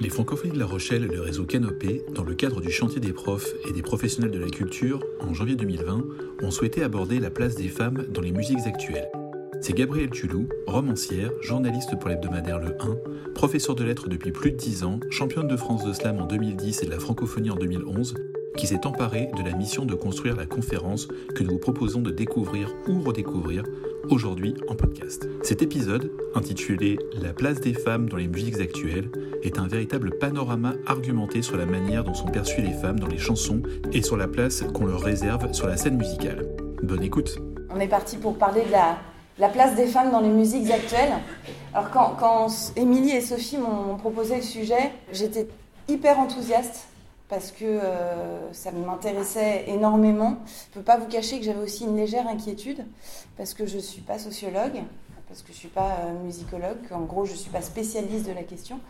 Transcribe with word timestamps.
Les 0.00 0.10
Francophonies 0.10 0.52
de 0.52 0.60
La 0.60 0.66
Rochelle 0.66 1.02
et 1.02 1.08
le 1.08 1.20
réseau 1.20 1.44
Canopé, 1.44 2.04
dans 2.14 2.22
le 2.22 2.36
cadre 2.36 2.60
du 2.60 2.70
chantier 2.70 3.00
des 3.00 3.12
profs 3.12 3.52
et 3.68 3.72
des 3.72 3.82
professionnels 3.82 4.30
de 4.30 4.38
la 4.38 4.48
culture, 4.48 5.00
en 5.18 5.34
janvier 5.34 5.56
2020, 5.56 6.04
ont 6.40 6.50
souhaité 6.52 6.84
aborder 6.84 7.18
la 7.18 7.30
place 7.30 7.56
des 7.56 7.68
femmes 7.68 8.04
dans 8.08 8.20
les 8.20 8.30
musiques 8.30 8.64
actuelles. 8.64 9.10
C'est 9.60 9.72
Gabrielle 9.72 10.10
Tulou, 10.10 10.48
romancière, 10.68 11.32
journaliste 11.40 11.98
pour 11.98 12.10
l'hebdomadaire 12.10 12.60
Le 12.60 12.76
1, 12.78 13.32
professeure 13.34 13.74
de 13.74 13.82
lettres 13.82 14.08
depuis 14.08 14.30
plus 14.30 14.52
de 14.52 14.56
10 14.56 14.84
ans, 14.84 15.00
championne 15.10 15.48
de 15.48 15.56
France 15.56 15.84
de 15.84 15.92
slam 15.92 16.20
en 16.20 16.26
2010 16.26 16.84
et 16.84 16.86
de 16.86 16.92
la 16.92 17.00
francophonie 17.00 17.50
en 17.50 17.56
2011, 17.56 18.14
qui 18.56 18.68
s'est 18.68 18.86
emparée 18.86 19.30
de 19.36 19.42
la 19.42 19.56
mission 19.56 19.84
de 19.84 19.94
construire 19.94 20.36
la 20.36 20.46
conférence 20.46 21.08
que 21.34 21.42
nous 21.42 21.52
vous 21.52 21.58
proposons 21.58 22.02
de 22.02 22.12
découvrir 22.12 22.72
ou 22.86 23.00
redécouvrir 23.00 23.64
aujourd'hui 24.08 24.54
en 24.68 24.74
podcast. 24.74 25.28
Cet 25.42 25.62
épisode, 25.62 26.12
intitulé 26.34 26.98
La 27.20 27.32
place 27.32 27.60
des 27.60 27.74
femmes 27.74 28.08
dans 28.08 28.16
les 28.16 28.28
musiques 28.28 28.60
actuelles, 28.60 29.10
est 29.42 29.58
un 29.58 29.66
véritable 29.66 30.18
panorama 30.18 30.74
argumenté 30.86 31.42
sur 31.42 31.56
la 31.56 31.66
manière 31.66 32.04
dont 32.04 32.14
sont 32.14 32.28
perçues 32.28 32.62
les 32.62 32.72
femmes 32.72 32.98
dans 32.98 33.06
les 33.06 33.18
chansons 33.18 33.62
et 33.92 34.02
sur 34.02 34.16
la 34.16 34.28
place 34.28 34.62
qu'on 34.74 34.86
leur 34.86 35.00
réserve 35.00 35.52
sur 35.52 35.66
la 35.66 35.76
scène 35.76 35.96
musicale. 35.96 36.46
Bonne 36.82 37.02
écoute 37.02 37.38
On 37.70 37.80
est 37.80 37.88
parti 37.88 38.16
pour 38.16 38.36
parler 38.36 38.62
de 38.64 38.72
la, 38.72 38.98
la 39.38 39.48
place 39.48 39.76
des 39.76 39.86
femmes 39.86 40.10
dans 40.10 40.20
les 40.20 40.28
musiques 40.28 40.70
actuelles. 40.70 41.14
Alors 41.74 42.16
quand 42.18 42.48
Émilie 42.76 43.12
et 43.12 43.20
Sophie 43.20 43.58
m'ont 43.58 43.96
proposé 43.96 44.36
le 44.36 44.42
sujet, 44.42 44.92
j'étais 45.12 45.46
hyper 45.88 46.18
enthousiaste 46.18 46.88
parce 47.28 47.50
que 47.52 47.64
euh, 47.64 48.52
ça 48.52 48.72
m'intéressait 48.72 49.64
énormément. 49.68 50.38
Je 50.46 50.78
ne 50.78 50.82
peux 50.82 50.82
pas 50.82 50.96
vous 50.96 51.06
cacher 51.06 51.38
que 51.38 51.44
j'avais 51.44 51.62
aussi 51.62 51.84
une 51.84 51.96
légère 51.96 52.26
inquiétude 52.26 52.86
parce 53.36 53.54
que 53.54 53.66
je 53.66 53.76
ne 53.76 53.82
suis 53.82 54.00
pas 54.00 54.18
sociologue, 54.18 54.82
parce 55.28 55.42
que 55.42 55.48
je 55.48 55.52
ne 55.52 55.58
suis 55.58 55.68
pas 55.68 55.98
euh, 56.00 56.24
musicologue, 56.24 56.78
en 56.90 57.00
gros 57.00 57.26
je 57.26 57.32
ne 57.32 57.36
suis 57.36 57.50
pas 57.50 57.60
spécialiste 57.60 58.26
de 58.26 58.32
la 58.32 58.44
question 58.44 58.80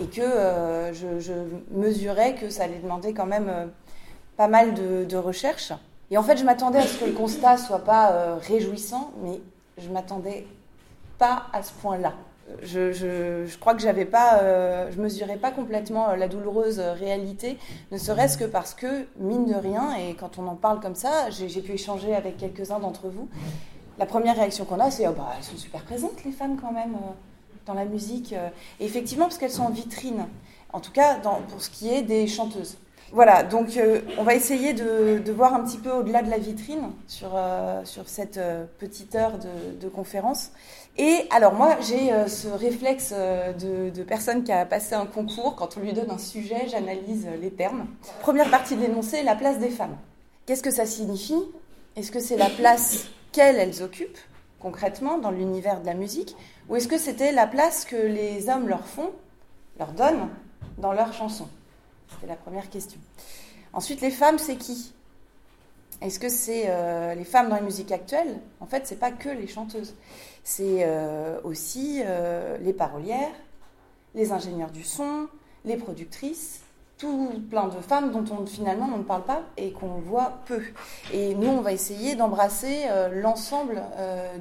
et 0.00 0.06
que 0.06 0.22
euh, 0.22 0.94
je, 0.94 1.32
mesurais 1.70 2.34
que 2.34 2.48
ça 2.48 2.64
allait 2.64 2.78
demander 2.78 3.12
quand 3.12 3.26
même 3.26 3.70
pas 4.36 4.48
mal 4.48 4.74
de, 4.74 5.04
de 5.04 5.16
recherches. 5.16 5.72
Et 6.10 6.16
en 6.16 6.22
fait 6.22 6.38
je 6.38 6.44
m'attendais 6.44 6.78
à 6.78 6.86
ce 6.86 6.98
que 6.98 7.04
le 7.04 7.12
constat 7.12 7.58
soit 7.58 7.84
pas 7.84 8.36
réjouissant, 8.36 9.12
mais 9.22 9.40
je 9.76 9.90
m'attendais 9.90 10.46
pas 11.18 11.46
à 11.52 11.62
ce 11.62 11.72
point-là. 11.74 12.14
Je, 12.62 13.56
crois 13.56 13.74
que 13.74 13.80
j'avais 13.80 14.04
pas, 14.04 14.40
euh, 14.40 14.90
je 14.94 15.00
mesurais 15.00 15.36
pas 15.36 15.50
complètement 15.50 16.10
euh, 16.10 16.16
la 16.16 16.28
douloureuse 16.28 16.78
réalité, 16.78 17.58
ne 17.90 17.98
serait-ce 17.98 18.36
que 18.36 18.44
parce 18.44 18.74
que 18.74 19.06
mine 19.18 19.46
de 19.46 19.54
rien, 19.54 19.96
et 19.96 20.14
quand 20.14 20.38
on 20.38 20.46
en 20.46 20.54
parle 20.54 20.80
comme 20.80 20.94
ça, 20.94 21.30
j'ai 21.30 21.62
pu 21.62 21.72
échanger 21.72 22.14
avec 22.14 22.36
quelques-uns 22.36 22.80
d'entre 22.80 23.08
vous. 23.08 23.28
La 23.98 24.06
première 24.06 24.36
réaction 24.36 24.64
qu'on 24.64 24.80
a, 24.80 24.90
c'est 24.90 25.06
oh 25.06 25.14
bah 25.16 25.32
elles 25.36 25.44
sont 25.44 25.56
super 25.56 25.82
présentes 25.82 26.24
les 26.24 26.32
femmes 26.32 26.58
quand 26.60 26.72
même 26.72 26.94
euh, 26.94 27.12
dans 27.66 27.74
la 27.74 27.84
musique. 27.84 28.34
Et 28.80 28.84
effectivement 28.84 29.24
parce 29.24 29.38
qu'elles 29.38 29.50
sont 29.50 29.64
en 29.64 29.70
vitrine, 29.70 30.26
en 30.72 30.80
tout 30.80 30.92
cas 30.92 31.16
pour 31.48 31.62
ce 31.62 31.70
qui 31.70 31.88
est 31.88 32.02
des 32.02 32.26
chanteuses. 32.26 32.76
Voilà, 33.14 33.44
donc 33.44 33.76
euh, 33.76 34.00
on 34.18 34.24
va 34.24 34.34
essayer 34.34 34.72
de, 34.72 35.30
voir 35.30 35.54
un 35.54 35.60
petit 35.60 35.78
peu 35.78 35.92
au-delà 35.92 36.20
de 36.20 36.28
la 36.28 36.38
vitrine 36.38 36.90
sur, 37.06 37.30
euh, 37.36 37.80
cette 38.06 38.38
euh, 38.38 38.64
petite 38.80 39.14
heure 39.14 39.38
de, 39.38 39.88
conférence. 39.88 40.50
Et 40.98 41.20
alors 41.30 41.54
moi, 41.54 41.76
j'ai 41.80 42.10
ce 42.26 42.48
réflexe 42.48 43.12
de, 43.12 44.02
personne 44.02 44.42
qui 44.42 44.50
a 44.50 44.66
passé 44.66 44.96
un 44.96 45.06
concours. 45.06 45.54
Quand 45.54 45.76
on 45.76 45.80
lui 45.80 45.92
donne 45.92 46.10
un 46.10 46.18
sujet, 46.18 46.66
j'analyse 46.68 47.28
les 47.40 47.52
termes. 47.52 47.86
Première 48.20 48.50
partie 48.50 48.74
de 48.74 48.80
l'énoncé, 48.80 49.22
la 49.22 49.36
place 49.36 49.60
des 49.60 49.70
femmes. 49.70 49.96
Qu'est-ce 50.46 50.62
que 50.62 50.72
ça 50.72 50.86
signifie? 50.86 51.40
Est-ce 51.94 52.10
que 52.10 52.18
c'est 52.18 52.36
la 52.36 52.50
place 52.50 53.06
qu'elles, 53.30 53.56
elles 53.56 53.82
occupent 53.84 54.18
concrètement 54.58 55.18
dans 55.18 55.30
l'univers 55.30 55.80
de 55.80 55.86
la 55.86 55.94
musique? 55.94 56.34
Ou 56.68 56.74
est-ce 56.74 56.88
que 56.88 56.98
c'était 56.98 57.30
la 57.30 57.46
place 57.46 57.84
que 57.84 57.96
les 57.96 58.48
hommes 58.48 58.66
leur 58.66 58.86
font, 58.86 59.10
leur 59.78 59.92
donnent 59.92 60.28
dans 60.78 60.92
leurs 60.92 61.12
chansons? 61.12 61.48
C'est 62.20 62.26
la 62.26 62.36
première 62.36 62.70
question. 62.70 63.00
Ensuite, 63.72 64.00
les 64.00 64.10
femmes, 64.10 64.38
c'est 64.38 64.56
qui? 64.56 64.92
Est-ce 66.00 66.18
que 66.18 66.28
c'est 66.28 66.64
euh, 66.68 67.14
les 67.14 67.24
femmes 67.24 67.48
dans 67.48 67.56
les 67.56 67.62
musiques 67.62 67.92
actuelles? 67.92 68.40
En 68.60 68.66
fait, 68.66 68.86
c'est 68.86 68.98
pas 68.98 69.10
que 69.10 69.28
les 69.28 69.46
chanteuses. 69.46 69.94
C'est 70.42 70.80
euh, 70.80 71.40
aussi 71.44 72.02
euh, 72.04 72.58
les 72.58 72.72
parolières, 72.72 73.32
les 74.14 74.32
ingénieurs 74.32 74.70
du 74.70 74.84
son, 74.84 75.28
les 75.64 75.76
productrices, 75.76 76.60
tout 76.98 77.30
plein 77.50 77.68
de 77.68 77.80
femmes 77.80 78.12
dont 78.12 78.24
on 78.32 78.46
finalement 78.46 78.88
on 78.94 78.98
ne 78.98 79.02
parle 79.02 79.24
pas 79.24 79.42
et 79.56 79.72
qu'on 79.72 79.98
voit 79.98 80.40
peu. 80.46 80.62
Et 81.12 81.34
nous, 81.34 81.48
on 81.48 81.60
va 81.60 81.72
essayer 81.72 82.14
d'embrasser 82.16 82.82
l'ensemble 83.12 83.82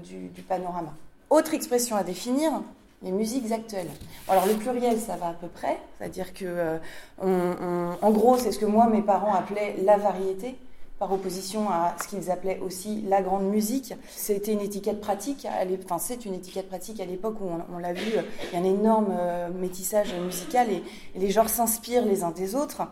du 0.03 0.41
panorama. 0.43 0.93
Autre 1.29 1.53
expression 1.53 1.95
à 1.95 2.03
définir, 2.03 2.61
les 3.03 3.11
musiques 3.11 3.51
actuelles. 3.51 3.89
Alors 4.27 4.45
le 4.47 4.53
pluriel, 4.53 4.97
ça 4.99 5.15
va 5.17 5.27
à 5.27 5.33
peu 5.33 5.47
près, 5.47 5.79
c'est-à-dire 5.97 6.33
que, 6.33 6.45
euh, 7.21 7.93
en 8.01 8.11
gros, 8.11 8.37
c'est 8.37 8.51
ce 8.51 8.59
que 8.59 8.65
moi 8.65 8.87
mes 8.87 9.01
parents 9.01 9.33
appelaient 9.33 9.75
la 9.83 9.97
variété, 9.97 10.55
par 10.99 11.11
opposition 11.11 11.69
à 11.69 11.95
ce 12.01 12.07
qu'ils 12.07 12.31
appelaient 12.31 12.59
aussi 12.59 13.01
la 13.01 13.21
grande 13.21 13.49
musique. 13.49 13.93
C'était 14.09 14.53
une 14.53 14.61
étiquette 14.61 15.01
pratique, 15.01 15.45
enfin 15.83 15.97
c'est 15.97 16.25
une 16.25 16.33
étiquette 16.33 16.69
pratique 16.69 17.01
à 17.01 17.05
l'époque 17.05 17.41
où 17.41 17.49
on, 17.73 17.77
l'a 17.77 17.91
vu, 17.91 18.09
il 18.09 18.53
y 18.53 18.55
a 18.55 18.59
un 18.59 18.63
énorme 18.63 19.09
euh, 19.11 19.49
métissage 19.49 20.13
musical 20.13 20.67
et, 20.71 20.81
les 21.15 21.29
genres 21.29 21.49
s'inspirent 21.49 22.05
les 22.05 22.23
uns 22.23 22.31
des 22.31 22.55
autres. 22.55 22.83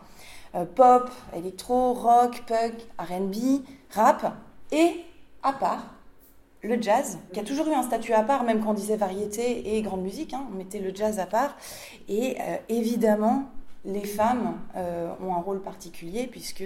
Euh, 0.54 0.66
pop, 0.66 1.10
électro, 1.34 1.94
rock, 1.94 2.42
punk, 2.46 2.74
R&B, 2.98 3.62
rap, 3.90 4.34
et 4.70 4.90
à 5.42 5.54
part 5.54 5.86
le 6.62 6.80
jazz, 6.80 7.18
qui 7.32 7.40
a 7.40 7.42
toujours 7.42 7.66
eu 7.66 7.74
un 7.74 7.82
statut 7.82 8.12
à 8.12 8.22
part, 8.22 8.44
même 8.44 8.60
quand 8.62 8.70
on 8.70 8.74
disait 8.74 8.96
variété 8.96 9.76
et 9.76 9.82
grande 9.82 10.02
musique, 10.02 10.32
hein, 10.32 10.46
on 10.52 10.56
mettait 10.56 10.78
le 10.78 10.94
jazz 10.94 11.18
à 11.18 11.26
part. 11.26 11.56
Et 12.08 12.36
euh, 12.40 12.56
évidemment, 12.68 13.44
les 13.84 14.04
femmes 14.04 14.58
euh, 14.76 15.12
ont 15.20 15.34
un 15.34 15.40
rôle 15.40 15.60
particulier, 15.60 16.26
puisque 16.26 16.64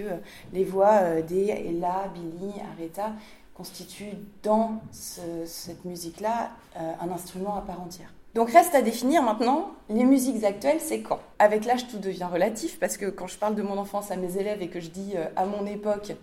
les 0.53 0.63
voix 0.63 0.99
euh, 1.01 1.21
des 1.21 1.47
Ella, 1.47 2.11
Billy, 2.13 2.53
Aretha 2.73 3.13
constituent 3.55 4.17
dans 4.43 4.81
ce, 4.91 5.21
cette 5.45 5.83
musique-là 5.83 6.51
euh, 6.75 6.91
un 7.01 7.09
instrument 7.11 7.55
à 7.55 7.61
part 7.61 7.81
entière. 7.81 8.13
Donc 8.35 8.51
reste 8.51 8.75
à 8.75 8.83
définir 8.83 9.23
maintenant 9.23 9.71
les 9.89 10.03
musiques 10.03 10.43
actuelles, 10.43 10.79
c'est 10.79 11.01
quand? 11.01 11.19
Avec 11.39 11.65
l'âge, 11.65 11.87
tout 11.87 11.99
devient 11.99 12.27
relatif 12.31 12.79
parce 12.79 12.97
que 12.97 13.05
quand 13.05 13.27
je 13.27 13.37
parle 13.37 13.53
de 13.53 13.61
mon 13.61 13.77
enfance 13.77 14.09
à 14.09 14.15
mes 14.15 14.37
élèves 14.37 14.61
et 14.61 14.69
que 14.69 14.79
je 14.79 14.89
dis 14.89 15.13
euh, 15.15 15.25
à 15.35 15.45
mon 15.45 15.67
époque 15.67 16.13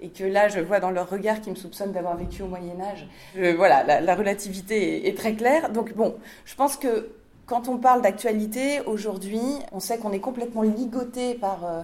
et 0.00 0.08
que 0.08 0.24
là 0.24 0.48
je 0.48 0.60
vois 0.60 0.80
dans 0.80 0.90
leur 0.90 1.10
regard 1.10 1.40
qu'ils 1.40 1.52
me 1.52 1.58
soupçonnent 1.58 1.92
d'avoir 1.92 2.16
vécu 2.16 2.42
au 2.42 2.46
Moyen 2.46 2.80
Âge, 2.80 3.06
je, 3.36 3.54
voilà, 3.54 3.82
la, 3.84 4.00
la 4.00 4.14
relativité 4.14 5.08
est, 5.08 5.16
très 5.16 5.34
claire. 5.34 5.70
Donc 5.70 5.94
bon, 5.94 6.14
je 6.46 6.54
pense 6.54 6.76
que 6.76 7.10
quand 7.46 7.68
on 7.68 7.76
parle 7.76 8.00
d'actualité 8.00 8.80
aujourd'hui, 8.86 9.42
on 9.72 9.80
sait 9.80 9.98
qu'on 9.98 10.12
est 10.12 10.20
complètement 10.20 10.62
ligoté 10.62 11.34
par 11.34 11.66
euh, 11.66 11.82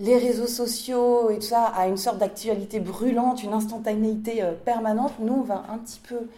les 0.00 0.16
réseaux 0.16 0.46
sociaux 0.46 1.30
et 1.30 1.36
tout 1.36 1.42
ça 1.48 1.64
à 1.66 1.86
une 1.86 1.98
sorte 1.98 2.18
d'actualité 2.18 2.80
brûlante, 2.80 3.42
une 3.42 3.52
instantanéité 3.52 4.42
euh, 4.42 4.52
permanente. 4.52 5.12
Nous, 5.20 5.34
on 5.34 5.42
va 5.42 5.64
un 5.70 5.78
petit 5.78 6.00
peu 6.00 6.28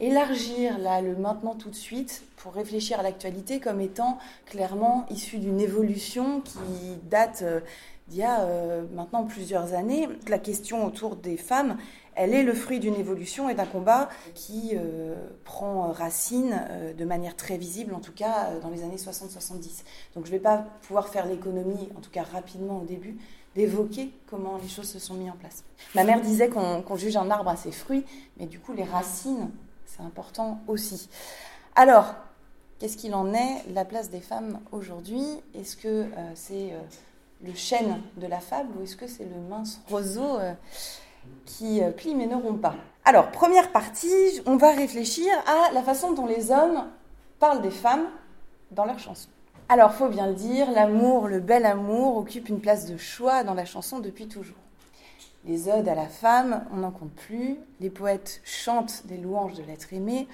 élargir 0.00 0.78
le 0.78 1.16
maintenant 1.16 1.54
tout 1.54 1.70
de 1.70 1.74
suite 1.74 2.24
pour 2.36 2.52
réfléchir 2.52 3.00
à 3.00 3.02
l'actualité 3.02 3.60
comme 3.60 3.80
étant 3.80 4.18
clairement 4.46 5.06
issue 5.10 5.38
d'une 5.38 5.60
évolution 5.60 6.40
qui 6.40 6.96
date 7.08 7.42
euh, 7.42 7.60
d'il 8.08 8.18
y 8.18 8.22
a 8.22 8.42
euh, 8.42 8.82
maintenant 8.94 9.24
plusieurs 9.24 9.72
années. 9.72 10.08
La 10.28 10.38
question 10.38 10.84
autour 10.84 11.16
des 11.16 11.36
femmes, 11.38 11.78
elle 12.16 12.34
est 12.34 12.42
le 12.42 12.52
fruit 12.52 12.80
d'une 12.80 12.96
évolution 12.96 13.48
et 13.48 13.54
d'un 13.54 13.64
combat 13.64 14.10
qui 14.34 14.72
euh, 14.74 15.14
prend 15.44 15.90
racine 15.90 16.60
de 16.96 17.04
manière 17.04 17.34
très 17.34 17.56
visible, 17.56 17.94
en 17.94 18.00
tout 18.00 18.12
cas 18.12 18.50
dans 18.60 18.68
les 18.68 18.82
années 18.82 18.96
60-70. 18.96 19.84
Donc 20.14 20.26
je 20.26 20.30
ne 20.30 20.36
vais 20.36 20.38
pas 20.38 20.66
pouvoir 20.82 21.08
faire 21.08 21.26
l'économie, 21.26 21.88
en 21.96 22.00
tout 22.00 22.10
cas 22.10 22.24
rapidement 22.24 22.80
au 22.80 22.84
début, 22.84 23.16
d'évoquer 23.54 24.10
comment 24.28 24.58
les 24.62 24.68
choses 24.68 24.88
se 24.88 24.98
sont 24.98 25.14
mises 25.14 25.30
en 25.30 25.36
place. 25.36 25.64
Ma 25.94 26.04
mère 26.04 26.20
disait 26.20 26.48
qu'on 26.48 26.82
qu 26.82 26.98
juge 26.98 27.16
un 27.16 27.30
arbre 27.30 27.50
à 27.50 27.56
ses 27.56 27.72
fruits, 27.72 28.04
mais 28.38 28.46
du 28.46 28.58
coup 28.58 28.74
les 28.74 28.84
racines, 28.84 29.50
c'est 29.94 30.02
important 30.02 30.60
aussi. 30.66 31.08
Alors, 31.76 32.14
qu'est-ce 32.78 32.96
qu'il 32.96 33.14
en 33.14 33.32
est 33.32 33.64
la 33.72 33.84
place 33.84 34.10
des 34.10 34.20
femmes 34.20 34.58
aujourd'hui? 34.72 35.24
Est-ce 35.54 35.76
que 35.76 35.88
euh, 35.88 36.06
c'est 36.34 36.72
euh, 36.72 36.80
le 37.44 37.54
chêne 37.54 38.00
de 38.16 38.26
la 38.26 38.40
fable 38.40 38.70
ou 38.78 38.82
est-ce 38.82 38.96
que 38.96 39.06
c'est 39.06 39.24
le 39.24 39.40
mince 39.48 39.80
roseau 39.88 40.38
euh, 40.38 40.52
qui 41.46 41.80
plie 41.96 42.14
mais 42.14 42.26
ne 42.26 42.34
rompt 42.34 42.60
pas? 42.60 42.74
Alors, 43.04 43.30
première 43.30 43.70
partie, 43.70 44.40
on 44.46 44.56
va 44.56 44.72
réfléchir 44.72 45.26
à 45.46 45.72
la 45.72 45.82
façon 45.82 46.12
dont 46.12 46.26
les 46.26 46.50
hommes 46.50 46.86
parlent 47.38 47.62
des 47.62 47.70
femmes 47.70 48.06
dans 48.70 48.84
leurs 48.84 48.98
chansons. 48.98 49.28
Alors, 49.68 49.94
faut 49.94 50.08
bien 50.08 50.26
le 50.26 50.34
dire, 50.34 50.70
l'amour, 50.72 51.28
le 51.28 51.40
bel 51.40 51.64
amour, 51.64 52.16
occupe 52.16 52.48
une 52.48 52.60
place 52.60 52.86
de 52.86 52.96
choix 52.96 53.44
dans 53.44 53.54
la 53.54 53.64
chanson 53.64 53.98
depuis 53.98 54.26
toujours. 54.26 54.56
Les 55.46 55.68
odes 55.68 55.88
à 55.88 55.94
la 55.94 56.06
femme, 56.06 56.64
on 56.72 56.78
n'en 56.78 56.90
compte 56.90 57.12
plus. 57.12 57.56
Les 57.80 57.90
poètes 57.90 58.40
chantent 58.44 59.06
des 59.06 59.18
louanges 59.18 59.54
de 59.54 59.62
l'être 59.62 59.92
aimé. 59.92 60.26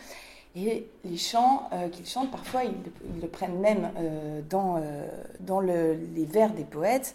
Et 0.57 0.89
les 1.05 1.17
chants 1.17 1.69
euh, 1.73 1.89
qu'ils 1.89 2.07
chantent, 2.07 2.31
parfois, 2.31 2.65
ils, 2.65 3.21
le 3.21 3.29
prennent 3.29 3.59
même 3.59 3.91
euh, 3.97 4.41
dans, 4.49 4.81
euh, 4.81 5.97
les 6.15 6.25
vers 6.25 6.53
des 6.53 6.65
poètes. 6.65 7.15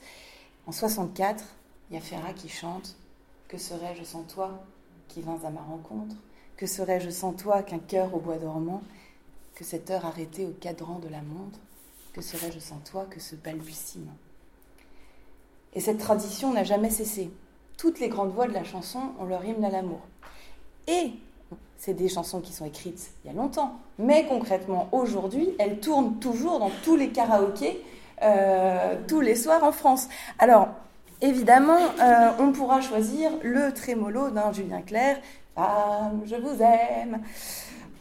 En 0.68 0.72
64, 0.72 1.44
il 1.90 1.96
y 1.96 1.98
a 1.98 2.02
Ferrat 2.02 2.34
qui 2.34 2.50
chante 2.50 2.96
Que 3.48 3.58
serais-je 3.58 4.04
sans 4.04 4.24
toi 4.24 4.64
qui 5.08 5.22
vins 5.22 5.40
à 5.44 5.50
ma 5.50 5.62
rencontre? 5.62 6.16
Que 6.58 6.66
serais-je 6.66 7.10
sans 7.10 7.34
toi 7.34 7.64
qu'un 7.64 7.80
cœur 7.80 8.14
au 8.14 8.20
bois 8.20 8.38
dormant? 8.38 8.82
Que 9.56 9.64
cette 9.64 9.90
heure 9.90 10.06
arrêtée 10.06 10.46
au 10.46 10.52
cadran 10.52 11.00
de 11.00 11.10
la 11.10 11.22
montre? 11.22 11.60
Que 12.14 12.22
serais-je 12.22 12.60
sans 12.60 12.80
toi 12.80 13.06
que 13.10 13.20
ce 13.20 13.36
balbutiement? 13.36 14.16
Et 15.74 15.82
cette 15.82 15.98
tradition 15.98 16.54
n'a 16.54 16.64
jamais 16.64 16.90
cessé. 16.90 17.30
Toutes 17.78 18.00
les 18.00 18.10
grandes 18.10 18.34
voix 18.34 18.48
de 18.48 18.54
la 18.54 18.64
chanson 18.64 19.00
ont 19.20 19.26
leur 19.26 19.44
hymne 19.44 19.64
à 19.66 19.70
l'amour. 19.70 20.02
Et 20.88 21.12
c'est 21.78 21.94
des 21.94 22.10
chansons 22.10 22.42
qui 22.42 22.54
sont 22.54 22.66
écrites 22.66 23.12
il 23.24 23.28
y 23.28 23.34
a 23.34 23.38
longtemps, 23.38 23.80
mais 24.00 24.26
concrètement 24.28 24.88
aujourd'hui, 24.92 25.50
elles 25.60 25.80
tournent 25.80 26.20
toujours 26.20 26.60
dans 26.60 26.72
tous 26.84 26.96
les 26.96 27.10
karaokés 27.10 27.82
euh, 28.22 28.96
tous 29.08 29.20
les 29.20 29.36
soirs 29.36 29.64
en 29.64 29.74
France. 29.74 30.08
Alors, 30.40 30.70
évidemment, 31.22 31.78
euh, 32.00 32.32
on 32.40 32.54
pourra 32.54 32.80
choisir 32.80 33.32
le 33.44 33.74
trémolo 33.74 34.30
d'un 34.30 34.54
Julien 34.54 34.82
Clerc, 34.82 35.18
Femme, 35.54 36.22
je 36.26 36.36
vous 36.36 36.62
aime, 36.62 37.22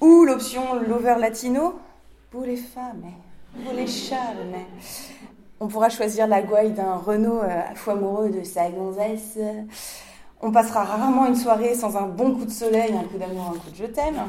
ou 0.00 0.24
l'option 0.24 0.74
Lover 0.88 1.16
Latino, 1.18 1.78
pour 2.30 2.42
les 2.42 2.56
femmes, 2.56 3.10
pour 3.64 3.72
les 3.72 3.86
charmes. 3.86 4.54
On 5.60 5.68
pourra 5.68 5.88
choisir 5.88 6.26
la 6.26 6.42
gouaille 6.42 6.72
d'un 6.72 6.96
Renault 6.96 7.42
euh, 7.42 7.62
fou 7.74 7.90
amoureux 7.90 8.30
de 8.30 8.42
sa 8.42 8.70
gonzesse. 8.70 9.38
On 10.42 10.50
passera 10.50 10.84
rarement 10.84 11.26
une 11.26 11.36
soirée 11.36 11.74
sans 11.74 11.96
un 11.96 12.08
bon 12.08 12.34
coup 12.34 12.44
de 12.44 12.50
soleil, 12.50 12.92
un 12.92 13.04
coup 13.04 13.18
d'amour, 13.18 13.52
un 13.54 13.58
coup 13.58 13.70
de 13.70 13.76
je 13.76 13.84
t'aime. 13.86 14.20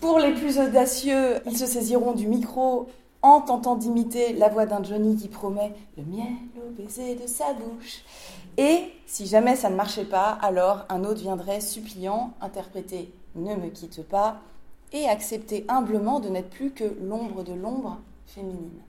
Pour 0.00 0.18
les 0.18 0.32
plus 0.32 0.58
audacieux, 0.58 1.40
ils 1.46 1.56
se 1.56 1.66
saisiront 1.66 2.12
du 2.12 2.26
micro 2.26 2.88
en 3.22 3.40
tentant 3.40 3.76
d'imiter 3.76 4.32
la 4.32 4.48
voix 4.48 4.66
d'un 4.66 4.82
Johnny 4.82 5.16
qui 5.16 5.28
promet 5.28 5.72
le 5.96 6.04
miel 6.04 6.32
au 6.56 6.70
baiser 6.70 7.14
de 7.14 7.26
sa 7.26 7.52
bouche. 7.52 8.02
Et 8.56 8.92
si 9.06 9.26
jamais 9.26 9.56
ça 9.56 9.70
ne 9.70 9.76
marchait 9.76 10.04
pas, 10.04 10.38
alors 10.42 10.86
un 10.88 11.04
autre 11.04 11.20
viendrait 11.20 11.60
suppliant 11.60 12.32
interpréter 12.40 13.12
Ne 13.36 13.54
me 13.54 13.68
quitte 13.68 14.02
pas 14.02 14.38
et 14.92 15.08
accepter 15.08 15.64
humblement 15.68 16.20
de 16.20 16.28
n'être 16.28 16.50
plus 16.50 16.72
que 16.72 16.84
l'ombre 17.02 17.42
de 17.44 17.52
l'ombre 17.52 17.98
féminine. 18.26 18.80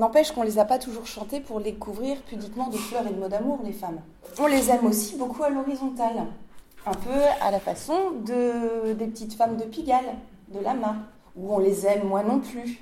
N'empêche 0.00 0.32
qu'on 0.32 0.44
les 0.44 0.58
a 0.58 0.64
pas 0.64 0.78
toujours 0.78 1.06
chantés 1.06 1.40
pour 1.40 1.60
les 1.60 1.74
couvrir 1.74 2.22
pudiquement 2.22 2.68
de 2.68 2.76
fleurs 2.78 3.06
et 3.06 3.10
de 3.10 3.20
mots 3.20 3.28
d'amour, 3.28 3.60
les 3.62 3.74
femmes. 3.74 4.00
On 4.38 4.46
les 4.46 4.70
aime 4.70 4.86
aussi 4.86 5.16
beaucoup 5.16 5.42
à 5.42 5.50
l'horizontale, 5.50 6.24
un 6.86 6.94
peu 6.94 7.20
à 7.42 7.50
la 7.50 7.60
façon 7.60 8.12
de, 8.24 8.94
des 8.94 9.04
petites 9.08 9.34
femmes 9.34 9.58
de 9.58 9.64
Pigalle, 9.64 10.16
de 10.54 10.58
Lama, 10.58 10.96
où 11.36 11.54
on 11.54 11.58
les 11.58 11.84
aime 11.84 12.08
moi 12.08 12.22
non 12.22 12.40
plus, 12.40 12.80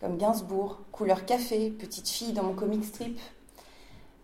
comme 0.00 0.18
Gainsbourg, 0.18 0.78
couleur 0.92 1.26
café, 1.26 1.68
petite 1.70 2.08
fille 2.08 2.32
dans 2.32 2.44
mon 2.44 2.54
comic 2.54 2.84
strip. 2.84 3.18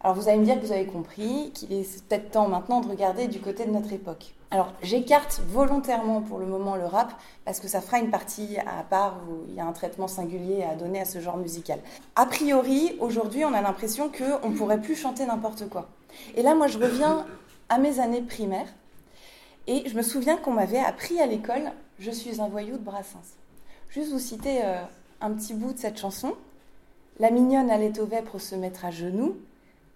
Alors 0.01 0.15
vous 0.15 0.29
allez 0.29 0.39
me 0.39 0.45
dire 0.45 0.61
que 0.61 0.65
vous 0.65 0.73
avez 0.73 0.87
compris 0.87 1.51
qu'il 1.53 1.73
est 1.73 2.07
peut-être 2.09 2.31
temps 2.31 2.49
maintenant 2.49 2.81
de 2.81 2.89
regarder 2.89 3.27
du 3.27 3.41
côté 3.41 3.67
de 3.67 3.71
notre 3.71 3.93
époque. 3.93 4.35
Alors 4.51 4.73
j'écarte 4.83 5.43
volontairement 5.49 6.23
pour 6.23 6.39
le 6.39 6.47
moment 6.47 6.77
le 6.77 6.87
rap 6.87 7.13
parce 7.45 7.59
que 7.59 7.69
ça 7.69 7.81
fera 7.81 7.99
une 7.99 8.11
partie 8.11 8.59
à 8.59 8.85
part 8.85 9.17
où 9.29 9.45
il 9.49 9.55
y 9.55 9.61
a 9.61 9.67
un 9.67 9.73
traitement 9.73 10.07
singulier 10.07 10.63
à 10.63 10.77
donner 10.77 11.01
à 11.01 11.05
ce 11.05 11.21
genre 11.21 11.37
musical. 11.37 11.81
A 12.15 12.27
priori, 12.27 12.97
aujourd'hui, 13.01 13.45
on 13.45 13.53
a 13.53 13.61
l'impression 13.61 14.09
qu'on 14.09 14.49
ne 14.49 14.57
pourrait 14.57 14.81
plus 14.81 14.95
chanter 14.95 15.27
n'importe 15.27 15.69
quoi. 15.69 15.89
Et 16.37 16.43
là, 16.43 16.55
moi, 16.55 16.69
je 16.69 16.79
reviens 16.79 17.27
à 17.69 17.79
mes 17.79 18.01
années 18.01 18.23
primaires 18.23 18.69
et 19.67 19.89
je 19.89 19.97
me 19.97 20.03
souviens 20.03 20.37
qu'on 20.37 20.53
m'avait 20.53 20.79
appris 20.79 21.21
à 21.21 21.27
l'école 21.27 21.73
Je 21.99 22.11
suis 22.11 22.41
un 22.41 22.49
voyou 22.49 22.79
de 22.79 22.83
Brassens. 22.83 23.37
Juste 23.91 24.13
vous 24.13 24.19
citer 24.19 24.65
euh, 24.65 24.81
un 25.21 25.33
petit 25.33 25.55
bout 25.55 25.73
de 25.73 25.79
cette 25.79 25.99
chanson. 25.99 26.35
La 27.19 27.31
mignonne 27.31 27.71
allait 27.71 27.99
au 27.99 28.07
vêpres 28.07 28.39
se 28.39 28.55
mettre 28.55 28.85
à 28.85 28.91
genoux, 28.91 29.37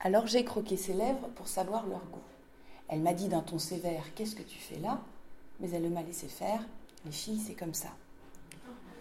alors 0.04 0.26
j'ai 0.26 0.44
croqué 0.44 0.76
ses 0.76 0.94
lèvres 0.94 1.28
pour 1.36 1.46
savoir 1.46 1.86
leur 1.86 2.00
goût. 2.12 2.18
Elle 2.88 3.00
m'a 3.00 3.14
dit 3.14 3.28
d'un 3.28 3.40
ton 3.40 3.58
sévère 3.58 4.02
Qu'est-ce 4.14 4.34
que 4.34 4.42
tu 4.42 4.58
fais 4.58 4.78
là? 4.80 5.00
Mais 5.60 5.70
elle 5.70 5.88
m'a 5.90 6.02
laissé 6.02 6.26
faire. 6.26 6.60
Les 7.06 7.12
filles, 7.12 7.40
c'est 7.44 7.54
comme 7.54 7.74
ça. 7.74 7.88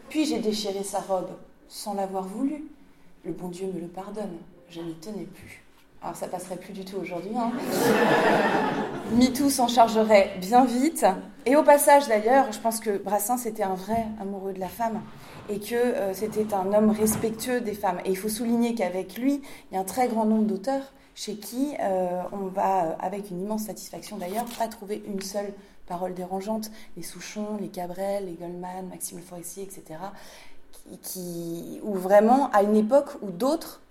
Puis 0.09 0.25
j'ai 0.25 0.39
déchiré 0.39 0.83
sa 0.83 1.00
robe, 1.00 1.31
sans 1.68 1.95
l'avoir 1.95 2.24
voulu. 2.24 2.65
Le 3.25 3.31
bon 3.31 3.50
Dieu 3.50 3.68
me 3.68 3.80
le 3.80 3.88
pardonne, 3.88 4.38
je 4.69 4.81
n'y 4.81 4.94
tenais 4.95 5.25
plus. 5.25 5.63
Alors 6.03 6.15
ça 6.15 6.27
passerait 6.27 6.57
plus 6.57 6.74
du 6.74 6.86
tout 6.86 6.98
aujourd'hui. 6.98 7.31
Hein 7.36 7.51
MeToo 9.13 9.50
s'en 9.50 9.68
chargerait 9.68 10.38
bien 10.39 10.65
vite. 10.65 11.06
Et 11.45 11.56
au 11.56 11.63
passage 11.63 12.07
d'ailleurs, 12.07 12.51
je 12.51 12.59
pense 12.59 12.80
que 12.80 12.98
Brassens 12.98 13.45
était 13.45 13.63
un 13.63 13.75
vrai 13.75 14.06
amoureux 14.19 14.53
de 14.53 14.59
la 14.59 14.68
femme 14.68 15.01
et 15.51 15.59
que 15.59 15.75
euh, 15.75 16.13
c'était 16.13 16.53
un 16.53 16.74
homme 16.74 16.92
respectueux 16.92 17.59
des 17.59 17.74
femmes. 17.74 18.00
Et 18.06 18.09
il 18.09 18.18
faut 18.18 18.30
souligner 18.30 18.74
qu'avec 18.74 19.18
lui, 19.18 19.42
il 19.69 19.75
y 19.75 19.77
a 19.77 19.81
un 19.81 19.86
très 19.86 20.07
grand 20.07 20.25
nombre 20.25 20.45
d'auteurs 20.45 20.94
chez 21.13 21.36
qui 21.36 21.75
euh, 21.81 22.21
on 22.31 22.48
va, 22.48 22.86
euh, 22.86 22.94
avec 23.00 23.30
une 23.30 23.42
immense 23.42 23.63
satisfaction 23.63 24.18
d'ailleurs, 24.18 24.45
pas 24.57 24.69
trouver 24.69 25.03
une 25.06 25.21
seule 25.21 25.53
parole 25.88 26.13
dérangeante. 26.13 26.71
Les 26.95 27.03
Souchon, 27.03 27.57
les 27.59 27.68
Cabrel, 27.68 28.27
les 28.27 28.33
Goldman, 28.33 28.88
Maxime 28.89 29.18
Le 29.18 29.24
Forestier, 29.24 29.63
etc. 29.63 30.00
Ou 31.83 31.94
vraiment 31.94 32.50
à 32.51 32.63
une 32.63 32.77
époque 32.77 33.09
où 33.21 33.30
d'autres, 33.30 33.81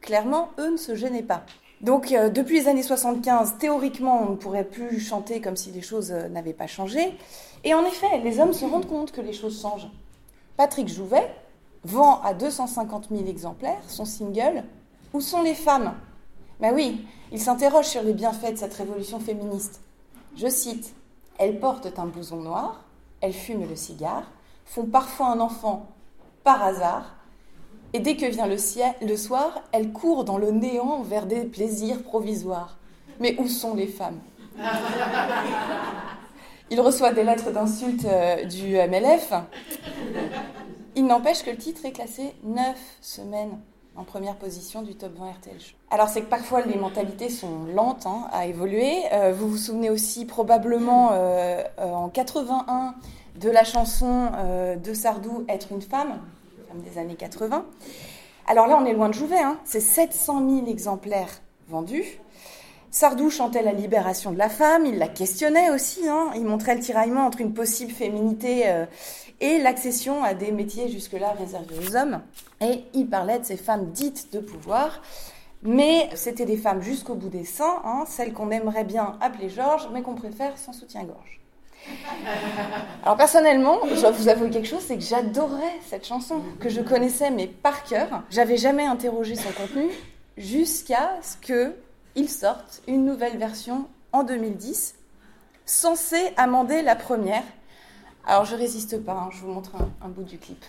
clairement, 0.00 0.50
eux 0.58 0.70
ne 0.70 0.76
se 0.76 0.94
gênaient 0.94 1.22
pas. 1.22 1.44
Donc 1.80 2.08
depuis 2.10 2.60
les 2.60 2.68
années 2.68 2.82
75, 2.82 3.56
théoriquement, 3.58 4.22
on 4.22 4.30
ne 4.30 4.36
pourrait 4.36 4.64
plus 4.64 4.98
chanter 4.98 5.40
comme 5.40 5.56
si 5.56 5.70
les 5.72 5.82
choses 5.82 6.10
n'avaient 6.10 6.52
pas 6.52 6.66
changé. 6.66 7.16
Et 7.64 7.74
en 7.74 7.84
effet, 7.84 8.20
les 8.24 8.40
hommes 8.40 8.52
se 8.52 8.64
rendent 8.64 8.88
compte 8.88 9.12
que 9.12 9.20
les 9.20 9.32
choses 9.32 9.60
changent. 9.60 9.88
Patrick 10.58 10.88
Jouvet 10.88 11.32
vend 11.84 12.20
à 12.22 12.34
250 12.34 13.10
000 13.12 13.26
exemplaires 13.28 13.80
son 13.86 14.04
single 14.04 14.64
Où 15.12 15.20
sont 15.20 15.40
les 15.40 15.54
femmes? 15.54 15.94
Ben 16.58 16.74
oui, 16.74 17.06
il 17.30 17.40
s'interroge 17.40 17.86
sur 17.86 18.02
les 18.02 18.12
bienfaits 18.12 18.54
de 18.54 18.56
cette 18.56 18.74
révolution 18.74 19.20
féministe. 19.20 19.80
Je 20.34 20.48
cite 20.48 20.96
Elles 21.38 21.60
portent 21.60 21.96
un 21.96 22.06
blouson 22.06 22.38
noir, 22.38 22.80
elles 23.20 23.32
fument 23.32 23.68
le 23.68 23.76
cigare, 23.76 24.24
font 24.66 24.86
parfois 24.86 25.28
un 25.28 25.38
enfant 25.38 25.86
par 26.42 26.60
hasard, 26.60 27.14
et 27.92 28.00
dès 28.00 28.16
que 28.16 28.26
vient 28.26 28.48
le, 28.48 28.56
le 29.06 29.16
soir, 29.16 29.62
elles 29.70 29.92
courent 29.92 30.24
dans 30.24 30.38
le 30.38 30.50
néant 30.50 31.02
vers 31.02 31.26
des 31.26 31.44
plaisirs 31.44 32.02
provisoires. 32.02 32.78
Mais 33.20 33.36
où 33.38 33.46
sont 33.46 33.74
les 33.74 33.86
femmes? 33.86 34.18
Il 36.70 36.80
reçoit 36.82 37.12
des 37.12 37.24
lettres 37.24 37.50
d'insultes 37.50 38.04
euh, 38.04 38.44
du 38.44 38.74
MLF. 38.76 39.32
Il 40.96 41.06
n'empêche 41.06 41.42
que 41.42 41.50
le 41.50 41.56
titre 41.56 41.86
est 41.86 41.92
classé 41.92 42.34
9 42.44 42.76
semaines 43.00 43.58
en 43.96 44.04
première 44.04 44.36
position 44.36 44.82
du 44.82 44.94
top 44.94 45.16
20 45.18 45.30
RTL 45.30 45.56
Alors 45.90 46.08
c'est 46.08 46.20
que 46.20 46.26
parfois 46.26 46.60
les 46.60 46.76
mentalités 46.76 47.30
sont 47.30 47.64
lentes 47.74 48.04
hein, 48.04 48.28
à 48.32 48.46
évoluer. 48.46 49.02
Euh, 49.12 49.32
vous 49.32 49.48
vous 49.48 49.56
souvenez 49.56 49.88
aussi 49.88 50.26
probablement 50.26 51.10
euh, 51.12 51.62
en 51.78 52.10
81 52.10 52.94
de 53.40 53.48
la 53.48 53.64
chanson 53.64 54.30
de 54.82 54.94
Sardou 54.94 55.44
Être 55.48 55.72
une 55.72 55.80
femme, 55.80 56.18
femme 56.68 56.82
des 56.82 56.98
années 56.98 57.14
80. 57.14 57.64
Alors 58.46 58.66
là 58.66 58.78
on 58.80 58.84
est 58.84 58.92
loin 58.92 59.08
de 59.08 59.14
Jouvet, 59.14 59.38
hein. 59.38 59.58
c'est 59.64 59.80
700 59.80 60.48
000 60.64 60.66
exemplaires 60.66 61.40
vendus. 61.68 62.18
Sardou 62.90 63.28
chantait 63.28 63.62
la 63.62 63.72
libération 63.72 64.32
de 64.32 64.38
la 64.38 64.48
femme, 64.48 64.86
il 64.86 64.98
la 64.98 65.08
questionnait 65.08 65.70
aussi, 65.70 66.08
hein. 66.08 66.30
il 66.34 66.44
montrait 66.44 66.74
le 66.74 66.80
tiraillement 66.80 67.26
entre 67.26 67.42
une 67.42 67.52
possible 67.52 67.92
féminité 67.92 68.68
euh, 68.68 68.86
et 69.40 69.58
l'accession 69.58 70.24
à 70.24 70.32
des 70.32 70.52
métiers 70.52 70.88
jusque-là 70.88 71.32
réservés 71.38 71.76
aux 71.78 71.96
hommes. 71.96 72.22
Et 72.62 72.84
il 72.94 73.06
parlait 73.06 73.38
de 73.38 73.44
ces 73.44 73.58
femmes 73.58 73.90
dites 73.92 74.32
de 74.32 74.40
pouvoir, 74.40 75.02
mais 75.62 76.08
c'était 76.14 76.46
des 76.46 76.56
femmes 76.56 76.80
jusqu'au 76.80 77.14
bout 77.14 77.28
des 77.28 77.44
seins, 77.44 77.82
hein, 77.84 78.04
celles 78.08 78.32
qu'on 78.32 78.50
aimerait 78.50 78.84
bien 78.84 79.18
appeler 79.20 79.50
Georges, 79.50 79.88
mais 79.92 80.00
qu'on 80.00 80.14
préfère 80.14 80.56
sans 80.56 80.72
soutien-gorge. 80.72 81.40
Alors 83.04 83.16
personnellement, 83.18 83.80
je 83.94 84.00
dois 84.00 84.10
vous 84.12 84.28
avouer 84.28 84.48
quelque 84.48 84.66
chose, 84.66 84.82
c'est 84.86 84.96
que 84.96 85.04
j'adorais 85.04 85.78
cette 85.86 86.06
chanson, 86.06 86.40
que 86.58 86.70
je 86.70 86.80
connaissais 86.80 87.30
mais 87.30 87.48
par 87.48 87.84
cœur. 87.84 88.22
J'avais 88.30 88.56
jamais 88.56 88.86
interrogé 88.86 89.34
son 89.34 89.52
contenu 89.52 89.90
jusqu'à 90.38 91.18
ce 91.22 91.36
que 91.36 91.74
ils 92.18 92.28
sortent 92.28 92.82
une 92.88 93.04
nouvelle 93.04 93.38
version 93.38 93.86
en 94.12 94.24
2010, 94.24 94.96
censée 95.64 96.32
amender 96.36 96.82
la 96.82 96.96
première. 96.96 97.44
Alors 98.26 98.44
je 98.44 98.56
résiste 98.56 99.02
pas, 99.04 99.12
hein, 99.12 99.28
je 99.30 99.40
vous 99.42 99.52
montre 99.52 99.76
un 100.02 100.08
bout 100.08 100.24
du 100.24 100.36
clip. 100.36 100.64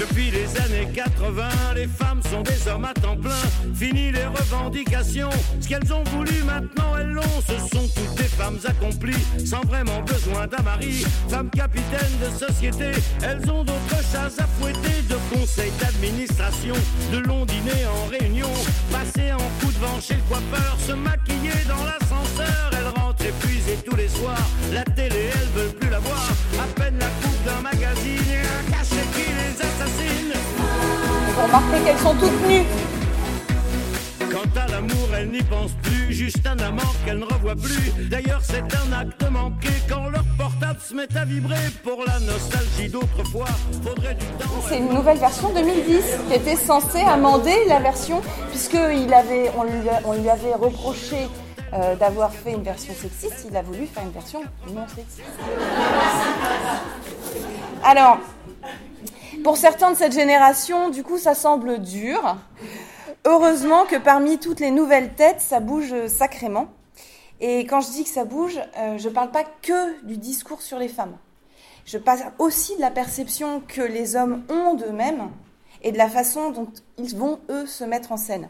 Depuis 0.00 0.30
les 0.30 0.48
années 0.58 0.88
80, 0.94 1.74
les 1.76 1.86
femmes 1.86 2.22
sont 2.30 2.40
des 2.40 2.66
hommes 2.68 2.86
à 2.86 2.94
temps 2.94 3.18
plein. 3.18 3.42
Fini 3.74 4.10
les 4.10 4.24
revendications, 4.24 5.28
ce 5.60 5.68
qu'elles 5.68 5.92
ont 5.92 6.04
voulu 6.04 6.42
maintenant 6.42 6.96
elles 6.98 7.10
l'ont. 7.10 7.22
Ce 7.46 7.58
sont 7.68 7.86
toutes 7.94 8.14
des 8.16 8.24
femmes 8.24 8.58
accomplies, 8.66 9.26
sans 9.44 9.60
vraiment 9.66 10.00
besoin 10.00 10.46
d'un 10.46 10.62
mari. 10.62 11.04
Femmes 11.28 11.50
capitaines 11.50 12.16
de 12.24 12.46
société, 12.46 12.92
elles 13.22 13.50
ont 13.50 13.62
d'autres 13.62 14.02
chats 14.10 14.42
à 14.42 14.46
fouetter. 14.58 15.02
De 15.10 15.16
conseils 15.36 15.72
d'administration, 15.78 16.74
de 17.12 17.18
longs 17.18 17.44
dîners 17.44 17.86
en 17.86 18.06
réunion. 18.08 18.50
Passer 18.90 19.32
en 19.32 19.50
coup 19.60 19.70
de 19.70 19.78
vent 19.78 20.00
chez 20.00 20.14
le 20.14 20.22
coiffeur, 20.22 20.78
se 20.86 20.92
maquiller 20.92 21.60
dans 21.68 21.84
l'ascenseur. 21.84 22.70
Elles 22.72 23.00
rentrent 23.00 23.26
épuisées 23.26 23.78
tous 23.84 23.96
les 23.96 24.08
soirs. 24.08 24.48
La 24.72 24.84
télé, 24.84 25.28
elles 25.34 25.60
veulent 25.60 25.74
plus 25.74 25.90
la 25.90 25.98
voir. 25.98 26.26
À 26.58 26.80
peine 26.80 26.96
la 26.98 27.08
coupe 27.20 27.44
d'un 27.44 27.60
magazine 27.60 28.24
et 28.32 28.40
un 28.40 28.70
cachet 28.70 28.99
Vous 31.34 31.42
remarquez 31.42 31.80
qu'elles 31.84 31.98
sont 31.98 32.14
toutes 32.14 32.48
nues. 32.48 32.64
Quant 34.30 34.60
à 34.60 34.66
la 34.66 34.74
l'amour, 34.74 35.08
elle 35.16 35.30
n'y 35.30 35.42
pense 35.42 35.72
plus. 35.82 36.12
Juste 36.12 36.46
un 36.46 36.58
amant 36.58 36.92
qu'elle 37.04 37.18
ne 37.18 37.24
revoit 37.24 37.54
plus. 37.54 37.92
D'ailleurs, 38.08 38.40
c'est 38.42 38.62
un 38.62 38.92
acte 38.92 39.30
manqué 39.30 39.70
quand 39.88 40.08
leur 40.08 40.24
portable 40.36 40.80
se 40.80 40.94
met 40.94 41.16
à 41.16 41.24
vibrer. 41.24 41.56
Pour 41.82 42.04
la 42.06 42.18
nostalgie 42.20 42.88
d'autrefois, 42.88 43.48
faudrait 43.82 44.14
du 44.14 44.26
temps. 44.26 44.50
C'est 44.68 44.78
une 44.78 44.92
nouvelle 44.92 45.18
version 45.18 45.52
2010 45.52 46.02
qui 46.28 46.34
était 46.34 46.56
censée 46.56 47.00
amender 47.00 47.56
la 47.68 47.80
version, 47.80 48.22
puisqu'il 48.50 49.12
avait, 49.12 49.50
on 49.56 49.64
lui, 49.64 49.72
on 50.04 50.12
lui 50.14 50.28
avait 50.28 50.54
reproché 50.54 51.28
euh, 51.72 51.94
d'avoir 51.94 52.32
fait 52.32 52.52
une 52.52 52.64
version 52.64 52.92
sexiste, 52.92 53.46
il 53.48 53.56
a 53.56 53.62
voulu 53.62 53.86
faire 53.86 54.02
une 54.02 54.10
version 54.10 54.42
non 54.74 54.88
sexiste. 54.88 55.22
Alors, 57.84 58.18
pour 59.42 59.56
certains 59.56 59.90
de 59.90 59.96
cette 59.96 60.12
génération, 60.12 60.90
du 60.90 61.02
coup, 61.02 61.18
ça 61.18 61.34
semble 61.34 61.80
dur. 61.80 62.36
Heureusement 63.24 63.84
que 63.84 63.96
parmi 63.96 64.38
toutes 64.38 64.60
les 64.60 64.70
nouvelles 64.70 65.14
têtes, 65.14 65.40
ça 65.40 65.60
bouge 65.60 65.94
sacrément. 66.06 66.68
Et 67.40 67.60
quand 67.60 67.80
je 67.80 67.90
dis 67.90 68.04
que 68.04 68.10
ça 68.10 68.24
bouge, 68.24 68.60
euh, 68.78 68.98
je 68.98 69.08
ne 69.08 69.14
parle 69.14 69.30
pas 69.30 69.44
que 69.44 70.02
du 70.04 70.16
discours 70.16 70.62
sur 70.62 70.78
les 70.78 70.88
femmes. 70.88 71.16
Je 71.86 71.98
parle 71.98 72.20
aussi 72.38 72.76
de 72.76 72.80
la 72.80 72.90
perception 72.90 73.62
que 73.66 73.80
les 73.80 74.14
hommes 74.14 74.42
ont 74.50 74.74
d'eux-mêmes 74.74 75.30
et 75.82 75.92
de 75.92 75.98
la 75.98 76.08
façon 76.08 76.50
dont 76.50 76.68
ils 76.98 77.16
vont, 77.16 77.40
eux, 77.48 77.66
se 77.66 77.84
mettre 77.84 78.12
en 78.12 78.16
scène. 78.18 78.48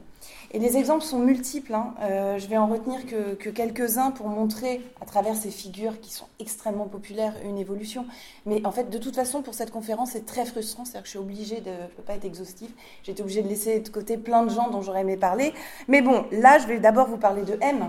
Et 0.52 0.58
les 0.58 0.76
exemples 0.76 1.04
sont 1.04 1.20
multiples. 1.20 1.72
Hein. 1.74 1.94
Euh, 2.00 2.38
je 2.38 2.48
vais 2.48 2.56
en 2.56 2.66
retenir 2.66 3.06
que, 3.06 3.50
quelques-uns 3.50 4.10
pour 4.10 4.26
montrer, 4.28 4.80
à 5.00 5.04
travers 5.04 5.36
ces 5.36 5.50
figures 5.50 6.00
qui 6.00 6.12
sont 6.12 6.26
extrêmement 6.40 6.86
populaires, 6.86 7.34
une 7.44 7.56
évolution. 7.56 8.04
Mais 8.46 8.64
en 8.66 8.72
fait, 8.72 8.90
de 8.90 8.98
toute 8.98 9.14
façon, 9.14 9.42
pour 9.42 9.54
cette 9.54 9.70
conférence, 9.70 10.10
c'est 10.12 10.26
très 10.26 10.44
frustrant. 10.44 10.84
C'est-à-dire 10.84 11.02
que 11.02 11.06
je 11.06 11.10
suis 11.10 11.18
obligée 11.18 11.60
de. 11.60 11.70
Je 11.70 11.96
peux 11.96 12.02
pas 12.02 12.14
être 12.14 12.24
exhaustive. 12.24 12.70
J'ai 13.04 13.12
été 13.12 13.22
obligée 13.22 13.42
de 13.42 13.48
laisser 13.48 13.78
de 13.78 13.88
côté 13.88 14.16
plein 14.16 14.44
de 14.44 14.50
gens 14.50 14.70
dont 14.70 14.82
j'aurais 14.82 15.02
aimé 15.02 15.16
parler. 15.16 15.54
Mais 15.86 16.02
bon, 16.02 16.24
là, 16.32 16.58
je 16.58 16.66
vais 16.66 16.80
d'abord 16.80 17.06
vous 17.06 17.18
parler 17.18 17.42
de 17.42 17.56
M. 17.60 17.88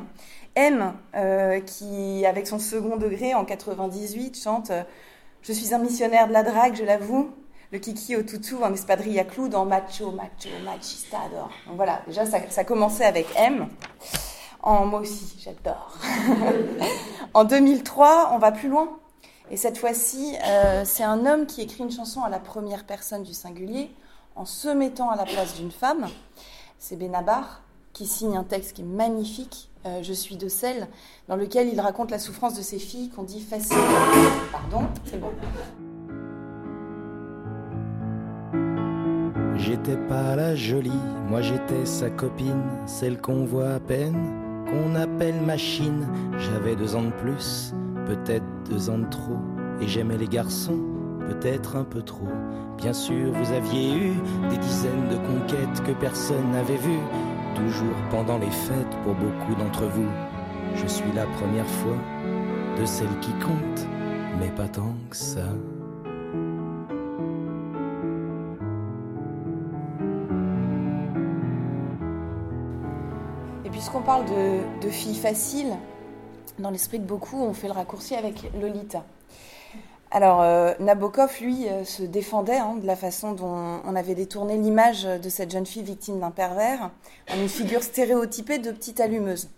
M, 0.56 0.94
euh, 1.16 1.62
qui, 1.62 2.26
avec 2.26 2.46
son 2.46 2.60
second 2.60 2.98
degré 2.98 3.34
en 3.34 3.46
98, 3.46 4.38
chante 4.38 4.70
euh, 4.70 4.84
Je 5.42 5.54
suis 5.54 5.74
un 5.74 5.80
missionnaire 5.80 6.28
de 6.28 6.34
la 6.34 6.44
drague, 6.44 6.76
je 6.76 6.84
l'avoue 6.84 7.32
le 7.72 7.80
kiki 7.80 8.16
au 8.16 8.24
toutou 8.24 8.62
en 8.64 8.74
espadrille 8.74 9.20
à 9.20 9.24
clous 9.24 9.48
dans 9.48 9.66
Macho, 9.66 10.12
Macho, 10.12 10.50
Machistador. 10.66 11.50
Donc 11.68 11.78
voilà, 11.78 12.02
déjà 12.08 12.26
ça, 12.26 12.40
ça 12.50 12.64
commençait 12.64 13.06
avec 13.06 13.28
M. 13.36 13.68
En 14.62 14.86
moi 14.86 15.00
aussi, 15.00 15.38
j'adore. 15.40 15.98
en 17.34 17.44
2003, 17.46 18.32
on 18.34 18.38
va 18.38 18.52
plus 18.52 18.70
loin. 18.70 18.90
Et 19.50 19.58
cette 19.58 19.78
fois-ci, 19.78 20.36
euh, 20.46 20.84
c'est 20.86 21.04
un 21.04 21.26
homme 21.26 21.46
qui 21.46 21.62
écrit 21.62 21.84
une 21.84 21.92
chanson 21.92 22.22
à 22.24 22.30
la 22.30 22.40
première 22.40 22.86
personne 22.86 23.24
du 23.24 23.34
singulier 23.34 23.90
en 24.36 24.46
se 24.46 24.70
mettant 24.70 25.10
à 25.10 25.16
la 25.16 25.26
place 25.26 25.56
d'une 25.56 25.72
femme. 25.72 26.08
C'est 26.78 26.96
Benabar 26.96 27.62
qui 27.94 28.06
signe 28.06 28.38
un 28.38 28.44
texte 28.44 28.74
qui 28.74 28.82
est 28.82 28.86
magnifique, 28.86 29.70
euh, 29.86 30.02
Je 30.04 30.14
suis 30.14 30.38
de 30.38 30.48
celle, 30.48 30.88
dans 31.28 31.36
lequel 31.36 31.68
il 31.68 31.80
raconte 31.82 32.12
la 32.12 32.20
souffrance 32.20 32.54
de 32.54 32.62
ses 32.62 32.80
filles 32.80 33.10
qu'on 33.10 33.24
dit 33.24 33.42
facile. 33.42 33.78
Pardon, 34.52 34.88
c'est 35.06 35.20
bon. 35.20 35.32
J'étais 39.62 39.98
pas 40.10 40.36
la 40.36 40.56
jolie, 40.56 40.90
moi 41.30 41.42
j'étais 41.42 41.86
sa 41.86 42.10
copine, 42.10 42.64
celle 42.88 43.22
qu'on 43.22 43.46
voit 43.46 43.76
à 43.76 43.80
peine, 43.80 44.18
qu'on 44.66 44.96
appelle 44.96 45.40
machine. 45.46 46.08
J'avais 46.40 46.76
deux 46.76 46.96
ans 46.96 47.04
de 47.04 47.12
plus, 47.22 47.72
peut-être 48.08 48.46
deux 48.68 48.90
ans 48.90 48.98
de 48.98 49.08
trop, 49.10 49.38
et 49.80 49.88
j'aimais 49.88 50.18
les 50.18 50.28
garçons, 50.28 50.80
peut-être 51.28 51.76
un 51.76 51.84
peu 51.84 52.02
trop. 52.02 52.28
Bien 52.78 52.92
sûr, 52.92 53.32
vous 53.32 53.54
aviez 53.54 53.96
eu 53.96 54.14
des 54.50 54.58
dizaines 54.58 55.10
de 55.12 55.18
conquêtes 55.18 55.84
que 55.86 55.92
personne 55.92 56.52
n'avait 56.52 56.78
vues, 56.78 57.06
toujours 57.56 57.96
pendant 58.10 58.40
les 58.40 58.50
fêtes 58.50 58.98
pour 59.04 59.14
beaucoup 59.14 59.54
d'entre 59.60 59.84
vous. 59.84 60.10
Je 60.76 60.88
suis 60.88 61.12
la 61.16 61.28
première 61.28 61.68
fois 61.68 61.98
de 62.80 62.86
celle 62.86 63.20
qui 63.20 63.32
compte, 63.34 63.88
mais 64.40 64.50
pas 64.50 64.68
tant 64.68 64.96
que 65.12 65.16
ça. 65.16 65.46
Puisqu'on 73.82 74.04
parle 74.04 74.26
de, 74.26 74.90
filles 74.92 75.16
faciles, 75.16 75.76
dans 76.60 76.70
l'esprit 76.70 77.00
de 77.00 77.04
beaucoup, 77.04 77.42
on 77.42 77.52
fait 77.52 77.66
le 77.66 77.74
raccourci 77.74 78.14
avec 78.14 78.52
Lolita. 78.62 79.04
Alors, 80.12 80.44
euh, 80.44 80.74
Nabokov, 80.80 81.32
lui, 81.42 81.68
euh, 81.68 81.84
se 81.84 82.04
défendait 82.04 82.58
hein, 82.58 82.76
de 82.80 82.86
la 82.86 82.96
façon 82.96 83.32
dont 83.32 83.82
on 83.84 83.96
avait 83.96 84.14
détourné 84.14 84.56
l'image 84.56 85.06
de 85.06 85.30
cette 85.30 85.50
jeune 85.50 85.66
fille 85.66 85.82
victime 85.82 86.20
d'un 86.20 86.30
pervers 86.30 86.92
en 87.32 87.38
une 87.38 87.50
figure 87.50 87.82
stéréotypée 87.82 88.60
de 88.60 88.70
petite 88.70 89.00
allumeuse. 89.00 89.50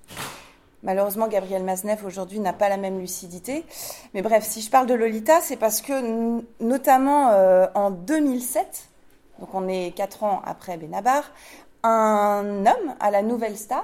Malheureusement, 0.84 1.28
Gabriel 1.28 1.64
Maznev 1.64 2.06
aujourd'hui 2.06 2.40
n'a 2.40 2.54
pas 2.54 2.70
la 2.70 2.78
même 2.78 3.02
lucidité. 3.02 3.66
Mais 4.14 4.22
bref, 4.22 4.46
si 4.46 4.62
je 4.62 4.70
parle 4.70 4.88
de 4.88 4.94
Lolita, 4.94 5.42
c'est 5.42 5.58
parce 5.58 5.82
que, 5.82 6.42
notamment 6.62 7.32
euh, 7.32 7.68
en 7.76 7.92
2007, 7.92 8.88
donc 9.40 9.50
on 9.54 9.68
est 9.68 9.94
quatre 9.94 10.24
ans 10.24 10.42
après 10.46 10.78
Benabar, 10.78 11.30
un 11.84 12.66
homme 12.66 12.96
à 13.02 13.12
la 13.12 13.22
nouvelle 13.22 13.58
star, 13.58 13.84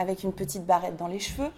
avec 0.00 0.24
une 0.24 0.32
petite 0.32 0.64
barrette 0.64 0.96
dans 0.96 1.08
les 1.08 1.18
cheveux, 1.18 1.50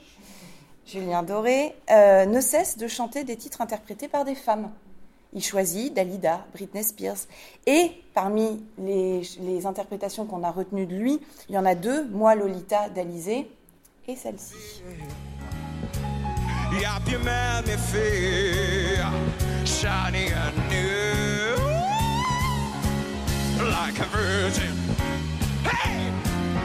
Julien 0.85 1.23
Doré, 1.23 1.77
euh, 1.91 2.27
ne 2.27 2.41
cesse 2.41 2.77
de 2.77 2.89
chanter 2.89 3.23
des 3.23 3.37
titres 3.37 3.61
interprétés 3.61 4.09
par 4.09 4.25
des 4.25 4.35
femmes. 4.35 4.73
Il 5.33 5.43
choisit 5.43 5.95
Dalida, 5.95 6.45
Britney 6.53 6.83
Spears. 6.83 7.29
Et 7.67 7.93
parmi 8.15 8.63
les, 8.79 9.65
interprétations 9.65 10.27
qu'on 10.27 10.43
a 10.43 10.51
retenues 10.51 10.87
de 10.87 10.97
lui, 10.97 11.21
il 11.49 11.55
y 11.55 11.59
en 11.59 11.65
a 11.65 11.77
deux, 11.77 12.05
Moi 12.09 12.35
Lolita 12.35 12.89
d'Alizé. 12.91 13.49
Et 14.09 14.17
celle-ci. 14.17 14.83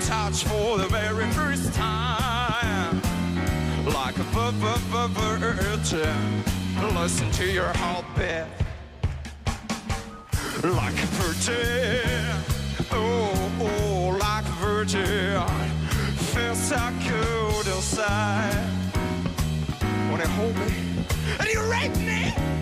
Touch 0.07 0.45
for 0.45 0.77
the 0.77 0.87
very 0.87 1.29
first 1.31 1.73
time. 1.73 3.01
Like 3.85 4.17
a 4.17 4.23
virgin, 5.09 6.43
listen 6.95 7.29
to 7.31 7.45
your 7.45 7.71
heartbeat. 7.75 8.47
Like 10.63 10.93
a 10.93 11.09
virgin, 11.19 12.23
oh, 12.91 13.51
oh, 13.59 14.17
like 14.17 14.45
a 14.45 14.57
virgin. 14.65 15.41
Feels 16.33 16.57
so 16.57 16.81
good 17.03 17.67
inside. 17.67 18.65
Wanna 20.09 20.27
hold 20.39 20.55
me? 20.55 21.03
And 21.41 21.49
you 21.49 21.61
rape 21.69 21.97
me? 21.97 22.56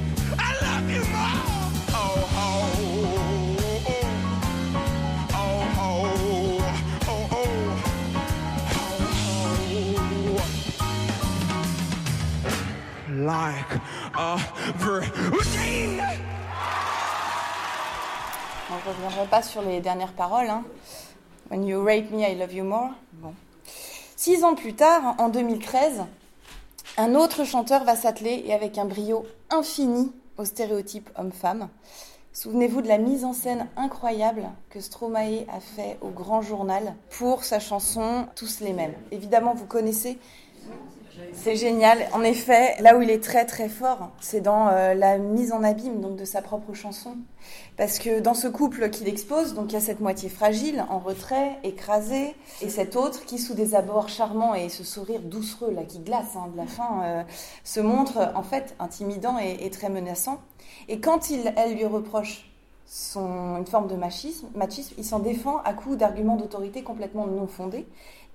Like 13.25 13.81
je 18.69 18.89
ne 18.89 18.93
reviendrai 18.93 19.27
pas 19.27 19.41
sur 19.41 19.61
les 19.61 19.79
dernières 19.79 20.13
paroles. 20.13 20.49
Hein. 20.49 20.63
When 21.49 21.65
you 21.65 21.83
rape 21.83 22.11
me, 22.11 22.21
I 22.21 22.35
love 22.35 22.53
you 22.53 22.63
more. 22.63 22.91
Bon. 23.13 23.33
Six 24.15 24.43
ans 24.43 24.55
plus 24.55 24.73
tard, 24.73 25.15
en 25.17 25.29
2013, 25.29 26.03
un 26.97 27.15
autre 27.15 27.43
chanteur 27.43 27.83
va 27.83 27.95
s'atteler 27.95 28.43
et 28.45 28.53
avec 28.53 28.77
un 28.77 28.85
brio 28.85 29.25
infini 29.49 30.11
au 30.37 30.45
stéréotype 30.45 31.09
homme-femme. 31.17 31.69
Souvenez-vous 32.33 32.81
de 32.81 32.87
la 32.87 32.97
mise 32.97 33.23
en 33.23 33.33
scène 33.33 33.67
incroyable 33.77 34.49
que 34.69 34.81
Stromae 34.81 35.45
a 35.47 35.59
fait 35.59 35.97
au 36.01 36.09
Grand 36.09 36.41
Journal 36.41 36.95
pour 37.17 37.43
sa 37.43 37.59
chanson 37.59 38.27
Tous 38.35 38.59
les 38.59 38.73
mêmes. 38.73 38.93
Évidemment, 39.11 39.53
vous 39.53 39.65
connaissez 39.65 40.19
c'est 41.33 41.55
génial. 41.55 41.99
En 42.13 42.21
effet, 42.21 42.75
là 42.81 42.97
où 42.97 43.01
il 43.01 43.09
est 43.09 43.23
très 43.23 43.45
très 43.45 43.69
fort, 43.69 44.11
c'est 44.19 44.41
dans 44.41 44.67
euh, 44.67 44.93
la 44.93 45.17
mise 45.17 45.51
en 45.51 45.63
abîme 45.63 46.01
donc 46.01 46.15
de 46.15 46.25
sa 46.25 46.41
propre 46.41 46.73
chanson. 46.73 47.17
Parce 47.77 47.99
que 47.99 48.19
dans 48.19 48.33
ce 48.33 48.47
couple 48.47 48.89
qu'il 48.89 49.07
expose, 49.07 49.53
donc 49.53 49.71
il 49.71 49.73
y 49.73 49.77
a 49.77 49.81
cette 49.81 49.99
moitié 49.99 50.29
fragile, 50.29 50.85
en 50.89 50.99
retrait, 50.99 51.59
écrasée, 51.63 52.35
et 52.61 52.69
cet 52.69 52.95
autre 52.95 53.25
qui, 53.25 53.37
sous 53.37 53.53
des 53.53 53.75
abords 53.75 54.09
charmants 54.09 54.55
et 54.55 54.69
ce 54.69 54.83
sourire 54.83 55.21
doucereux 55.21 55.71
là 55.71 55.83
qui 55.83 55.99
glace 55.99 56.35
hein, 56.35 56.49
de 56.51 56.57
la 56.57 56.65
fin, 56.65 57.03
euh, 57.03 57.23
se 57.63 57.79
montre 57.79 58.31
en 58.35 58.43
fait 58.43 58.75
intimidant 58.79 59.37
et, 59.37 59.69
très 59.69 59.89
menaçant. 59.89 60.39
Et 60.87 60.99
quand 60.99 61.29
il, 61.29 61.53
elle 61.57 61.75
lui 61.75 61.85
reproche 61.85 62.49
son, 62.85 63.57
une 63.57 63.65
forme 63.65 63.87
de 63.87 63.95
machisme, 63.95 64.47
machisme 64.55 64.95
il 64.97 65.03
s'en 65.03 65.19
défend 65.19 65.57
à 65.65 65.73
coups 65.73 65.97
d'arguments 65.97 66.37
d'autorité 66.37 66.83
complètement 66.83 67.27
non 67.27 67.47
fondés. 67.47 67.87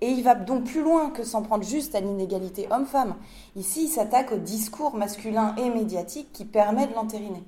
Et 0.03 0.09
il 0.09 0.23
va 0.23 0.35
donc 0.35 0.65
plus 0.65 0.83
loin 0.83 1.11
que 1.11 1.25
s'en 1.25 1.43
prendre 1.43 1.65
juste 1.65 1.95
à 1.95 2.01
l'inégalité 2.01 2.67
homme-femme. 2.71 3.17
Ici, 3.55 3.85
il 3.85 3.89
s'attaque 3.89 4.33
au 4.33 4.39
discours 4.39 4.95
masculin 4.95 5.55
et 5.57 5.69
médiatique 5.69 6.33
qui 6.33 6.47
permet 6.47 6.87
de 6.87 6.95
l'entériner. 6.95 7.43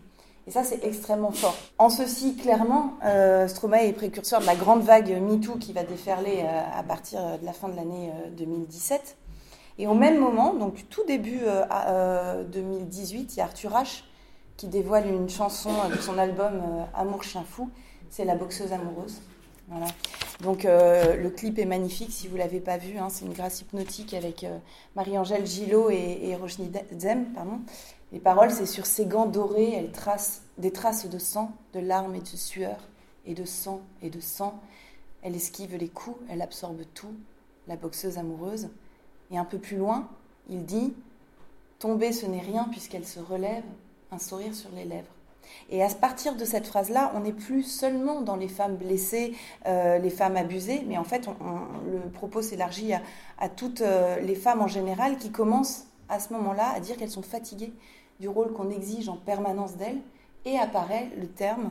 Et 0.46 0.50
ça, 0.50 0.64
c'est 0.64 0.84
extrêmement 0.84 1.30
fort. 1.30 1.54
En 1.78 1.88
ceci, 1.88 2.36
clairement, 2.36 2.94
euh, 3.04 3.48
Stromae 3.48 3.86
est 3.86 3.92
précurseur 3.92 4.40
de 4.40 4.46
la 4.46 4.56
grande 4.56 4.82
vague 4.82 5.10
MeToo 5.10 5.56
qui 5.56 5.72
va 5.72 5.84
déferler 5.84 6.42
euh, 6.42 6.78
à 6.78 6.82
partir 6.82 7.20
de 7.38 7.46
la 7.46 7.52
fin 7.52 7.68
de 7.68 7.76
l'année 7.76 8.12
2017. 8.36 9.16
Et 9.78 9.86
au 9.86 9.94
même 9.94 10.18
moment, 10.18 10.52
donc 10.52 10.86
tout 10.90 11.04
début 11.06 11.40
2018, 12.52 13.34
il 13.34 13.38
y 13.38 13.40
a 13.40 13.44
Arthur 13.44 13.70
H 13.70 14.02
qui 14.58 14.66
dévoile 14.66 15.08
une 15.08 15.30
chanson 15.30 15.70
de 15.88 15.96
son 15.96 16.18
album 16.18 16.60
Amour 16.94 17.22
chien 17.22 17.42
fou. 17.42 17.70
C'est 18.10 18.26
La 18.26 18.34
boxeuse 18.34 18.74
amoureuse. 18.74 19.22
Donc 20.42 20.64
euh, 20.64 21.16
le 21.16 21.30
clip 21.30 21.58
est 21.58 21.64
magnifique 21.64 22.10
si 22.10 22.26
vous 22.26 22.36
l'avez 22.36 22.60
pas 22.60 22.76
vu. 22.76 22.98
Hein, 22.98 23.08
c'est 23.10 23.24
une 23.24 23.32
grâce 23.32 23.60
hypnotique 23.60 24.12
avec 24.14 24.44
euh, 24.44 24.58
Marie-Angèle 24.96 25.46
Gillot 25.46 25.90
et, 25.90 26.30
et 26.30 26.36
Zem. 26.98 27.26
Les 28.12 28.18
paroles, 28.18 28.50
c'est 28.50 28.66
sur 28.66 28.84
ses 28.84 29.06
gants 29.06 29.26
dorés, 29.26 29.72
elle 29.72 29.90
trace 29.90 30.42
des 30.58 30.70
traces 30.70 31.08
de 31.08 31.18
sang, 31.18 31.52
de 31.72 31.80
larmes 31.80 32.14
et 32.14 32.20
de 32.20 32.26
sueur, 32.26 32.76
et 33.24 33.34
de 33.34 33.44
sang 33.44 33.80
et 34.02 34.10
de 34.10 34.20
sang. 34.20 34.60
Elle 35.22 35.36
esquive 35.36 35.76
les 35.76 35.88
coups, 35.88 36.18
elle 36.28 36.42
absorbe 36.42 36.82
tout, 36.92 37.14
la 37.68 37.76
boxeuse 37.76 38.18
amoureuse. 38.18 38.68
Et 39.30 39.38
un 39.38 39.44
peu 39.44 39.58
plus 39.58 39.76
loin, 39.76 40.08
il 40.50 40.64
dit 40.64 40.92
Tomber, 41.78 42.12
ce 42.12 42.26
n'est 42.26 42.40
rien 42.40 42.68
puisqu'elle 42.70 43.06
se 43.06 43.20
relève, 43.20 43.64
un 44.10 44.18
sourire 44.18 44.54
sur 44.54 44.70
les 44.72 44.84
lèvres. 44.84 45.14
Et 45.70 45.82
à 45.82 45.88
partir 45.88 46.36
de 46.36 46.44
cette 46.44 46.66
phrase-là, 46.66 47.12
on 47.14 47.20
n'est 47.20 47.32
plus 47.32 47.62
seulement 47.62 48.20
dans 48.20 48.36
les 48.36 48.48
femmes 48.48 48.76
blessées, 48.76 49.34
euh, 49.66 49.98
les 49.98 50.10
femmes 50.10 50.36
abusées, 50.36 50.84
mais 50.86 50.98
en 50.98 51.04
fait, 51.04 51.26
le 51.26 52.10
propos 52.10 52.42
s'élargit 52.42 52.92
à, 53.38 53.48
toutes 53.48 53.80
euh, 53.80 54.20
les 54.20 54.34
femmes 54.34 54.62
en 54.62 54.68
général 54.68 55.16
qui 55.16 55.30
commencent 55.30 55.86
à 56.08 56.20
ce 56.20 56.32
moment-là 56.32 56.72
à 56.74 56.80
dire 56.80 56.96
qu'elles 56.96 57.10
sont 57.10 57.22
fatiguées 57.22 57.72
du 58.20 58.28
rôle 58.28 58.52
qu'on 58.52 58.70
exige 58.70 59.08
en 59.08 59.16
permanence 59.16 59.76
d'elles, 59.76 60.00
et 60.44 60.58
apparaît 60.58 61.10
le 61.18 61.28
terme 61.28 61.70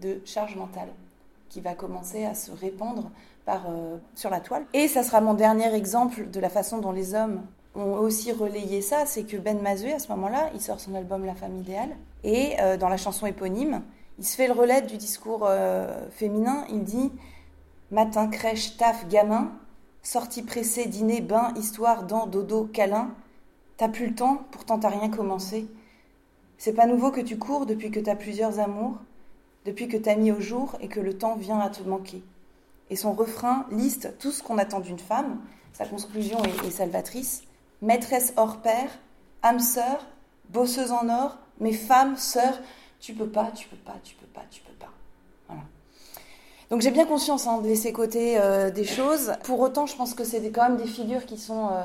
de 0.00 0.20
charge 0.24 0.56
mentale 0.56 0.88
qui 1.48 1.60
va 1.60 1.74
commencer 1.74 2.24
à 2.24 2.34
se 2.34 2.50
répandre 2.50 3.10
euh, 3.48 3.96
sur 4.14 4.30
la 4.30 4.40
toile. 4.40 4.64
Et 4.72 4.86
ça 4.86 5.02
sera 5.02 5.20
mon 5.20 5.34
dernier 5.34 5.74
exemple 5.74 6.30
de 6.30 6.40
la 6.40 6.48
façon 6.48 6.78
dont 6.78 6.92
les 6.92 7.14
hommes 7.14 7.42
ont 7.74 7.94
aussi 7.94 8.32
relayé 8.32 8.82
ça, 8.82 9.06
c'est 9.06 9.24
que 9.24 9.36
Ben 9.36 9.60
Mazoué, 9.60 9.92
à 9.92 9.98
ce 9.98 10.08
moment-là, 10.08 10.50
il 10.54 10.60
sort 10.60 10.80
son 10.80 10.94
album 10.94 11.24
La 11.24 11.34
femme 11.34 11.56
idéale, 11.58 11.96
et 12.24 12.60
euh, 12.60 12.76
dans 12.76 12.88
la 12.88 12.96
chanson 12.96 13.26
éponyme, 13.26 13.82
il 14.18 14.26
se 14.26 14.36
fait 14.36 14.46
le 14.46 14.52
relais 14.52 14.82
du 14.82 14.96
discours 14.96 15.46
euh, 15.48 16.08
féminin, 16.10 16.64
il 16.70 16.82
dit 16.82 17.10
Matin, 17.90 18.28
crèche, 18.28 18.76
taf, 18.76 19.08
gamin, 19.08 19.52
sortie 20.02 20.42
pressée, 20.42 20.86
dîner, 20.86 21.20
bain, 21.20 21.52
histoire, 21.56 22.04
dents, 22.04 22.26
dodo, 22.26 22.68
câlin, 22.72 23.10
t'as 23.76 23.88
plus 23.88 24.08
le 24.08 24.14
temps, 24.14 24.42
pourtant 24.50 24.78
t'as 24.78 24.90
rien 24.90 25.08
commencé. 25.08 25.68
C'est 26.58 26.74
pas 26.74 26.86
nouveau 26.86 27.10
que 27.10 27.20
tu 27.20 27.38
cours 27.38 27.66
depuis 27.66 27.90
que 27.90 28.00
t'as 28.00 28.16
plusieurs 28.16 28.58
amours, 28.60 28.98
depuis 29.64 29.88
que 29.88 29.96
t'as 29.96 30.16
mis 30.16 30.32
au 30.32 30.40
jour 30.40 30.76
et 30.80 30.88
que 30.88 31.00
le 31.00 31.16
temps 31.16 31.36
vient 31.36 31.58
à 31.58 31.70
te 31.70 31.82
manquer. 31.82 32.22
Et 32.90 32.96
son 32.96 33.12
refrain 33.12 33.66
liste 33.70 34.18
tout 34.18 34.32
ce 34.32 34.42
qu'on 34.42 34.58
attend 34.58 34.80
d'une 34.80 34.98
femme, 34.98 35.40
sa 35.72 35.86
conclusion 35.86 36.42
est 36.44 36.70
salvatrice 36.70 37.44
maîtresse 37.82 38.32
hors 38.36 38.58
pair, 38.58 38.88
âme 39.42 39.60
sœur, 39.60 40.06
bosseuse 40.48 40.92
en 40.92 41.08
or, 41.08 41.38
mais 41.58 41.72
femme, 41.72 42.16
sœur, 42.16 42.58
tu 43.00 43.14
peux 43.14 43.28
pas, 43.28 43.50
tu 43.54 43.68
peux 43.68 43.76
pas, 43.76 43.96
tu 44.02 44.14
peux 44.14 44.26
pas, 44.26 44.42
tu 44.50 44.60
peux 44.62 44.72
pas. 44.72 44.90
Voilà. 45.48 45.62
Donc 46.70 46.82
j'ai 46.82 46.90
bien 46.90 47.06
conscience 47.06 47.46
hein, 47.46 47.58
de 47.58 47.66
laisser 47.66 47.92
côté 47.92 48.38
euh, 48.38 48.70
des 48.70 48.84
choses. 48.84 49.32
Pour 49.44 49.60
autant, 49.60 49.86
je 49.86 49.96
pense 49.96 50.14
que 50.14 50.24
c'est 50.24 50.40
quand 50.50 50.62
même 50.62 50.76
des 50.76 50.86
figures 50.86 51.26
qui 51.26 51.38
sont 51.38 51.68
euh, 51.68 51.82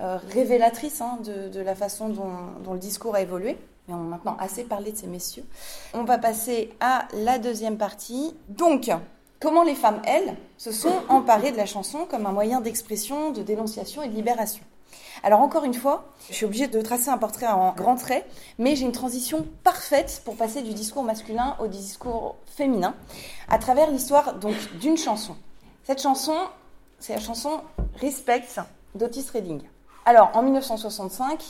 euh, 0.00 0.18
révélatrices 0.32 1.00
hein, 1.00 1.18
de, 1.24 1.60
la 1.60 1.74
façon 1.74 2.10
dont, 2.10 2.30
dont, 2.62 2.74
le 2.74 2.78
discours 2.78 3.14
a 3.14 3.22
évolué. 3.22 3.56
Mais 3.88 3.94
on 3.94 4.00
a 4.00 4.04
maintenant 4.04 4.36
assez 4.38 4.64
parlé 4.64 4.92
de 4.92 4.96
ces 4.96 5.08
messieurs. 5.08 5.44
On 5.94 6.04
va 6.04 6.18
passer 6.18 6.72
à 6.80 7.08
la 7.14 7.38
deuxième 7.38 7.76
partie. 7.76 8.34
Donc, 8.48 8.90
comment 9.40 9.64
les 9.64 9.74
femmes, 9.74 10.00
elles, 10.04 10.36
se 10.58 10.70
sont 10.70 10.94
emparées 11.08 11.50
de 11.50 11.56
la 11.56 11.66
chanson 11.66 12.06
comme 12.08 12.26
un 12.26 12.32
moyen 12.32 12.60
d'expression, 12.60 13.32
de 13.32 13.42
dénonciation 13.42 14.02
et 14.02 14.08
de 14.08 14.14
libération? 14.14 14.62
Alors 15.22 15.40
encore 15.40 15.64
une 15.64 15.74
fois, 15.74 16.04
je 16.28 16.34
suis 16.34 16.46
obligée 16.46 16.66
de 16.66 16.80
tracer 16.80 17.10
un 17.10 17.18
portrait 17.18 17.46
en 17.46 17.72
grands 17.72 17.96
traits, 17.96 18.26
mais 18.58 18.76
j'ai 18.76 18.86
une 18.86 18.92
transition 18.92 19.46
parfaite 19.64 20.22
pour 20.24 20.36
passer 20.36 20.62
du 20.62 20.72
discours 20.72 21.02
masculin 21.02 21.56
au 21.60 21.66
discours 21.66 22.36
féminin 22.46 22.94
à 23.48 23.58
travers 23.58 23.90
l'histoire 23.90 24.34
donc 24.34 24.54
d'une 24.80 24.96
chanson. 24.96 25.36
Cette 25.84 26.00
chanson, 26.00 26.36
c'est 26.98 27.14
la 27.14 27.20
chanson 27.20 27.60
Respect 28.00 28.46
d'Otis 28.94 29.26
Redding. 29.32 29.62
Alors 30.06 30.30
en 30.34 30.42
1965, 30.42 31.42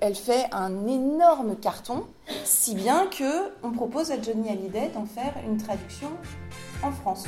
elle, 0.00 0.14
fait 0.14 0.46
un 0.52 0.86
énorme 0.86 1.56
carton, 1.56 2.06
si 2.44 2.74
bien 2.74 3.06
que 3.06 3.52
on 3.62 3.70
propose 3.70 4.10
à 4.10 4.20
Johnny 4.20 4.48
Hallyday 4.48 4.90
d'en 4.94 5.06
faire 5.06 5.34
une 5.46 5.58
traduction 5.58 6.10
en 6.82 6.90
France. 6.90 7.24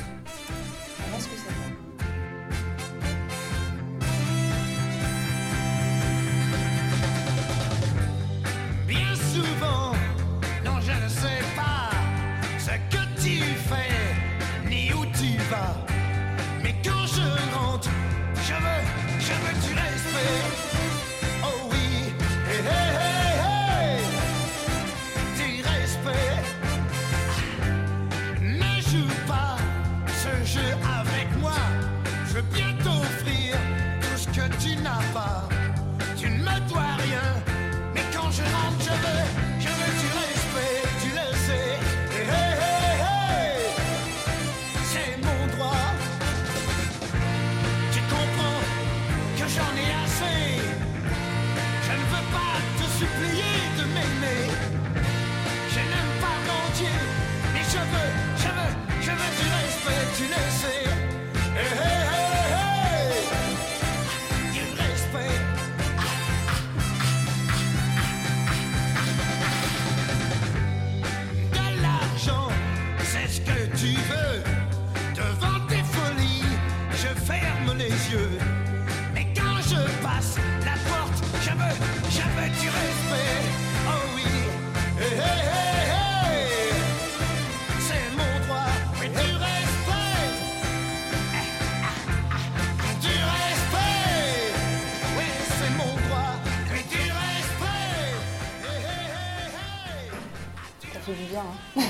Hein 101.43 101.81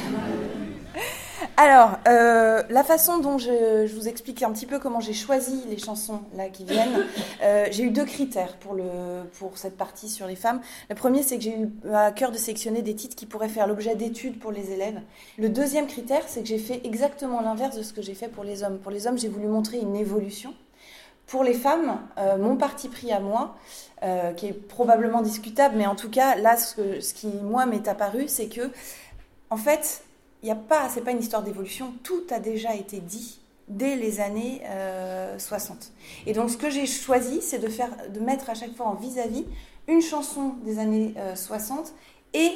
alors, 1.57 1.99
euh, 2.07 2.63
la 2.69 2.83
façon 2.83 3.19
dont 3.19 3.37
je, 3.37 3.93
vous 3.93 4.07
explique 4.07 4.41
un 4.43 4.51
petit 4.51 4.65
peu 4.65 4.79
comment 4.79 4.99
j'ai 4.99 5.13
choisi 5.13 5.63
les 5.69 5.77
chansons 5.77 6.21
là 6.35 6.49
qui 6.49 6.63
viennent, 6.63 7.05
euh, 7.43 7.67
j'ai 7.69 7.83
eu 7.83 7.91
deux 7.91 8.05
critères 8.05 8.55
pour, 8.57 8.73
le, 8.73 8.83
pour 9.37 9.57
cette 9.57 9.77
partie 9.77 10.09
sur 10.09 10.25
les 10.25 10.35
femmes. 10.35 10.61
Le 10.89 10.95
premier, 10.95 11.21
c'est 11.21 11.37
que 11.37 11.43
j'ai 11.43 11.57
eu 11.57 11.69
à 11.93 12.11
cœur 12.11 12.31
de 12.31 12.37
sélectionner 12.37 12.81
des 12.81 12.95
titres 12.95 13.15
qui 13.15 13.25
pourraient 13.25 13.49
faire 13.49 13.67
l'objet 13.67 13.95
d'études 13.95 14.39
pour 14.39 14.51
les 14.51 14.71
élèves. 14.71 14.99
Le 15.37 15.49
deuxième 15.49 15.87
critère, 15.87 16.23
c'est 16.27 16.41
que 16.41 16.47
j'ai 16.47 16.57
fait 16.57 16.81
exactement 16.85 17.41
l'inverse 17.41 17.77
de 17.77 17.83
ce 17.83 17.93
que 17.93 18.01
j'ai 18.01 18.15
fait 18.15 18.29
pour 18.29 18.43
les 18.43 18.63
hommes. 18.63 18.79
Pour 18.79 18.91
les 18.91 19.05
hommes, 19.05 19.17
j'ai 19.17 19.29
voulu 19.29 19.47
montrer 19.47 19.79
une 19.79 19.95
évolution. 19.95 20.53
Pour 21.27 21.43
les 21.43 21.53
femmes, 21.53 21.99
euh, 22.17 22.37
mon 22.37 22.57
parti 22.57 22.89
pris 22.89 23.11
à 23.11 23.19
moi, 23.19 23.55
qui 24.35 24.47
est 24.47 24.67
probablement 24.67 25.21
discutable, 25.21 25.75
mais 25.77 25.87
en 25.87 25.95
tout 25.95 26.09
cas, 26.09 26.35
là, 26.35 26.57
ce, 26.57 26.99
ce 26.99 27.13
qui, 27.13 27.27
moi, 27.27 27.65
m'est 27.65 27.87
apparu, 27.87 28.25
c'est 28.27 28.47
que, 28.47 28.69
en 29.53 29.57
fait, 29.57 30.03
il 30.41 30.47
n'y 30.47 30.51
a 30.51 30.55
pas, 30.55 30.89
c'est 30.89 31.01
pas 31.01 31.11
une 31.11 31.19
histoire 31.19 31.43
d'évolution, 31.43 31.93
tout 32.01 32.23
a 32.31 32.39
déjà 32.39 32.73
été 32.73 32.99
dit 32.99 33.39
dès 33.67 33.95
les 33.95 34.19
années 34.19 34.63
60. 35.37 35.77
Euh, 35.77 35.81
et 36.25 36.33
donc 36.33 36.49
ce 36.49 36.57
que 36.57 36.71
j'ai 36.71 36.87
choisi, 36.87 37.39
c'est 37.39 37.59
de 37.59 37.67
faire, 37.67 37.91
de 38.11 38.19
mettre 38.19 38.49
à 38.49 38.55
chaque 38.55 38.75
fois 38.75 38.87
en 38.87 38.95
vis-à-vis 38.95 39.45
une 39.87 40.01
chanson 40.01 40.55
des 40.65 40.79
années 40.79 41.13
60 41.35 41.79
euh, 41.79 41.91
et 42.33 42.51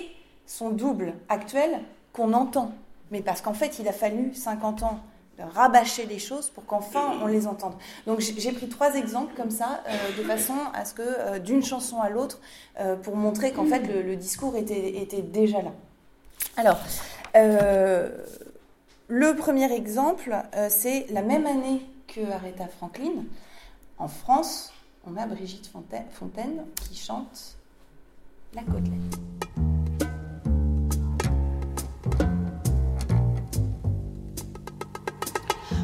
son 0.48 0.72
double 0.72 1.14
actuel 1.30 1.82
qu'on 2.14 2.34
entend. 2.34 2.72
Mais 3.12 3.22
parce 3.22 3.42
qu'en 3.42 3.54
fait, 3.54 3.78
il 3.78 3.88
a 3.88 3.94
fallu 3.94 4.34
50 4.34 4.82
ans 4.82 5.00
de 5.38 5.44
rabâcher 5.44 6.06
les 6.06 6.20
choses 6.20 6.50
pour 6.50 6.66
qu'enfin 6.66 7.14
on 7.22 7.28
les 7.28 7.48
entende. 7.48 7.74
Donc 8.06 8.20
j'ai 8.20 8.52
pris 8.52 8.68
trois 8.68 8.96
exemples 8.96 9.34
comme 9.36 9.52
ça, 9.52 9.84
euh, 9.88 10.18
de 10.18 10.24
façon 10.24 10.56
à 10.74 10.86
ce 10.86 10.94
que 10.94 11.02
euh, 11.04 11.40
d'une 11.40 11.64
chanson 11.64 12.02
à 12.02 12.10
l'autre, 12.10 12.40
euh, 12.80 12.96
pour 12.96 13.16
montrer 13.16 13.52
qu'en 13.52 13.66
fait 13.66 13.82
le, 13.82 14.16
discours 14.16 14.56
était, 14.56 15.22
déjà 15.22 15.62
là. 15.62 15.72
Alors, 16.60 16.80
le 17.36 19.36
premier 19.36 19.72
exemple, 19.72 20.36
c'est 20.70 21.06
la 21.12 21.22
même 21.22 21.46
année 21.46 21.86
que 22.08 22.22
Aretha 22.32 22.68
Franklin. 22.68 23.26
En 24.00 24.08
France, 24.08 24.74
on 25.06 25.16
a 25.18 25.28
Brigitte 25.28 25.68
Fontaine 25.68 26.66
qui 26.76 26.96
chante 26.96 27.58
La 28.56 28.64
côtelette. 28.64 29.20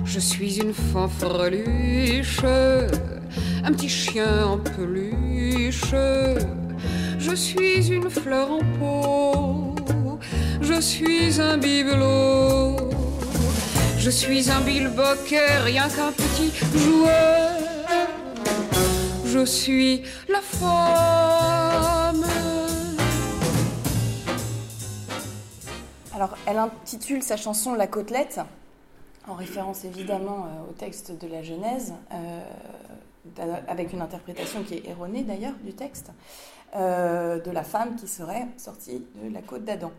Je 0.03 0.19
suis 0.19 0.59
une 0.59 0.73
fanfreluche, 0.73 2.43
un 2.43 3.71
petit 3.73 3.89
chien 3.89 4.47
en 4.47 4.57
peluche. 4.57 5.93
Je 7.19 7.35
suis 7.35 7.91
une 7.91 8.09
fleur 8.09 8.51
en 8.51 8.59
pot, 8.79 9.62
je 10.63 10.79
suis 10.81 11.39
un 11.39 11.57
bibelot. 11.57 12.77
Je 13.97 14.09
suis 14.09 14.49
un 14.49 14.61
bilboquet, 14.61 15.59
rien 15.59 15.87
qu'un 15.89 16.11
petit 16.11 16.51
joueur. 16.77 17.51
Je 19.25 19.45
suis 19.45 20.03
la 20.29 20.41
femme. 20.41 22.25
Alors, 26.15 26.37
elle 26.45 26.57
intitule 26.57 27.23
sa 27.23 27.37
chanson 27.37 27.73
La 27.73 27.87
côtelette 27.87 28.39
en 29.27 29.35
référence 29.35 29.85
évidemment 29.85 30.45
euh, 30.45 30.69
au 30.69 30.73
texte 30.73 31.17
de 31.17 31.27
la 31.27 31.41
Genèse, 31.43 31.93
euh, 32.11 32.41
avec 33.67 33.93
une 33.93 34.01
interprétation 34.01 34.63
qui 34.63 34.75
est 34.75 34.89
erronée 34.89 35.23
d'ailleurs 35.23 35.55
du 35.63 35.73
texte, 35.73 36.11
euh, 36.75 37.39
de 37.39 37.51
la 37.51 37.63
femme 37.63 37.95
qui 37.95 38.07
serait 38.07 38.47
sortie 38.57 39.05
de 39.23 39.33
la 39.33 39.41
côte 39.41 39.63
d'Adam. 39.63 39.91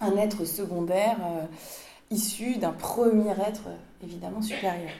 Un 0.00 0.16
être 0.16 0.44
secondaire 0.44 1.16
issu 2.10 2.56
d'un 2.56 2.72
premier 2.72 3.30
être 3.30 3.68
évidemment 4.02 4.42
supérieur. 4.42 4.90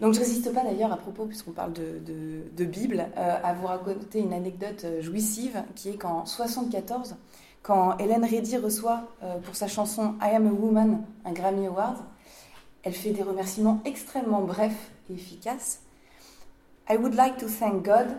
Donc 0.00 0.14
je 0.14 0.20
ne 0.20 0.24
résiste 0.24 0.52
pas 0.54 0.62
d'ailleurs 0.62 0.92
à 0.92 0.96
propos, 0.96 1.26
puisqu'on 1.26 1.50
parle 1.50 1.72
de, 1.72 2.64
Bible, 2.64 3.06
à 3.16 3.52
vous 3.52 3.66
raconter 3.66 4.20
une 4.20 4.32
anecdote 4.32 4.86
jouissive 5.00 5.62
qui 5.74 5.90
est 5.90 5.96
qu'en 5.96 6.24
74, 6.24 7.16
quand 7.62 7.98
Hélène 7.98 8.24
Reddy 8.24 8.56
reçoit 8.56 9.08
pour 9.44 9.54
sa 9.54 9.68
chanson 9.68 10.14
I 10.22 10.34
Am 10.34 10.46
a 10.46 10.52
Woman 10.52 11.02
un 11.24 11.32
Grammy 11.32 11.66
Award, 11.66 11.98
elle 12.82 12.94
fait 12.94 13.10
des 13.10 13.22
remerciements 13.22 13.80
extrêmement 13.84 14.40
brefs 14.40 14.90
et 15.10 15.14
efficaces. 15.14 15.80
I 16.88 16.96
would 16.96 17.14
like 17.14 17.36
to 17.38 17.46
thank 17.46 17.84
God 17.84 18.16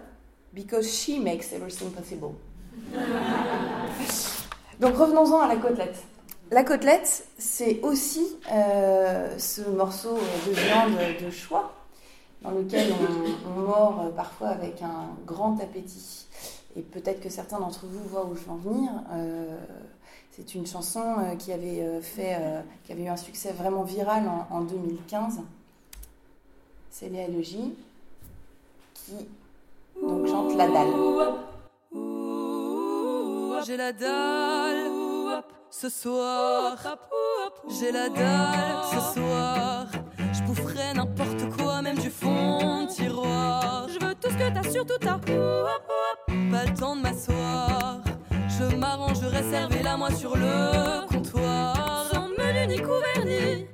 because 0.54 0.88
she 0.88 1.20
makes 1.20 1.52
everything 1.52 1.92
possible. 1.92 2.36
Donc 4.82 4.98
revenons-en 4.98 5.40
à 5.40 5.48
la 5.48 5.56
côtelette. 5.56 6.04
La 6.52 6.66
côtelette, 6.66 7.26
c'est 7.38 7.80
aussi 7.82 8.26
euh, 8.52 9.38
ce 9.38 9.62
morceau 9.62 10.18
de 10.48 10.52
viande 10.52 10.98
de 11.24 11.32
choix 11.32 11.74
dans 12.42 12.52
lequel 12.52 12.92
on, 13.56 13.60
mord 13.62 14.12
parfois 14.16 14.50
avec 14.50 14.82
un 14.82 15.16
grand 15.26 15.58
appétit. 15.62 16.26
Et 16.76 16.82
peut-être 16.82 17.22
que 17.22 17.30
certains 17.30 17.60
d'entre 17.60 17.86
vous 17.86 18.04
voient 18.10 18.26
où 18.26 18.36
je 18.36 18.42
veux 18.42 18.52
en 18.52 18.56
venir. 18.56 18.92
Euh, 19.14 19.58
c'est 20.32 20.56
une 20.56 20.66
chanson 20.66 21.18
euh, 21.20 21.36
qui 21.36 21.52
avait, 21.52 21.82
euh, 21.82 22.02
fait, 22.02 22.38
euh, 22.40 22.62
eu 22.98 23.08
un 23.08 23.18
succès 23.18 23.52
vraiment 23.52 23.84
viral 23.84 24.24
en, 24.50 24.62
2015. 24.62 25.42
C'est 26.90 27.10
Léa 27.10 27.28
Logie 27.28 27.74
qui 28.94 29.28
chante 30.00 30.56
La 30.56 30.68
Dalle. 30.68 30.94
J'ai 33.66 33.78
la 33.78 33.92
dalle 33.92 35.44
ce 35.70 35.90
soir. 35.90 36.78
J'ai 37.70 37.92
la 37.92 38.10
dalle 38.10 38.84
ce 38.92 39.14
soir. 39.14 39.86
Je 40.34 40.42
boufferai 40.44 40.94
n'importe 40.96 41.50
quoi, 41.56 41.82
même 41.82 41.98
du 41.98 42.10
fond 42.10 42.86
de 42.86 42.92
tiroir. 42.92 43.88
Je 43.88 44.04
veux 44.04 44.16
tout 44.16 44.30
ce 44.30 44.36
que 44.36 44.50
t'as, 44.52 44.64
surtout 44.70 44.98
t'as. 45.00 45.20
Pas 45.20 46.66
le 46.66 46.74
temps 46.74 46.96
de 46.96 47.02
m'asseoir. 47.02 48.02
Je 48.48 48.76
m'arrangerai, 48.76 49.44
servez-la 49.44 49.98
moi 49.98 50.12
sur 50.12 50.36
le 50.36 51.08
comptoir. 51.08 52.08
Sans 52.12 52.30
menu 52.30 52.68
ni 52.68 52.78
couvert 52.78 53.26
ni 53.26 53.68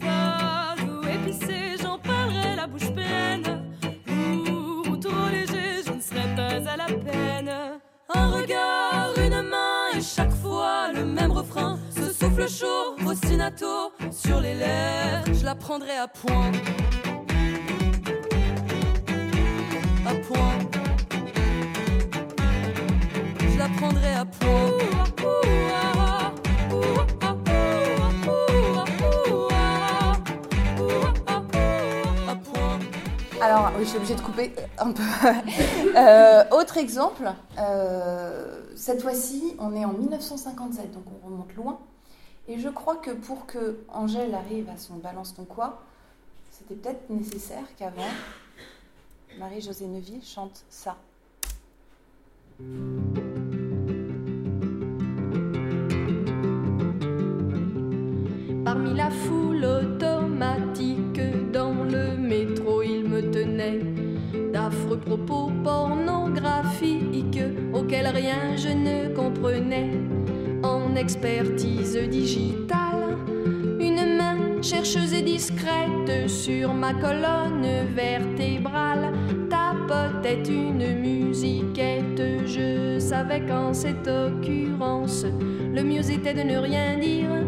phare 0.00 0.76
ou 0.88 1.06
épicé, 1.06 1.76
j'en 1.82 1.98
parlerai 1.98 2.56
la 2.56 2.66
bouche 2.66 2.90
pleine. 2.92 3.64
Ou, 4.08 4.96
trop 4.96 5.28
léger, 5.30 5.82
je 5.86 5.92
ne 5.92 6.00
serai 6.00 6.34
pas 6.34 6.70
à 6.70 6.76
la 6.76 6.86
peine. 6.86 7.80
Regard, 8.30 9.12
une 9.16 9.42
main 9.42 9.96
et 9.96 10.00
chaque 10.00 10.32
fois 10.32 10.92
le 10.94 11.04
même 11.04 11.32
refrain. 11.32 11.78
Ce 11.90 12.12
souffle 12.12 12.48
chaud, 12.48 12.96
ostinato 13.06 13.92
sur 14.10 14.40
les 14.40 14.54
lèvres, 14.54 15.32
je 15.32 15.44
la 15.44 15.54
prendrai 15.54 15.96
à 15.96 16.08
point. 16.08 16.52
À 20.06 20.14
point 20.14 20.58
la 23.60 23.68
prendrai 23.68 24.14
à 24.14 24.24
point. 24.24 25.89
Alors, 33.50 33.72
oui, 33.76 33.82
je 33.82 33.88
suis 33.88 33.96
obligée 33.96 34.14
de 34.14 34.20
couper 34.20 34.52
un 34.78 34.92
peu. 34.92 35.02
Euh, 35.96 36.44
autre 36.52 36.76
exemple, 36.76 37.24
euh, 37.58 38.62
cette 38.76 39.02
fois-ci, 39.02 39.56
on 39.58 39.74
est 39.74 39.84
en 39.84 39.92
1957, 39.92 40.92
donc 40.92 41.02
on 41.20 41.26
remonte 41.26 41.52
loin. 41.56 41.80
Et 42.46 42.60
je 42.60 42.68
crois 42.68 42.94
que 42.94 43.10
pour 43.10 43.46
que 43.46 43.80
Angèle 43.92 44.36
arrive 44.36 44.68
à 44.68 44.76
son 44.76 44.94
balance 44.94 45.34
ton 45.34 45.44
quoi, 45.44 45.82
c'était 46.52 46.76
peut-être 46.76 47.10
nécessaire 47.10 47.64
qu'avant, 47.76 48.02
Marie-Josée 49.40 49.86
Neuville 49.86 50.22
chante 50.24 50.62
ça. 50.70 50.96
Parmi 58.64 58.94
la 58.94 59.10
foule 59.10 59.64
automatique 59.64 61.20
dans 61.52 61.82
le 61.82 62.16
métro, 62.16 62.79
d'affreux 64.52 64.98
propos 64.98 65.50
pornographiques 65.62 67.40
auxquels 67.72 68.08
rien 68.08 68.56
je 68.56 68.68
ne 68.68 69.14
comprenais. 69.14 69.90
En 70.62 70.94
expertise 70.96 71.96
digitale, 72.10 73.16
une 73.78 74.16
main 74.16 74.62
chercheuse 74.62 75.12
et 75.14 75.22
discrète 75.22 76.28
sur 76.28 76.74
ma 76.74 76.92
colonne 76.94 77.66
vertébrale 77.94 79.12
tapotait 79.48 80.42
une 80.48 81.00
musiquette. 81.00 82.22
Je 82.46 82.98
savais 82.98 83.40
qu'en 83.46 83.72
cette 83.72 84.08
occurrence, 84.08 85.24
le 85.74 85.82
mieux 85.82 86.10
était 86.10 86.34
de 86.34 86.42
ne 86.42 86.58
rien 86.58 86.98
dire 86.98 87.39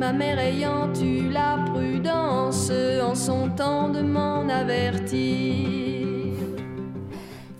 ma 0.00 0.14
mère 0.14 0.38
ayant 0.38 0.90
eu 0.94 1.28
la 1.28 1.58
prudence 1.66 2.70
en 3.02 3.14
son 3.14 3.50
temps 3.50 3.90
de 3.90 4.00
m'en 4.00 4.48
avertir. 4.48 6.38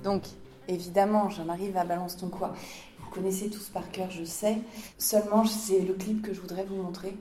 Donc, 0.02 0.22
évidemment, 0.66 1.28
j'en 1.28 1.50
arrive 1.50 1.76
à 1.76 1.84
Balance 1.84 2.16
ton 2.16 2.30
quoi. 2.30 2.54
Vous 2.98 3.10
connaissez 3.10 3.50
tous 3.50 3.68
par 3.68 3.90
cœur, 3.90 4.10
je 4.10 4.24
sais. 4.24 4.56
Seulement, 4.96 5.44
c'est 5.44 5.80
le 5.80 5.92
clip 5.92 6.22
que 6.22 6.32
je 6.32 6.40
voudrais 6.40 6.64
vous 6.64 6.76
montrer. 6.76 7.14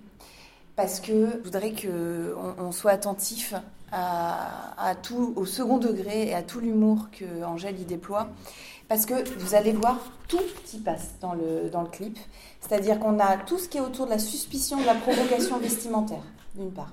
Parce 0.78 1.02
que 1.02 1.32
je 1.34 1.44
voudrais 1.44 1.74
qu'on 1.74 2.56
on 2.58 2.72
soit 2.72 2.92
attentif 2.92 3.54
à, 3.92 4.96
tout, 5.04 5.34
au 5.36 5.46
second 5.46 5.80
degré 5.80 6.30
et 6.30 6.34
à 6.34 6.44
tout 6.44 6.62
l'humour 6.62 7.10
que 7.12 7.44
Angèle 7.44 7.78
y 7.78 7.84
déploie 7.84 8.30
parce 8.90 9.06
que 9.06 9.14
vous 9.38 9.54
allez 9.54 9.72
voir, 9.72 10.00
tout 10.28 10.40
y 10.74 10.78
passe 10.80 11.12
dans 11.22 11.34
le, 11.34 11.70
dans 11.70 11.84
le 11.84 11.88
clip. 11.88 12.18
C'est-à-dire 12.60 13.00
qu'on 13.00 13.20
a 13.20 13.38
tout 13.38 13.60
ce 13.60 13.70
qui 13.70 13.78
est 13.78 13.82
autour 13.82 14.08
de 14.08 14.12
la 14.12 14.20
suspicion 14.20 14.82
de 14.82 14.86
la 14.86 14.96
provocation 14.96 15.60
vestimentaire, 15.60 16.24
d'une 16.56 16.72
part. 16.72 16.92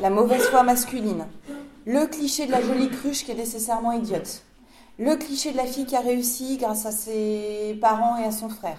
La 0.00 0.08
mauvaise 0.08 0.42
foi 0.44 0.62
masculine. 0.62 1.26
Le 1.84 2.06
cliché 2.06 2.46
de 2.46 2.52
la 2.52 2.62
jolie 2.62 2.90
cruche 2.90 3.24
qui 3.24 3.32
est 3.32 3.36
nécessairement 3.36 3.92
idiote. 3.92 4.42
Le 4.98 5.16
cliché 5.16 5.50
de 5.50 5.56
la 5.56 5.66
fille 5.66 5.84
qui 5.84 5.96
a 5.96 6.00
réussi 6.00 6.58
grâce 6.58 6.86
à 6.86 6.92
ses 6.92 7.76
parents 7.80 8.16
et 8.16 8.24
à 8.24 8.30
son 8.30 8.48
frère. 8.48 8.78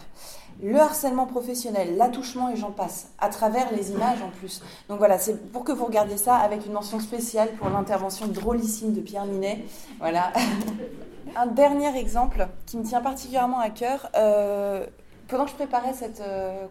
Le 0.63 0.79
harcèlement 0.79 1.27
professionnel, 1.27 1.97
l'attouchement 1.97 2.49
et 2.49 2.55
j'en 2.55 2.71
passe, 2.71 3.09
à 3.19 3.29
travers 3.29 3.71
les 3.73 3.91
images 3.91 4.21
en 4.23 4.29
plus. 4.39 4.63
Donc 4.89 4.97
voilà, 4.97 5.19
c'est 5.19 5.51
pour 5.51 5.63
que 5.63 5.71
vous 5.71 5.85
regardiez 5.85 6.17
ça 6.17 6.37
avec 6.37 6.65
une 6.65 6.73
mention 6.73 6.99
spéciale 6.99 7.49
pour 7.59 7.69
l'intervention 7.69 8.25
drôlissime 8.27 8.93
de 8.93 9.01
Pierre 9.01 9.25
Minet. 9.25 9.65
Voilà. 9.99 10.31
Un 11.35 11.47
dernier 11.47 11.97
exemple 11.97 12.47
qui 12.65 12.77
me 12.77 12.83
tient 12.83 13.01
particulièrement 13.01 13.59
à 13.59 13.69
cœur. 13.69 14.09
Euh, 14.15 14.85
pendant 15.27 15.45
que 15.45 15.51
je 15.51 15.55
préparais 15.55 15.93
cette 15.93 16.21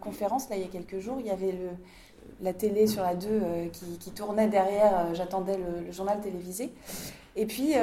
conférence, 0.00 0.48
là, 0.48 0.56
il 0.56 0.62
y 0.62 0.64
a 0.64 0.68
quelques 0.68 0.98
jours, 0.98 1.18
il 1.20 1.26
y 1.26 1.30
avait 1.30 1.54
la 2.40 2.52
télé 2.52 2.86
sur 2.86 3.02
la 3.02 3.14
2 3.14 3.70
qui, 4.00 4.10
tournait 4.12 4.48
derrière, 4.48 5.14
j'attendais 5.14 5.58
le, 5.58 5.92
journal 5.92 6.20
télévisé. 6.20 6.72
Et 7.36 7.44
puis, 7.44 7.74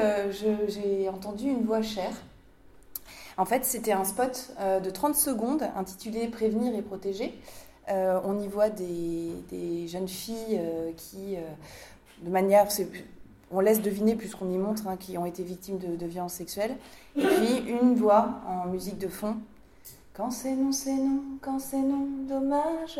j'ai 0.67 1.09
entendu 1.09 1.49
une 1.49 1.63
voix 1.63 1.83
chère. 1.83 2.13
En 3.37 3.45
fait, 3.45 3.65
c'était 3.65 3.91
un 3.91 4.03
spot 4.03 4.55
de 4.83 4.89
30 4.89 5.15
secondes 5.15 5.63
intitulé 5.75 6.27
Prévenir 6.27 6.75
et 6.75 6.81
protéger. 6.81 7.39
on 7.87 8.39
y 8.39 8.47
voit 8.47 8.69
des, 8.71 9.87
jeunes 9.87 10.07
filles 10.07 10.59
qui, 10.97 11.37
de 12.23 12.29
manière, 12.31 12.71
on 13.53 13.59
laisse 13.59 13.81
deviner 13.81 14.15
plus 14.15 14.33
qu'on 14.35 14.49
y 14.49 14.57
montre, 14.57 14.87
hein, 14.87 14.97
qui 14.97 15.17
ont 15.17 15.25
été 15.25 15.43
victimes 15.43 15.77
de, 15.77 16.05
violences 16.05 16.33
sexuelles. 16.33 16.75
Et 17.15 17.25
puis 17.25 17.69
une 17.69 17.95
voix 17.95 18.41
en 18.47 18.67
musique 18.67 18.97
de 18.97 19.07
fond. 19.07 19.37
Quand 20.13 20.31
c'est 20.31 20.55
non, 20.55 20.71
c'est 20.71 20.93
non, 20.93 21.21
quand 21.41 21.59
c'est 21.59 21.81
non, 21.81 22.07
dommage. 22.27 22.99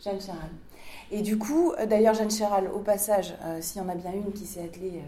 Jeanne 0.00 0.20
Chéral. 0.20 0.50
Et 1.10 1.22
du 1.22 1.38
coup, 1.38 1.72
euh, 1.72 1.86
d'ailleurs, 1.86 2.14
Jeanne 2.14 2.30
Chéral, 2.30 2.68
au 2.72 2.80
passage, 2.80 3.34
euh, 3.42 3.58
s'il 3.60 3.80
y 3.80 3.84
en 3.84 3.88
a 3.88 3.94
bien 3.94 4.12
une 4.12 4.32
qui 4.32 4.46
s'est 4.46 4.62
attelée 4.62 5.00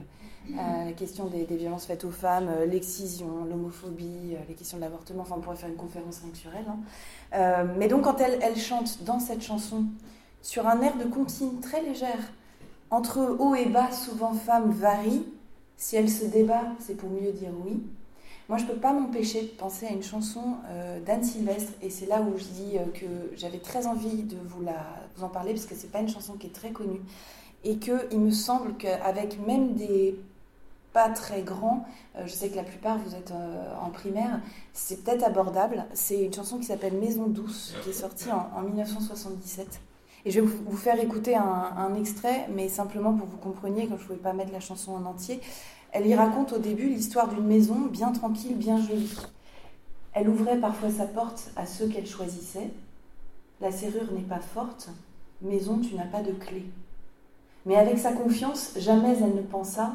euh, 0.52 0.58
à 0.58 0.84
la 0.84 0.92
question 0.92 1.26
des, 1.26 1.44
violences 1.44 1.86
faites 1.86 2.04
aux 2.04 2.10
femmes, 2.10 2.48
l'excision, 2.68 3.44
l'homophobie, 3.48 4.36
les 4.48 4.54
questions 4.54 4.76
de 4.76 4.82
l'avortement, 4.82 5.22
enfin, 5.22 5.34
on 5.38 5.40
pourrait 5.40 5.56
faire 5.56 5.68
une 5.68 5.76
conférence 5.76 6.20
rien 6.22 6.34
sur 6.34 6.50
elle. 6.54 6.66
Hein. 6.68 7.66
mais 7.76 7.88
donc, 7.88 8.02
quand 8.02 8.20
elle, 8.20 8.38
elle 8.40 8.56
chante 8.56 9.02
dans 9.02 9.18
cette 9.18 9.42
chanson, 9.42 9.86
sur 10.42 10.68
un 10.68 10.80
air 10.82 10.96
de 10.96 11.04
comptine 11.04 11.58
très 11.60 11.82
légère, 11.82 12.30
entre 12.90 13.36
haut 13.38 13.54
et 13.54 13.66
bas, 13.66 13.90
souvent 13.92 14.32
femme 14.32 14.70
varie. 14.70 15.24
Si 15.76 15.96
elle 15.96 16.10
se 16.10 16.24
débat, 16.24 16.62
c'est 16.78 16.96
pour 16.96 17.10
mieux 17.10 17.32
dire 17.32 17.50
oui. 17.64 17.82
Moi, 18.48 18.58
je 18.58 18.64
ne 18.64 18.68
peux 18.68 18.76
pas 18.76 18.92
m'empêcher 18.92 19.42
de 19.42 19.48
penser 19.48 19.86
à 19.86 19.90
une 19.90 20.04
chanson 20.04 20.54
euh, 20.68 21.00
d'Anne 21.00 21.24
Sylvestre, 21.24 21.72
et 21.82 21.90
c'est 21.90 22.06
là 22.06 22.20
où 22.22 22.38
je 22.38 22.44
dis 22.44 22.78
euh, 22.78 22.84
que 22.94 23.36
j'avais 23.36 23.58
très 23.58 23.88
envie 23.88 24.22
de 24.22 24.36
vous, 24.46 24.62
la, 24.62 24.86
vous 25.16 25.24
en 25.24 25.28
parler, 25.28 25.52
parce 25.52 25.66
que 25.66 25.74
c'est 25.74 25.90
pas 25.90 25.98
une 25.98 26.08
chanson 26.08 26.34
qui 26.34 26.46
est 26.46 26.54
très 26.54 26.70
connue, 26.70 27.00
et 27.64 27.78
qu'il 27.78 28.20
me 28.20 28.30
semble 28.30 28.74
qu'avec 28.74 29.44
même 29.44 29.74
des 29.74 30.16
pas 30.92 31.08
très 31.10 31.42
grands, 31.42 31.84
euh, 32.16 32.22
je 32.26 32.32
sais 32.32 32.48
que 32.48 32.56
la 32.56 32.62
plupart 32.62 32.98
vous 32.98 33.16
êtes 33.16 33.32
en 33.82 33.90
primaire, 33.90 34.40
c'est 34.72 35.02
peut-être 35.02 35.24
abordable. 35.24 35.84
C'est 35.92 36.22
une 36.24 36.32
chanson 36.32 36.58
qui 36.58 36.64
s'appelle 36.64 36.94
Maison 36.94 37.26
douce, 37.26 37.74
qui 37.82 37.90
est 37.90 37.94
sortie 37.94 38.30
en, 38.30 38.48
en 38.56 38.62
1977. 38.62 39.80
Et 40.26 40.32
je 40.32 40.40
vais 40.40 40.46
vous 40.46 40.76
faire 40.76 41.00
écouter 41.00 41.36
un, 41.36 41.94
extrait, 41.94 42.48
mais 42.52 42.68
simplement 42.68 43.12
pour 43.12 43.28
que 43.28 43.32
vous 43.32 43.38
compreniez, 43.38 43.86
comme 43.86 43.96
je 43.96 44.02
ne 44.02 44.08
pouvais 44.08 44.18
pas 44.18 44.32
mettre 44.32 44.52
la 44.52 44.58
chanson 44.58 44.90
en 44.92 45.04
entier. 45.04 45.40
Elle 45.92 46.04
y 46.04 46.16
raconte 46.16 46.52
au 46.52 46.58
début 46.58 46.88
l'histoire 46.88 47.28
d'une 47.28 47.46
maison 47.46 47.82
bien 47.82 48.10
tranquille, 48.10 48.56
bien 48.56 48.76
jolie. 48.76 49.16
Elle 50.14 50.28
ouvrait 50.28 50.58
parfois 50.58 50.90
sa 50.90 51.06
porte 51.06 51.52
à 51.54 51.64
ceux 51.64 51.86
qu'elle 51.86 52.08
choisissait. 52.08 52.70
La 53.60 53.70
serrure 53.70 54.10
n'est 54.12 54.22
pas 54.22 54.40
forte. 54.40 54.88
Maison, 55.42 55.78
tu 55.78 55.94
n'as 55.94 56.06
pas 56.06 56.22
de 56.22 56.32
clé. 56.32 56.64
Mais 57.64 57.76
avec 57.76 57.96
sa 57.96 58.12
confiance, 58.12 58.72
jamais 58.76 59.16
elle 59.22 59.36
ne 59.36 59.42
pensa 59.42 59.94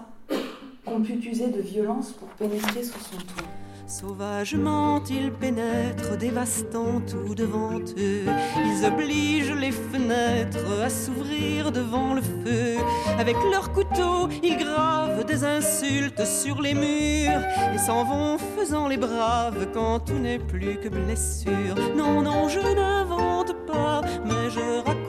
qu'on 0.86 1.02
pût 1.02 1.20
user 1.20 1.48
de 1.48 1.60
violence 1.60 2.12
pour 2.14 2.30
pénétrer 2.30 2.86
sous 2.86 3.00
son 3.00 3.18
toit. 3.18 3.61
Sauvagement 3.92 5.04
ils 5.10 5.34
pénètrent, 5.34 6.18
dévastant 6.18 7.02
tout 7.02 7.36
devant 7.36 7.78
eux. 7.78 8.24
Ils 8.56 8.86
obligent 8.86 9.52
les 9.52 9.74
fenêtres 9.74 10.82
à 10.82 10.90
s'ouvrir 10.90 11.74
devant 11.74 12.14
le 12.14 12.22
feu. 12.22 12.78
Avec 13.20 13.36
leurs 13.52 13.74
couteaux, 13.74 14.30
ils 14.42 14.56
gravent 14.56 15.26
des 15.26 15.44
insultes 15.44 16.26
sur 16.26 16.62
les 16.62 16.74
murs 16.74 17.42
et 17.74 17.78
s'en 17.78 18.06
vont 18.06 18.38
faisant 18.38 18.88
les 18.88 18.98
braves 18.98 19.68
quand 19.74 20.00
tout 20.00 20.18
n'est 20.18 20.40
plus 20.40 20.78
que 20.78 20.88
blessure. 20.88 21.76
Non, 21.94 22.22
non, 22.22 22.48
je 22.48 22.62
n'invente 22.62 23.54
pas, 23.68 24.02
mais 24.24 24.50
je 24.50 24.78
raconte. 24.86 25.01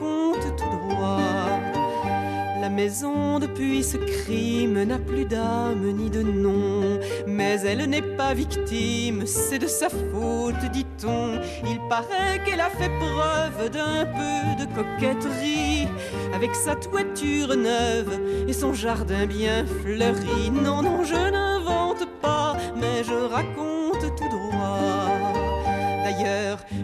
La 2.63 2.69
maison 2.69 3.39
depuis 3.39 3.83
ce 3.83 3.97
crime 3.97 4.83
n'a 4.83 4.97
plus 4.97 5.25
d'âme 5.25 5.85
ni 5.97 6.09
de 6.09 6.21
nom, 6.21 6.97
mais 7.27 7.59
elle 7.59 7.89
n'est 7.89 8.15
pas 8.15 8.33
victime, 8.33 9.25
c'est 9.25 9.59
de 9.59 9.67
sa 9.67 9.89
faute, 9.89 10.71
dit-on. 10.71 11.41
Il 11.69 11.77
paraît 11.89 12.41
qu'elle 12.45 12.61
a 12.61 12.69
fait 12.69 12.89
preuve 12.99 13.69
d'un 13.69 14.05
peu 14.05 14.63
de 14.63 14.73
coquetterie, 14.73 15.89
avec 16.33 16.55
sa 16.55 16.75
toiture 16.75 17.53
neuve 17.53 18.17
et 18.47 18.53
son 18.53 18.73
jardin 18.73 19.25
bien 19.25 19.65
fleuri. 19.81 20.49
Non, 20.49 20.81
non, 20.81 21.03
je 21.03 21.15
n'invente 21.15 22.07
pas, 22.21 22.55
mais 22.79 23.03
je 23.03 23.27
raconte 23.29 23.72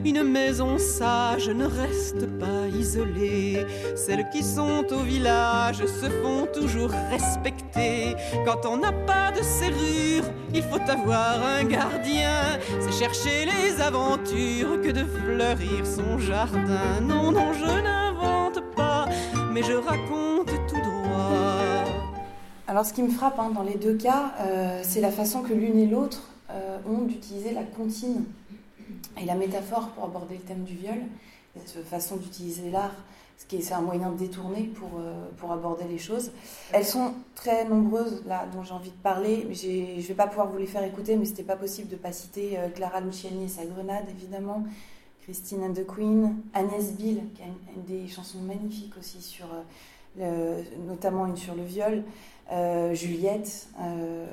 une 0.06 0.24
maison 0.24 0.78
sage 0.78 1.50
ne 1.50 1.66
reste 1.66 2.26
pas 2.40 2.68
isolée. 2.78 3.66
Celles 3.96 4.30
qui 4.30 4.44
sont 4.44 4.86
au 4.92 5.04
village 5.04 5.86
se 5.86 6.10
font 6.10 6.48
toujours 6.54 6.92
respecter. 7.10 8.16
Quand 8.46 8.66
on 8.66 8.78
n'a 8.78 8.92
pas 8.92 9.32
de 9.32 9.42
serrure, 9.42 10.24
il 10.54 10.64
faut 10.64 10.90
avoir 10.90 11.44
un 11.44 11.64
gardien. 11.64 12.60
C'est 12.80 12.92
chercher 12.92 13.46
les 13.46 13.82
aventures 13.82 14.82
que 14.82 14.92
de 14.92 15.04
fleurir 15.06 15.86
son 15.86 16.18
jardin. 16.18 17.02
Non, 17.02 17.32
non, 17.32 17.54
je 17.54 17.66
n'invente 17.66 18.62
pas, 18.76 19.08
mais 19.52 19.64
je 19.64 19.74
raconte 19.74 20.48
tout 20.68 20.76
droit. 20.76 21.86
Alors 22.68 22.86
ce 22.86 22.94
qui 22.94 23.02
me 23.02 23.10
frappe 23.10 23.40
hein, 23.40 23.52
dans 23.54 23.64
les 23.64 23.76
deux 23.76 23.96
cas, 23.96 24.34
euh, 24.42 24.82
c'est 24.84 25.02
la 25.02 25.12
façon 25.12 25.42
que 25.42 25.54
l'une 25.54 25.80
et 25.80 25.88
l'autre 25.88 26.30
euh, 26.52 26.78
ont 26.88 27.02
d'utiliser 27.06 27.52
la 27.52 27.64
comptine 27.64 28.26
et 29.22 29.26
la 29.26 29.36
métaphore 29.36 29.90
pour 29.90 30.06
aborder 30.06 30.36
le 30.36 30.42
thème 30.42 30.64
du 30.64 30.76
viol, 30.76 31.00
cette 31.66 31.86
façon 31.86 32.18
d'utiliser 32.18 32.70
l'art, 32.70 32.96
ce 33.40 33.46
qui 33.46 33.56
est, 33.56 33.72
un 33.72 33.82
moyen 33.82 34.12
de 34.12 34.18
détourner 34.18 34.64
pour, 34.64 35.00
euh, 35.00 35.30
pour 35.38 35.54
aborder 35.54 35.86
les 35.86 35.98
choses. 35.98 36.32
Elles 36.74 36.86
sont 36.86 37.14
très 37.36 37.64
nombreuses, 37.64 38.22
là, 38.28 38.46
dont 38.54 38.64
j'ai 38.64 38.74
envie 38.74 38.90
de 38.90 38.98
parler. 38.98 39.48
Je 39.54 39.96
ne 39.96 40.02
vais 40.02 40.14
pas 40.14 40.28
pouvoir 40.28 40.48
vous 40.48 40.58
les 40.58 40.66
faire 40.66 40.84
écouter, 40.84 41.16
mais 41.16 41.24
c'était 41.24 41.44
pas 41.44 41.56
possible 41.56 41.88
de 41.88 41.96
ne 41.96 42.00
pas 42.00 42.12
citer 42.12 42.60
euh, 42.60 42.68
Clara 42.70 43.00
Luciani 43.00 43.46
et 43.46 43.48
sa 43.48 43.66
grenade, 43.66 44.06
évidemment. 44.10 44.66
Christine 45.22 45.64
and 45.64 45.74
the 45.74 45.86
Queen, 45.86 46.36
Agnès 46.54 46.92
Bill, 46.94 47.22
qui 47.34 47.44
a 47.44 47.46
des 47.88 48.08
chansons 48.08 48.40
magnifiques 48.40 48.98
aussi, 49.00 49.22
sur, 49.22 49.46
euh, 50.20 50.62
notamment 50.86 51.26
une 51.26 51.38
sur 51.38 51.56
le 51.56 51.64
viol. 51.64 52.04
Juliette, 52.94 53.68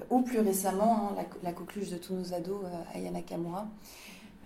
ou 0.09 0.23
plus 0.23 0.41
récemment, 0.41 1.11
hein, 1.11 1.15
la, 1.17 1.51
la, 1.51 1.53
coqueluche 1.53 1.91
de 1.91 1.99
tous 1.99 2.15
nos 2.15 2.33
ados, 2.33 2.63
Ayana 2.95 3.21
Kamura. 3.21 3.67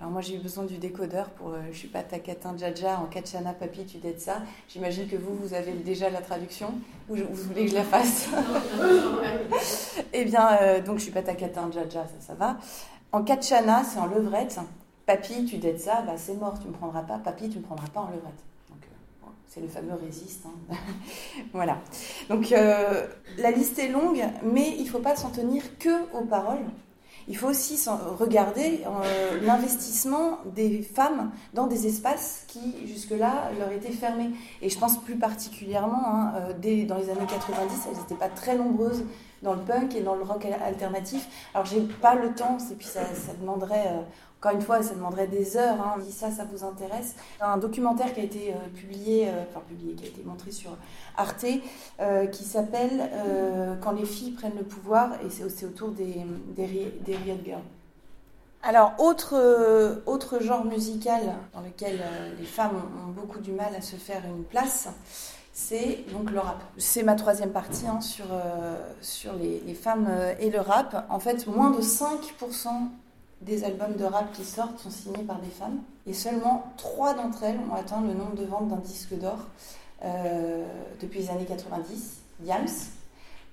Alors 0.00 0.10
moi 0.10 0.22
j'ai 0.22 0.36
eu 0.36 0.38
besoin 0.38 0.64
du 0.64 0.78
décodeur 0.78 1.28
pour 1.28 1.50
euh, 1.50 1.60
Je 1.70 1.76
suis 1.76 1.88
pas 1.88 2.02
Takatin 2.02 2.56
Jaja 2.56 2.98
en 3.00 3.04
Kachana 3.04 3.52
Papi 3.52 3.84
tu 3.84 3.98
de 3.98 4.14
ça. 4.16 4.38
J'imagine 4.66 5.06
que 5.06 5.16
vous, 5.16 5.36
vous 5.36 5.52
avez 5.52 5.72
déjà 5.72 6.08
la 6.08 6.22
traduction 6.22 6.72
ou 7.10 7.16
vous 7.16 7.42
voulez 7.42 7.66
que 7.66 7.72
je 7.72 7.74
la 7.74 7.84
fasse? 7.84 8.28
Eh 10.12 10.24
bien, 10.24 10.58
euh, 10.62 10.80
donc 10.80 10.98
je 10.98 11.04
suis 11.04 11.12
pas 11.12 11.22
Takatin 11.22 11.70
Jaja, 11.70 12.06
ça, 12.06 12.28
ça 12.28 12.34
va. 12.34 12.56
En 13.12 13.22
Kachana, 13.22 13.84
c'est 13.84 13.98
en 13.98 14.06
levrette. 14.06 14.58
Papi, 15.04 15.44
tu 15.44 15.58
de 15.58 15.76
ça, 15.76 16.02
bah, 16.02 16.14
c'est 16.16 16.34
mort, 16.34 16.58
tu 16.58 16.68
me 16.68 16.72
prendras 16.72 17.02
pas. 17.02 17.18
Papi, 17.18 17.50
tu 17.50 17.58
me 17.58 17.62
prendras 17.64 17.88
pas 17.88 18.00
en 18.00 18.06
levrette. 18.06 18.24
Euh, 18.70 19.26
c'est 19.46 19.60
le 19.60 19.68
fameux 19.68 19.94
résiste. 19.94 20.46
Hein. 20.46 20.74
voilà. 21.52 21.78
Donc 22.30 22.48
la 22.48 23.50
liste 23.50 23.78
est 23.78 23.88
longue, 23.88 24.24
mais 24.42 24.76
il 24.78 24.88
faut 24.88 25.00
pas 25.00 25.14
s'en 25.14 25.28
tenir 25.28 25.62
que 25.78 26.10
aux 26.14 26.24
paroles 26.24 26.64
il 27.28 27.37
faut 27.37 27.48
aussi 27.48 27.78
regarder 28.18 28.80
euh, 28.87 29.40
l'investissement 29.42 30.38
des 30.54 30.83
femmes 30.83 31.30
dans 31.54 31.66
des 31.66 31.87
espaces 31.87 32.44
qui 32.48 32.87
jusque-là 32.87 33.50
leur 33.59 33.70
étaient 33.72 33.92
fermés. 33.92 34.30
Et 34.62 34.68
je 34.68 34.78
pense 34.78 35.00
plus 35.00 35.16
particulièrement, 35.16 36.02
hein, 36.06 36.33
euh, 36.37 36.87
dans 36.87 36.96
les 36.96 37.11
années 37.11 37.26
90, 37.28 37.88
elles 37.88 37.98
n'étaient 37.98 38.14
pas 38.14 38.28
très 38.28 38.56
nombreuses 38.56 39.04
dans 39.42 39.54
le 39.54 39.61
punk 39.61 39.94
et 39.96 40.02
dans 40.02 40.14
le 40.14 40.22
rock 40.22 40.46
alternatif. 40.64 41.26
Alors 41.54 41.66
j'ai 41.66 41.80
pas 41.80 42.14
le 42.14 42.35
temps, 42.35 42.59
et 42.70 42.74
puis 42.74 42.87
ça, 42.87 43.00
demanderait 43.40 43.87
euh, 43.88 44.02
encore 44.40 44.53
une 44.53 44.62
fois, 44.62 44.83
ça 44.83 44.94
demanderait 44.94 45.26
des 45.26 45.59
heures. 45.59 45.79
Hein. 45.83 45.96
Si 46.03 46.12
ça, 46.12 46.31
ça 46.31 46.46
vous 46.50 46.64
intéresse, 46.64 47.14
un 47.42 47.59
documentaire 47.59 48.14
qui 48.14 48.20
a 48.20 48.24
été 48.24 48.55
euh, 48.55 48.68
publié, 48.74 49.29
euh, 49.29 49.44
enfin 49.50 49.61
publié, 49.68 49.92
qui 49.92 50.05
a 50.05 50.09
été 50.09 50.22
montré 50.24 50.50
sur 50.50 50.70
Arte, 51.18 51.44
euh, 52.00 52.26
qui 52.26 52.44
s'appelle 52.44 53.11
Quand 53.83 53.92
les 53.92 54.07
filles 54.07 54.31
prennent 54.31 54.57
le 54.57 54.64
pouvoir, 54.64 55.11
et 55.22 55.29
c'est 55.29 55.64
autour 55.66 55.90
des, 55.90 56.24
des, 56.57 56.90
des 57.05 57.18
Girls. 57.44 57.61
Alors, 58.62 58.94
autre, 58.98 59.37
autre 60.07 60.42
genre 60.42 60.64
musical 60.64 61.20
dans 61.53 61.61
lequel 61.61 62.00
les 62.38 62.44
femmes 62.44 62.76
ont, 63.07 63.11
beaucoup 63.11 63.40
du 63.40 63.53
mal 63.53 63.74
à 63.74 63.83
se 63.83 63.96
faire 63.96 64.22
une 64.26 64.44
place, 64.44 64.88
c'est 65.53 66.05
donc 66.12 66.31
le 66.31 66.38
rap. 66.38 66.62
C'est 66.79 67.03
ma 67.03 67.14
troisième 67.14 67.50
partie 67.50 67.87
hein, 67.87 68.00
sur, 68.00 68.26
sur 69.03 69.35
les, 69.35 69.74
femmes 69.74 70.09
et 70.38 70.50
le 70.50 70.61
rap. 70.61 71.07
En 71.11 71.20
fait, 71.20 71.46
moins 71.46 71.70
de 71.70 71.81
5% 71.81 72.68
des 73.40 73.64
albums 73.64 73.94
de 73.96 74.05
rap 74.05 74.33
qui 74.33 74.44
sortent 74.44 74.79
sont 74.79 74.90
signés 74.90 75.24
par 75.24 75.38
des 75.40 75.48
femmes 75.48 75.79
et 76.07 76.12
seulement 76.12 76.64
trois 76.76 77.14
d'entre 77.14 77.44
elles 77.44 77.59
ont 77.70 77.74
atteint 77.74 78.00
le 78.00 78.12
nombre 78.12 78.35
de 78.35 78.44
ventes 78.44 78.68
d'un 78.68 78.76
disque 78.76 79.18
d'or 79.18 79.38
euh, 80.05 80.64
depuis 81.00 81.20
les 81.20 81.31
années 81.31 81.46
90. 81.46 82.18
Yams, 82.44 82.68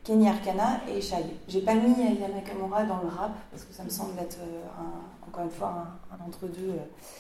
Kenny 0.04 0.28
Arcana 0.30 0.82
et 0.90 1.02
Shai. 1.02 1.26
J'ai 1.48 1.62
pas 1.62 1.76
mis 1.76 1.94
Aya 2.02 2.30
Nakamura 2.34 2.84
dans 2.86 3.02
le 3.02 3.08
rap 3.08 3.32
parce 3.52 3.64
que 3.64 3.74
ça 3.74 3.84
me 3.84 3.90
semble 3.90 4.18
être 4.20 4.38
encore 5.28 5.44
une 5.44 5.52
fois 5.52 5.86
un, 6.12 6.26
entre-deux. 6.26 6.74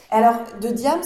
Alors, 0.09 0.35
de 0.61 0.69
Diams, 0.69 1.01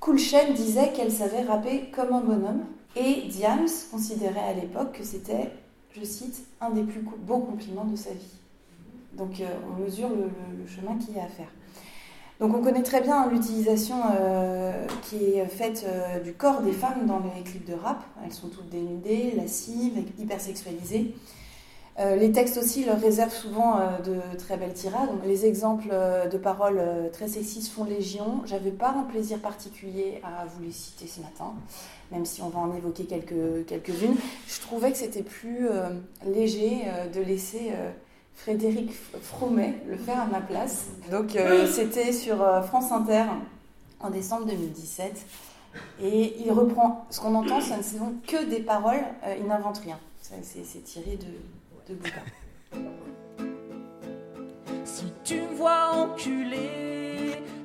Cool 0.00 0.18
Chain 0.18 0.52
disait 0.54 0.92
qu'elle 0.92 1.10
savait 1.10 1.42
rapper 1.42 1.90
comme 1.90 2.12
un 2.12 2.20
bonhomme 2.20 2.64
et 2.96 3.22
Diams 3.28 3.68
considérait 3.90 4.40
à 4.40 4.52
l'époque 4.52 4.92
que 4.92 5.02
c'était, 5.04 5.50
je 5.96 6.04
cite, 6.04 6.46
un 6.60 6.70
des 6.70 6.82
plus 6.82 7.00
beaux 7.00 7.38
compliments 7.38 7.86
de 7.86 7.96
sa 7.96 8.10
vie. 8.10 8.38
Donc 9.16 9.42
on 9.68 9.82
mesure 9.82 10.08
le, 10.08 10.66
chemin 10.66 10.96
qu'il 10.98 11.16
y 11.16 11.20
a 11.20 11.24
à 11.24 11.28
faire. 11.28 11.48
Donc 12.40 12.52
on 12.54 12.62
connaît 12.62 12.82
très 12.82 13.00
bien 13.00 13.28
l'utilisation 13.30 13.96
euh, 14.20 14.86
qui 15.02 15.36
est 15.36 15.46
faite 15.46 15.86
euh, 15.86 16.18
du 16.18 16.32
corps 16.32 16.62
des 16.62 16.72
femmes 16.72 17.06
dans 17.06 17.20
les 17.20 17.42
clips 17.42 17.66
de 17.66 17.74
rap. 17.74 18.02
Elles 18.24 18.32
sont 18.32 18.48
toutes 18.48 18.68
dénudées, 18.70 19.32
lascives, 19.36 20.04
hypersexualisées. 20.18 21.14
Euh, 22.00 22.16
les 22.16 22.32
textes 22.32 22.58
aussi 22.58 22.84
leur 22.84 23.00
réservent 23.00 23.32
souvent 23.32 23.78
de 24.04 24.18
très 24.36 24.56
belles 24.56 24.72
tirades. 24.74 25.10
les 25.24 25.46
exemples 25.46 25.94
de 26.30 26.36
paroles 26.36 26.82
très 27.12 27.28
sexistes 27.28 27.72
font 27.72 27.84
légion. 27.84 28.42
J'avais 28.46 28.72
pas 28.72 28.90
un 28.90 29.04
plaisir 29.04 29.38
particulier 29.38 30.20
à 30.24 30.44
vous 30.44 30.64
les 30.64 30.72
citer 30.72 31.06
ce 31.06 31.20
matin, 31.20 31.54
même 32.10 32.24
si 32.24 32.42
on 32.42 32.48
va 32.48 32.58
en 32.58 32.74
évoquer 32.74 33.04
quelques, 33.04 33.64
quelques-unes. 33.68 34.16
Je 34.48 34.60
trouvais 34.60 34.90
que 34.90 34.98
c'était 34.98 35.22
plus 35.22 35.68
léger 36.26 36.82
de 37.14 37.20
laisser 37.20 37.70
Frédéric 38.36 38.90
Fromet 39.22 39.74
le 39.88 39.96
faire 39.96 40.20
à 40.20 40.26
ma 40.26 40.40
place. 40.40 40.86
Donc 41.10 41.36
euh, 41.36 41.66
c'était 41.66 42.12
sur 42.12 42.42
euh, 42.42 42.62
France 42.62 42.92
Inter 42.92 43.24
en 44.00 44.10
décembre 44.10 44.46
2017. 44.46 45.26
Et 46.02 46.36
il 46.44 46.52
reprend, 46.52 47.06
ce 47.10 47.20
qu'on 47.20 47.34
entend, 47.34 47.60
ce 47.60 47.74
ne 47.74 47.82
sont 47.82 48.14
que 48.28 48.44
des 48.44 48.60
paroles, 48.60 49.02
euh, 49.24 49.34
il 49.40 49.46
n'invente 49.46 49.78
rien. 49.78 49.98
C'est 50.20 50.84
tiré 50.84 51.16
de, 51.16 51.92
de 51.92 51.98
bouquins. 51.98 52.22
Si 54.84 55.04
tu 55.24 55.40
me 55.40 55.54
vois 55.54 55.90
enculé 55.96 56.93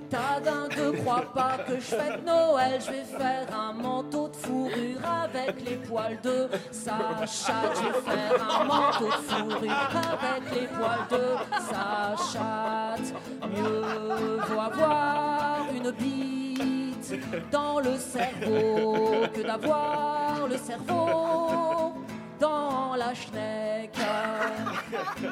ta 0.09 0.39
ne 0.39 0.91
crois 1.01 1.25
pas 1.33 1.57
que 1.67 1.75
je 1.75 1.81
fête 1.81 2.25
Noël. 2.25 2.79
Je 2.85 2.91
vais 2.91 3.03
faire 3.03 3.47
un 3.55 3.73
manteau 3.73 4.27
de 4.27 4.35
fourrure 4.35 4.99
avec 5.05 5.63
les 5.65 5.75
poils 5.77 6.19
de 6.21 6.49
Sacha. 6.71 7.61
Je 7.75 7.81
vais 7.81 8.01
faire 8.11 8.59
un 8.59 8.63
manteau 8.63 9.05
de 9.05 9.11
fourrure 9.11 9.91
avec 10.21 10.53
les 10.53 10.67
poils 10.67 11.07
de 11.11 11.25
sa 11.69 12.15
chatte. 12.31 13.13
Mieux 13.49 14.37
vaut 14.47 14.59
avoir 14.59 15.67
une 15.73 15.91
bite 15.91 17.49
dans 17.51 17.79
le 17.79 17.97
cerveau 17.97 19.25
que 19.33 19.41
d'avoir 19.41 20.47
le 20.47 20.57
cerveau 20.57 21.93
dans 22.39 22.95
la 22.95 23.13
schneck. 23.13 23.91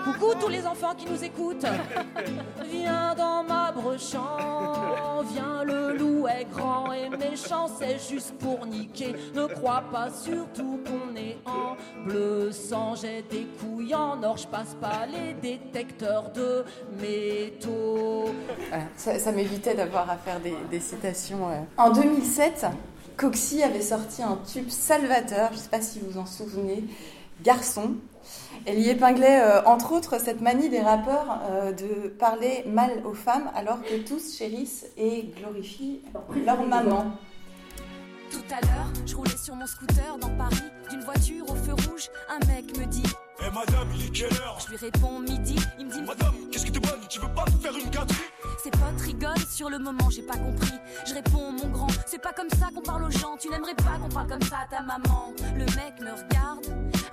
Coucou 0.03 0.33
tous 0.39 0.49
les 0.49 0.65
enfants 0.65 0.93
qui 0.95 1.05
nous 1.05 1.23
écoutent. 1.23 1.65
Viens 2.71 3.15
dans 3.15 3.43
ma 3.43 3.71
brochamp, 3.71 5.23
viens 5.31 5.63
le 5.63 5.95
loup 5.97 6.27
est 6.27 6.45
grand 6.45 6.91
et 6.93 7.09
méchant, 7.09 7.67
c'est 7.67 7.99
juste 8.09 8.33
pour 8.37 8.65
niquer. 8.65 9.15
Ne 9.35 9.47
crois 9.47 9.83
pas 9.91 10.09
surtout 10.09 10.79
qu'on 10.85 11.15
est 11.15 11.37
en 11.45 11.75
bleu 12.05 12.51
sang. 12.51 12.95
J'ai 12.95 13.21
des 13.23 13.47
couilles 13.59 13.95
en 13.95 14.21
or, 14.23 14.37
je 14.37 14.47
passe 14.47 14.75
pas 14.79 15.05
les 15.05 15.33
détecteurs 15.33 16.31
de 16.31 16.63
métaux. 17.01 18.25
ça, 18.95 19.31
m'évitait 19.31 19.75
d'avoir 19.75 20.09
à 20.09 20.17
faire 20.17 20.39
des, 20.39 20.79
citations. 20.79 21.47
En 21.77 21.91
2007, 21.91 22.65
Coxy 23.17 23.63
avait 23.63 23.81
sorti 23.81 24.21
un 24.21 24.37
tube 24.51 24.69
salvateur, 24.69 25.49
je 25.51 25.57
ne 25.57 25.61
sais 25.61 25.69
pas 25.69 25.81
si 25.81 25.99
vous 25.99 26.11
vous 26.11 26.19
en 26.19 26.27
souvenez, 26.27 26.83
Garçon. 27.43 27.95
Elle 28.65 28.79
y 28.79 28.89
épinglait 28.89 29.41
euh, 29.41 29.63
entre 29.63 29.93
autres 29.93 30.19
cette 30.19 30.41
manie 30.41 30.69
des 30.69 30.81
rappeurs 30.81 31.41
euh, 31.49 31.71
de 31.71 32.09
parler 32.09 32.63
mal 32.67 32.91
aux 33.05 33.13
femmes 33.13 33.49
alors 33.55 33.81
que 33.81 33.95
tous 34.07 34.37
chérissent 34.37 34.85
et 34.97 35.31
glorifient 35.39 36.01
leur 36.45 36.61
maman. 36.63 37.05
Tout 38.29 38.43
à 38.51 38.61
l'heure, 38.61 38.91
je 39.05 39.15
roulais 39.15 39.37
sur 39.41 39.55
mon 39.55 39.65
scooter 39.65 40.17
dans 40.19 40.29
Paris, 40.37 40.55
d'une 40.89 41.01
voiture 41.01 41.49
au 41.49 41.55
feu 41.55 41.73
rouge, 41.73 42.09
un 42.29 42.45
mec 42.47 42.77
me 42.77 42.85
dit 42.85 43.03
Eh 43.39 43.49
madame, 43.49 43.87
il 43.95 44.05
est 44.05 44.09
quelle 44.11 44.33
heure? 44.41 44.59
Je 44.63 44.71
lui 44.71 44.77
réponds 44.77 45.19
midi, 45.19 45.55
il 45.79 45.85
me 45.85 45.91
dit 45.91 46.01
Madame, 46.01 46.35
qu'est-ce 46.51 46.65
qui 46.65 46.71
te 46.71 46.79
bonne 46.79 46.99
Tu 47.09 47.19
veux 47.19 47.33
pas 47.33 47.45
faire 47.61 47.75
une 47.75 47.89
gâterie? 47.89 48.17
Ses 48.61 48.71
potes 48.71 49.01
rigolent, 49.03 49.47
sur 49.49 49.69
le 49.69 49.79
moment 49.79 50.09
j'ai 50.09 50.21
pas 50.21 50.37
compris. 50.37 50.77
Je 51.05 51.13
réponds, 51.13 51.51
mon 51.51 51.67
grand, 51.67 51.87
c'est 52.05 52.21
pas 52.21 52.33
comme 52.33 52.49
ça 52.49 52.67
qu'on 52.73 52.81
parle 52.81 53.03
aux 53.05 53.11
gens. 53.11 53.37
Tu 53.39 53.49
n'aimerais 53.49 53.75
pas 53.75 53.97
qu'on 54.01 54.09
parle 54.09 54.27
comme 54.27 54.41
ça 54.41 54.59
à 54.63 54.67
ta 54.67 54.81
maman. 54.81 55.33
Le 55.55 55.65
mec 55.65 55.99
me 56.01 56.11
regarde, 56.11 56.65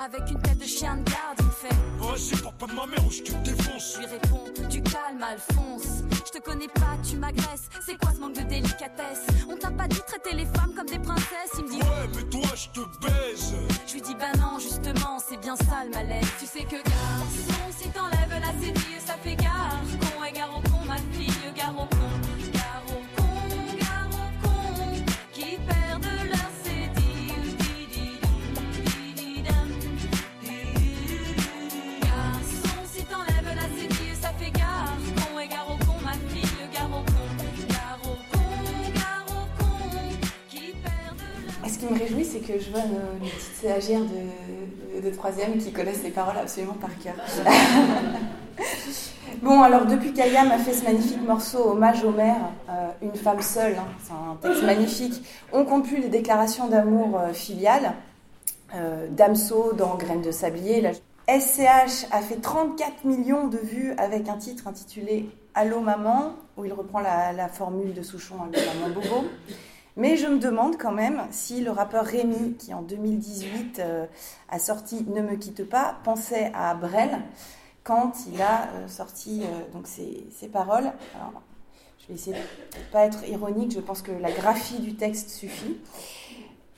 avec 0.05 0.31
une 0.31 0.41
tête 0.43 0.59
de 0.59 0.65
chien 0.65 0.97
de 0.97 1.11
garde, 1.11 1.39
il 1.39 1.51
fait 1.51 1.75
Vas-y, 1.99 2.67
de 2.67 2.75
ma 2.75 2.87
mère 2.87 3.07
ou 3.07 3.11
je 3.11 3.23
te 3.23 3.33
défonce. 3.45 3.95
Je 3.95 3.99
lui 4.01 4.07
réponds, 4.07 4.45
tu 4.69 4.83
calmes, 4.83 5.23
Alphonse. 5.23 6.03
Je 6.27 6.39
te 6.39 6.43
connais 6.43 6.69
pas, 6.69 6.97
tu 7.09 7.17
m'agresses. 7.17 7.69
C'est 7.85 7.97
quoi 7.99 8.13
ce 8.13 8.21
manque 8.21 8.35
de 8.35 8.43
délicatesse? 8.43 9.27
On 9.49 9.57
t'a 9.57 9.71
pas 9.71 9.87
dit 9.87 10.01
traiter 10.07 10.35
les 10.35 10.47
femmes 10.47 10.73
comme 10.77 10.87
des 10.87 10.99
princesses 10.99 11.53
Il 11.59 11.65
me 11.65 11.71
dit 11.71 11.79
Ouais, 11.79 12.09
mais 12.17 12.23
toi, 12.25 12.49
je 12.55 12.69
te 12.69 12.81
baise. 13.07 13.55
Je 13.87 13.93
lui 13.95 14.03
dis, 14.03 14.15
bah 14.15 14.33
non, 14.39 14.59
justement, 14.59 15.19
c'est 15.19 15.37
bien 15.39 15.57
ça 15.57 15.85
le 15.85 15.91
malaise. 15.91 16.27
Tu 16.41 16.47
sais 16.47 16.65
que 16.65 16.77
garçon, 16.77 17.65
si 17.79 17.89
t'enlèves 17.91 18.41
la 18.41 18.53
cédille, 18.61 19.01
ça 19.05 19.15
fait 19.23 19.37
gare. 19.37 19.81
Qui 41.87 41.92
me 41.92 41.99
réjouit, 41.99 42.25
c'est 42.25 42.40
que 42.40 42.59
je 42.59 42.70
vois 42.70 42.83
nos, 42.83 43.27
petites 43.27 43.57
stagiaires 43.57 44.01
de, 44.01 45.11
troisième 45.11 45.59
qui 45.59 45.73
connaissent 45.73 46.03
les 46.03 46.11
paroles 46.11 46.38
absolument 46.38 46.75
par 46.75 46.90
cœur. 46.99 47.14
bon, 49.42 49.62
alors 49.62 49.87
depuis 49.87 50.12
qu'Ayam 50.12 50.51
a 50.51 50.59
fait 50.59 50.73
ce 50.73 50.85
magnifique 50.85 51.23
morceau 51.23 51.70
Hommage 51.70 52.03
aux 52.05 52.11
mères, 52.11 52.51
euh, 52.70 52.88
une 53.03 53.14
femme 53.14 53.42
seule, 53.42 53.75
hein, 53.75 53.87
c'est 54.03 54.12
un 54.12 54.37
texte 54.40 54.62
magnifique, 54.66 55.23
on 55.53 55.64
compte 55.64 55.87
plus 55.87 55.99
les 55.99 56.09
déclarations 56.09 56.68
d'amour 56.68 57.18
euh, 57.18 57.33
filiales. 57.33 57.92
Euh, 58.75 59.07
Damso 59.09 59.73
dans 59.73 59.94
Graines 59.94 60.23
de 60.23 60.33
sablier. 60.33 60.83
SCH 61.29 62.07
a 62.11 62.20
fait 62.20 62.40
34 62.40 63.05
millions 63.05 63.47
de 63.47 63.59
vues 63.59 63.92
avec 63.99 64.29
un 64.29 64.37
titre 64.37 64.66
intitulé 64.66 65.29
Allô 65.55 65.79
maman, 65.79 66.33
où 66.57 66.64
il 66.64 66.73
reprend 66.73 66.99
la, 66.99 67.33
la 67.33 67.47
formule 67.47 67.94
de 67.94 68.03
Souchon 68.03 68.35
Allô 68.42 68.59
maman 68.81 68.94
Bobo. 68.94 69.29
Mais 69.97 70.17
je 70.17 70.27
me 70.27 70.39
demande 70.39 70.77
quand 70.77 70.93
même 70.93 71.23
si 71.31 71.61
le 71.61 71.71
rappeur 71.71 72.05
Rémi, 72.05 72.55
qui 72.55 72.75
en 72.75 72.83
2018 72.83 73.79
euh, 73.79 74.07
a 74.49 74.59
sorti 74.59 75.05
Ne 75.09 75.23
me 75.23 75.37
quitte 75.37 75.69
pas, 75.69 75.97
pensait 76.03 76.51
à 76.55 76.75
Brel 76.75 77.21
quand 77.85 78.13
il 78.33 78.43
a 78.43 78.69
euh, 78.73 78.89
sorti 78.89 79.43
euh, 79.45 79.73
donc 79.73 79.87
ces, 79.87 80.49
paroles. 80.49 80.93
je 82.01 82.09
vais 82.09 82.15
essayer 82.15 82.33
de 82.33 82.39
ne 82.41 82.93
pas 82.93 83.05
être 83.05 83.29
ironique, 83.29 83.73
je 83.73 83.81
pense 83.81 84.03
que 84.03 84.11
la 84.11 84.33
graphie 84.33 84.81
du 84.81 84.97
texte 84.97 85.31
suffit. 85.31 85.77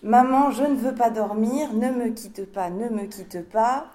Maman, 0.03 0.51
je 0.51 0.65
ne 0.65 0.75
veux 0.77 0.95
pas 0.95 1.09
dormir, 1.09 1.73
ne 1.73 1.91
me 1.91 2.11
quitte 2.11 2.45
pas, 2.53 2.69
ne 2.69 2.89
me 2.91 3.07
quitte 3.07 3.49
pas. 3.49 3.87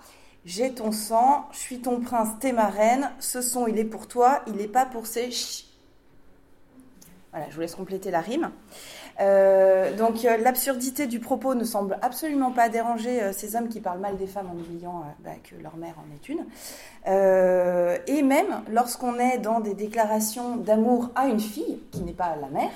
J'ai 0.46 0.74
ton 0.74 0.92
sang, 0.92 1.48
je 1.52 1.60
suis 1.60 1.82
ton 1.82 2.00
prince, 2.00 2.30
t'es 2.40 2.52
ma. 2.54 2.72
Ce 3.20 3.42
son, 3.42 3.68
il 3.68 3.78
est 3.78 3.86
pour 3.86 4.08
toi, 4.08 4.42
il 4.48 4.54
n'est 4.54 4.68
pas 4.68 4.88
pour 4.88 5.06
ces 5.06 5.30
Voilà, 7.32 7.48
je 7.50 7.56
vous 7.56 7.62
laisse 7.62 7.76
compléter 7.76 8.10
la 8.10 8.22
rime. 8.22 8.52
Euh, 9.22 9.96
donc 9.96 10.26
euh, 10.26 10.38
l'absurdité 10.38 11.06
du 11.06 11.20
propos 11.20 11.54
ne 11.54 11.64
semble 11.64 11.98
absolument 12.02 12.52
pas 12.52 12.70
déranger 12.70 13.22
euh, 13.22 13.34
ces 13.34 13.56
hommes 13.56 13.68
qui 13.68 13.80
parlent 13.80 14.00
mal 14.00 14.18
des 14.18 14.26
femmes 14.26 14.50
en 14.50 14.60
oubliant 14.60 15.04
bah, 15.24 15.32
que 15.44 15.62
leur 15.62 15.78
mère 15.78 15.96
en 15.98 16.16
est 16.16 16.30
une. 16.30 16.46
et 18.08 18.24
même 18.24 18.62
lorsqu'on 18.72 19.20
est 19.20 19.38
dans 19.38 19.60
des 19.60 19.76
déclarations 19.76 20.56
d'amour 20.56 21.10
à 21.16 21.28
une 21.28 21.40
fille 21.40 21.80
qui 21.92 22.02
n'est 22.02 22.14
pas 22.14 22.36
la 22.36 22.48
mère, 22.48 22.72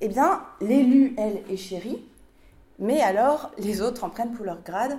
eh 0.00 0.08
bien 0.08 0.42
l'élu, 0.60 1.14
elle, 1.18 1.42
est 1.50 1.56
chérie, 1.56 2.02
mais 2.78 3.00
alors 3.00 3.50
les 3.58 3.80
autres 3.80 4.04
en 4.04 4.10
prennent 4.10 4.32
pour 4.32 4.44
leur 4.44 4.62
grade 4.62 4.98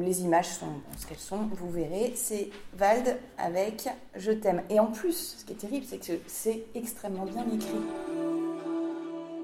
les 0.00 0.22
images 0.22 0.48
sont 0.48 0.66
ce 0.96 1.06
qu'elles 1.06 1.18
sont, 1.18 1.48
vous 1.52 1.70
verrez. 1.70 2.12
C'est 2.14 2.50
Vald 2.76 3.16
avec 3.36 3.88
Je 4.16 4.32
t'aime. 4.32 4.62
Et 4.70 4.80
en 4.80 4.86
plus, 4.86 5.36
ce 5.38 5.44
qui 5.44 5.52
est 5.52 5.56
terrible, 5.56 5.86
c'est 5.88 5.98
que 5.98 6.18
c'est 6.26 6.64
extrêmement 6.74 7.24
bien 7.24 7.44
écrit. 7.52 7.68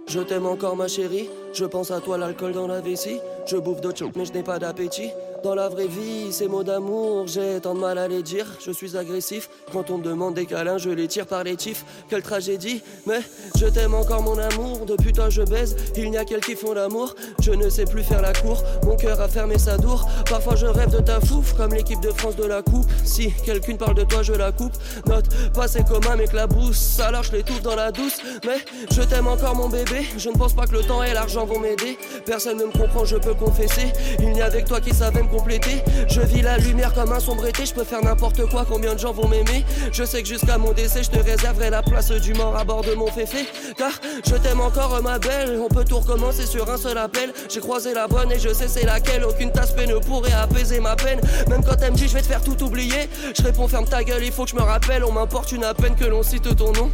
Je 0.06 0.20
t'aime 0.20 0.46
encore 0.46 0.76
ma 0.76 0.86
chérie, 0.86 1.30
je 1.54 1.64
pense 1.64 1.90
à 1.90 2.00
toi 2.00 2.18
l'alcool 2.18 2.52
dans 2.52 2.66
la 2.66 2.82
vessie, 2.82 3.18
je 3.46 3.56
bouffe 3.56 3.80
d'autres 3.80 3.98
choses 3.98 4.12
mais 4.14 4.26
je 4.26 4.34
n'ai 4.34 4.42
pas 4.42 4.58
d'appétit. 4.58 5.10
Dans 5.44 5.54
la 5.54 5.68
vraie 5.68 5.88
vie, 5.88 6.32
ces 6.32 6.48
mots 6.48 6.64
d'amour, 6.64 7.26
j'ai 7.26 7.60
tant 7.60 7.74
de 7.74 7.78
mal 7.78 7.98
à 7.98 8.08
les 8.08 8.22
dire. 8.22 8.46
Je 8.64 8.70
suis 8.70 8.96
agressif, 8.96 9.50
quand 9.74 9.90
on 9.90 9.98
me 9.98 10.02
demande 10.02 10.32
des 10.32 10.46
câlins, 10.46 10.78
je 10.78 10.88
les 10.88 11.06
tire 11.06 11.26
par 11.26 11.44
les 11.44 11.54
tifs. 11.54 11.84
Quelle 12.08 12.22
tragédie, 12.22 12.80
mais 13.04 13.18
je 13.54 13.66
t'aime 13.66 13.92
encore 13.92 14.22
mon 14.22 14.38
amour. 14.38 14.86
Depuis 14.86 15.12
toi 15.12 15.28
je 15.28 15.42
baise, 15.42 15.76
il 15.98 16.10
n'y 16.10 16.16
a 16.16 16.24
qu'elles 16.24 16.40
qui 16.40 16.56
font 16.56 16.72
l'amour. 16.72 17.14
Je 17.42 17.50
ne 17.50 17.68
sais 17.68 17.84
plus 17.84 18.02
faire 18.02 18.22
la 18.22 18.32
cour, 18.32 18.62
mon 18.84 18.96
cœur 18.96 19.20
a 19.20 19.28
fermé 19.28 19.58
sa 19.58 19.76
dour. 19.76 20.08
Parfois 20.30 20.56
je 20.56 20.64
rêve 20.64 20.88
de 20.88 21.00
ta 21.00 21.20
fouf, 21.20 21.52
comme 21.52 21.74
l'équipe 21.74 22.00
de 22.00 22.10
France 22.10 22.36
de 22.36 22.44
la 22.44 22.62
coupe. 22.62 22.90
Si 23.04 23.30
quelqu'un 23.44 23.76
parle 23.76 23.96
de 23.96 24.04
toi, 24.04 24.22
je 24.22 24.32
la 24.32 24.50
coupe. 24.50 24.72
Note, 25.04 25.26
pas 25.52 25.68
c'est 25.68 25.86
comme 25.86 26.06
un 26.10 26.16
mec 26.16 26.32
la 26.32 26.46
brousse, 26.46 26.98
alors 27.00 27.22
je 27.22 27.32
l'étouffe 27.32 27.60
dans 27.60 27.76
la 27.76 27.92
douce. 27.92 28.16
Mais 28.46 28.64
je 28.90 29.02
t'aime 29.02 29.26
encore 29.26 29.54
mon 29.54 29.68
bébé, 29.68 30.06
je 30.16 30.30
ne 30.30 30.38
pense 30.38 30.54
pas 30.54 30.66
que 30.66 30.72
le 30.72 30.84
temps 30.84 31.02
et 31.02 31.12
l'argent 31.12 31.44
vont 31.44 31.58
m'aider. 31.58 31.98
Personne 32.24 32.56
ne 32.56 32.64
me 32.64 32.72
comprend, 32.72 33.04
je 33.04 33.16
peux 33.18 33.34
confesser. 33.34 33.92
Il 34.20 34.32
n'y 34.32 34.40
a 34.40 34.46
avec 34.46 34.64
toi 34.64 34.80
qui 34.80 34.94
savait 34.94 35.22
me 35.22 35.33
compléter. 35.34 35.82
Je 36.08 36.20
vis 36.20 36.42
la 36.42 36.58
lumière 36.58 36.94
comme 36.94 37.12
un 37.12 37.20
sombre 37.20 37.46
été, 37.46 37.66
je 37.66 37.74
peux 37.74 37.84
faire 37.84 38.02
n'importe 38.02 38.46
quoi, 38.48 38.64
combien 38.68 38.94
de 38.94 39.00
gens 39.00 39.12
vont 39.12 39.28
m'aimer? 39.28 39.64
Je 39.92 40.04
sais 40.04 40.22
que 40.22 40.28
jusqu'à 40.28 40.58
mon 40.58 40.72
décès, 40.72 41.02
je 41.02 41.10
te 41.10 41.18
réserverai 41.18 41.70
la 41.70 41.82
place 41.82 42.10
du 42.12 42.34
mort 42.34 42.56
à 42.56 42.64
bord 42.64 42.82
de 42.82 42.94
mon 42.94 43.08
féfé. 43.08 43.46
Car 43.76 43.90
je 44.26 44.34
t'aime 44.36 44.60
encore, 44.60 45.02
ma 45.02 45.18
belle. 45.18 45.58
On 45.60 45.68
peut 45.68 45.84
tout 45.84 45.98
recommencer 45.98 46.46
sur 46.46 46.70
un 46.70 46.76
seul 46.76 46.98
appel. 46.98 47.32
J'ai 47.52 47.60
croisé 47.60 47.94
la 47.94 48.06
bonne 48.06 48.30
et 48.30 48.38
je 48.38 48.52
sais 48.52 48.68
c'est 48.68 48.86
laquelle. 48.86 49.24
Aucune 49.24 49.50
tasse 49.50 49.74
ne 49.76 49.98
pourrait 49.98 50.32
apaiser 50.32 50.80
ma 50.80 50.96
peine. 50.96 51.20
Même 51.48 51.64
quand 51.64 51.76
elle 51.82 51.92
me 51.92 51.96
dit 51.96 52.08
je 52.08 52.14
vais 52.14 52.22
te 52.22 52.26
faire 52.26 52.42
tout 52.42 52.62
oublier, 52.62 53.08
je 53.36 53.42
réponds 53.42 53.68
ferme 53.68 53.86
ta 53.86 54.04
gueule, 54.04 54.24
il 54.24 54.32
faut 54.32 54.44
que 54.44 54.50
je 54.50 54.56
me 54.56 54.62
rappelle. 54.62 55.04
On 55.04 55.12
m'importe 55.12 55.52
une 55.52 55.64
à 55.64 55.74
peine 55.74 55.96
que 55.96 56.04
l'on 56.04 56.22
cite 56.22 56.54
ton 56.56 56.72
nom. 56.72 56.90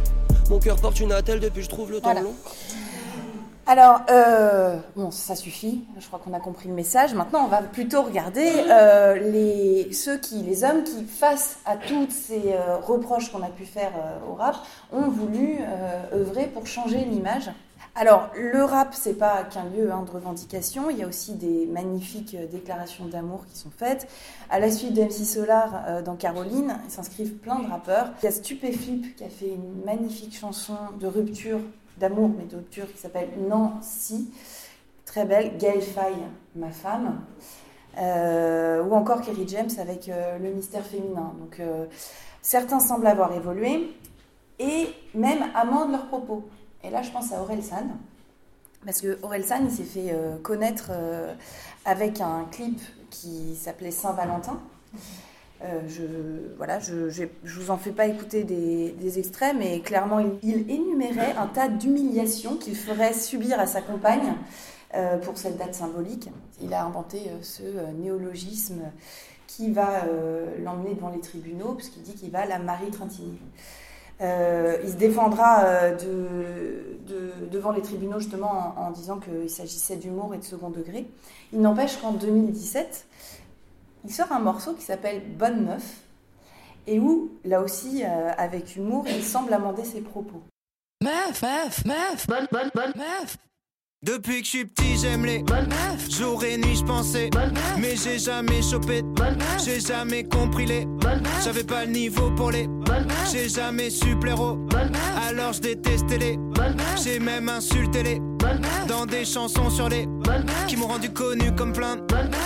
Mon 0.49 0.59
cœur 0.59 0.77
porte 0.77 0.99
une 0.99 1.11
attelle 1.11 1.39
depuis 1.39 1.63
je 1.63 1.69
trouve 1.69 1.91
le 1.91 2.01
temps 2.01 2.13
long. 2.13 2.35
Alors, 3.71 4.01
euh, 4.09 4.75
bon, 4.97 5.11
ça 5.11 5.33
suffit. 5.33 5.85
Je 5.97 6.05
crois 6.05 6.19
qu'on 6.19 6.33
a 6.33 6.41
compris 6.41 6.67
le 6.67 6.75
message. 6.75 7.13
Maintenant, 7.13 7.45
on 7.45 7.47
va 7.47 7.61
plutôt 7.61 8.01
regarder 8.01 8.51
euh, 8.69 9.15
les, 9.31 9.93
ceux 9.93 10.17
qui, 10.17 10.41
les 10.41 10.65
hommes 10.65 10.83
qui, 10.83 11.05
face 11.05 11.57
à 11.65 11.77
toutes 11.77 12.11
ces 12.11 12.51
euh, 12.51 12.75
reproches 12.75 13.31
qu'on 13.31 13.41
a 13.41 13.47
pu 13.47 13.63
faire 13.63 13.93
au 14.29 14.33
rap, 14.33 14.57
ont 14.91 15.07
voulu 15.07 15.59
œuvrer 16.11 16.47
pour 16.47 16.67
changer 16.67 16.97
l'image. 17.05 17.49
Alors, 17.95 18.29
le 18.35 18.61
rap, 18.61 18.89
c'est 18.91 19.17
pas 19.17 19.43
qu'un 19.43 19.63
lieu 19.63 19.89
hein, 19.89 20.03
de 20.05 20.11
revendication. 20.11 20.89
Il 20.89 20.97
y 20.97 21.03
a 21.03 21.07
aussi 21.07 21.35
des 21.35 21.65
magnifiques 21.65 22.35
déclarations 22.51 23.05
d'amour 23.05 23.45
qui 23.49 23.57
sont 23.57 23.71
faites. 23.77 24.05
À 24.49 24.59
la 24.59 24.69
suite 24.69 24.93
de 24.95 25.01
MC 25.01 25.23
Solar 25.25 26.03
dans 26.03 26.15
Caroline, 26.17 26.77
s'inscrivent 26.89 27.35
plein 27.35 27.59
de 27.59 27.69
rappeurs. 27.69 28.09
Il 28.21 28.25
y 28.25 28.27
a 28.27 28.31
Stupéflip 28.31 29.15
qui 29.15 29.23
a 29.23 29.29
fait 29.29 29.47
une 29.47 29.85
magnifique 29.85 30.37
chanson 30.37 30.75
de 30.99 31.07
rupture 31.07 31.61
d'amour, 32.01 32.29
mais 32.37 32.45
de 32.45 32.57
rupture, 32.57 32.91
qui 32.91 32.97
s'appelle 32.97 33.29
Nancy, 33.47 34.33
très 35.05 35.25
belle, 35.25 35.57
Gail 35.57 35.81
Faye, 35.81 36.15
ma 36.55 36.71
femme, 36.71 37.21
euh, 37.97 38.83
ou 38.83 38.93
encore 38.93 39.21
Kerry 39.21 39.47
James 39.47 39.69
avec 39.79 40.09
euh, 40.09 40.37
le 40.39 40.51
mystère 40.51 40.85
féminin. 40.85 41.33
Donc 41.39 41.59
euh, 41.59 41.85
certains 42.41 42.79
semblent 42.79 43.07
avoir 43.07 43.33
évolué 43.33 43.93
et 44.59 44.87
même 45.13 45.43
amendent 45.55 45.91
leurs 45.91 46.07
propos. 46.07 46.43
Et 46.83 46.89
là, 46.89 47.01
je 47.01 47.11
pense 47.11 47.31
à 47.31 47.41
Aurel 47.41 47.63
San, 47.63 47.89
parce 48.83 49.01
que 49.01 49.19
Aurel 49.21 49.45
San, 49.45 49.63
il 49.65 49.71
s'est 49.71 49.83
fait 49.83 50.15
connaître 50.41 50.91
avec 51.85 52.19
un 52.21 52.45
clip 52.49 52.79
qui 53.11 53.55
s'appelait 53.55 53.91
Saint-Valentin. 53.91 54.59
Euh, 55.63 55.81
je 55.87 56.03
voilà, 56.57 56.79
je, 56.79 57.09
je, 57.09 57.25
vous 57.43 57.69
en 57.69 57.77
fais 57.77 57.91
pas 57.91 58.07
écouter 58.07 58.43
des, 58.43 59.19
extraits, 59.19 59.55
mais 59.57 59.79
clairement, 59.81 60.19
il, 60.41 60.69
énumérait 60.71 61.35
un 61.37 61.47
tas 61.47 61.67
d'humiliations 61.67 62.55
qu'il 62.55 62.75
ferait 62.75 63.13
subir 63.13 63.59
à 63.59 63.67
sa 63.67 63.81
compagne 63.81 64.33
euh, 64.95 65.17
pour 65.17 65.37
cette 65.37 65.57
date 65.57 65.75
symbolique. 65.75 66.29
Il 66.61 66.73
a 66.73 66.83
inventé 66.83 67.19
euh, 67.27 67.41
ce 67.41 67.63
néologisme 68.01 68.81
qui 69.45 69.71
va 69.71 70.05
l'emmener 70.63 70.93
devant 70.93 71.09
les 71.09 71.19
tribunaux, 71.19 71.73
puisqu'il 71.73 72.03
dit 72.03 72.13
qu'il 72.13 72.31
va 72.31 72.45
la 72.45 72.57
Marie 72.57 72.89
Trentini. 72.89 73.37
il 74.21 74.89
se 74.89 74.95
défendra 74.95 75.91
de, 75.91 77.49
devant 77.51 77.71
les 77.71 77.81
tribunaux 77.81 78.19
justement 78.19 78.73
en, 78.77 78.83
en 78.83 78.91
disant 78.91 79.19
qu'il 79.19 79.49
s'agissait 79.49 79.97
d'humour 79.97 80.33
et 80.33 80.37
de 80.37 80.45
second 80.45 80.69
degré. 80.69 81.05
Il 81.51 81.59
n'empêche 81.59 81.97
qu'en 81.97 82.13
2017, 82.13 83.07
il 84.03 84.11
sort 84.11 84.31
un 84.31 84.39
morceau 84.39 84.73
qui 84.73 84.83
s'appelle 84.83 85.21
Bonne 85.37 85.65
Meuf, 85.65 85.97
et 86.87 86.99
où, 86.99 87.31
là 87.45 87.61
aussi, 87.61 88.03
euh, 88.03 88.31
avec 88.37 88.75
humour, 88.75 89.05
il 89.07 89.23
semble 89.23 89.53
amender 89.53 89.83
ses 89.83 90.01
propos. 90.01 90.41
Meuf, 91.03 91.41
meuf, 91.41 91.85
meuf, 91.85 92.27
bonne, 92.27 92.47
bonne, 92.51 92.69
bonne. 92.73 92.93
Meuf. 92.95 93.37
Depuis 94.03 94.39
que 94.39 94.45
je 94.45 94.49
suis 94.49 94.65
petit, 94.65 94.97
j'aime 94.97 95.25
les 95.25 95.43
bonnes 95.43 95.67
meufs. 95.67 96.09
Jour 96.09 96.43
et 96.43 96.57
nuit, 96.57 96.75
je 96.75 96.83
pensais, 96.83 97.29
mais 97.79 97.95
j'ai 97.95 98.17
jamais 98.17 98.63
chopé. 98.63 99.03
J'ai 99.63 99.79
jamais 99.79 100.23
compris 100.23 100.65
les 100.65 100.87
J'avais 101.43 101.63
pas 101.63 101.85
le 101.85 101.91
niveau 101.91 102.31
pour 102.31 102.49
les 102.49 102.67
J'ai 103.31 103.47
jamais 103.47 103.91
su 103.91 104.17
plaire 104.17 104.39
aux 104.41 104.57
Alors 105.27 105.53
je 105.53 105.61
détestais 105.61 106.17
les 106.17 106.39
J'ai 107.03 107.19
même 107.19 107.47
insulté 107.47 108.01
les 108.01 108.19
dans 108.87 109.05
des 109.05 109.25
chansons 109.25 109.69
sur 109.69 109.89
les 109.89 110.07
qui 110.67 110.77
m'ont 110.77 110.87
rendu 110.87 111.09
connu 111.09 111.53
comme 111.55 111.73
plein. 111.73 111.97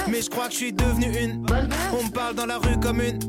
Mais 0.07 0.21
je 0.21 0.29
crois 0.29 0.47
que 0.47 0.51
je 0.51 0.57
suis 0.57 0.73
devenu 0.73 1.07
une. 1.17 1.45
On 1.93 2.03
me 2.03 2.11
parle 2.11 2.35
dans 2.35 2.45
la 2.45 2.57
rue 2.57 2.79
comme 2.79 3.01
une. 3.01 3.19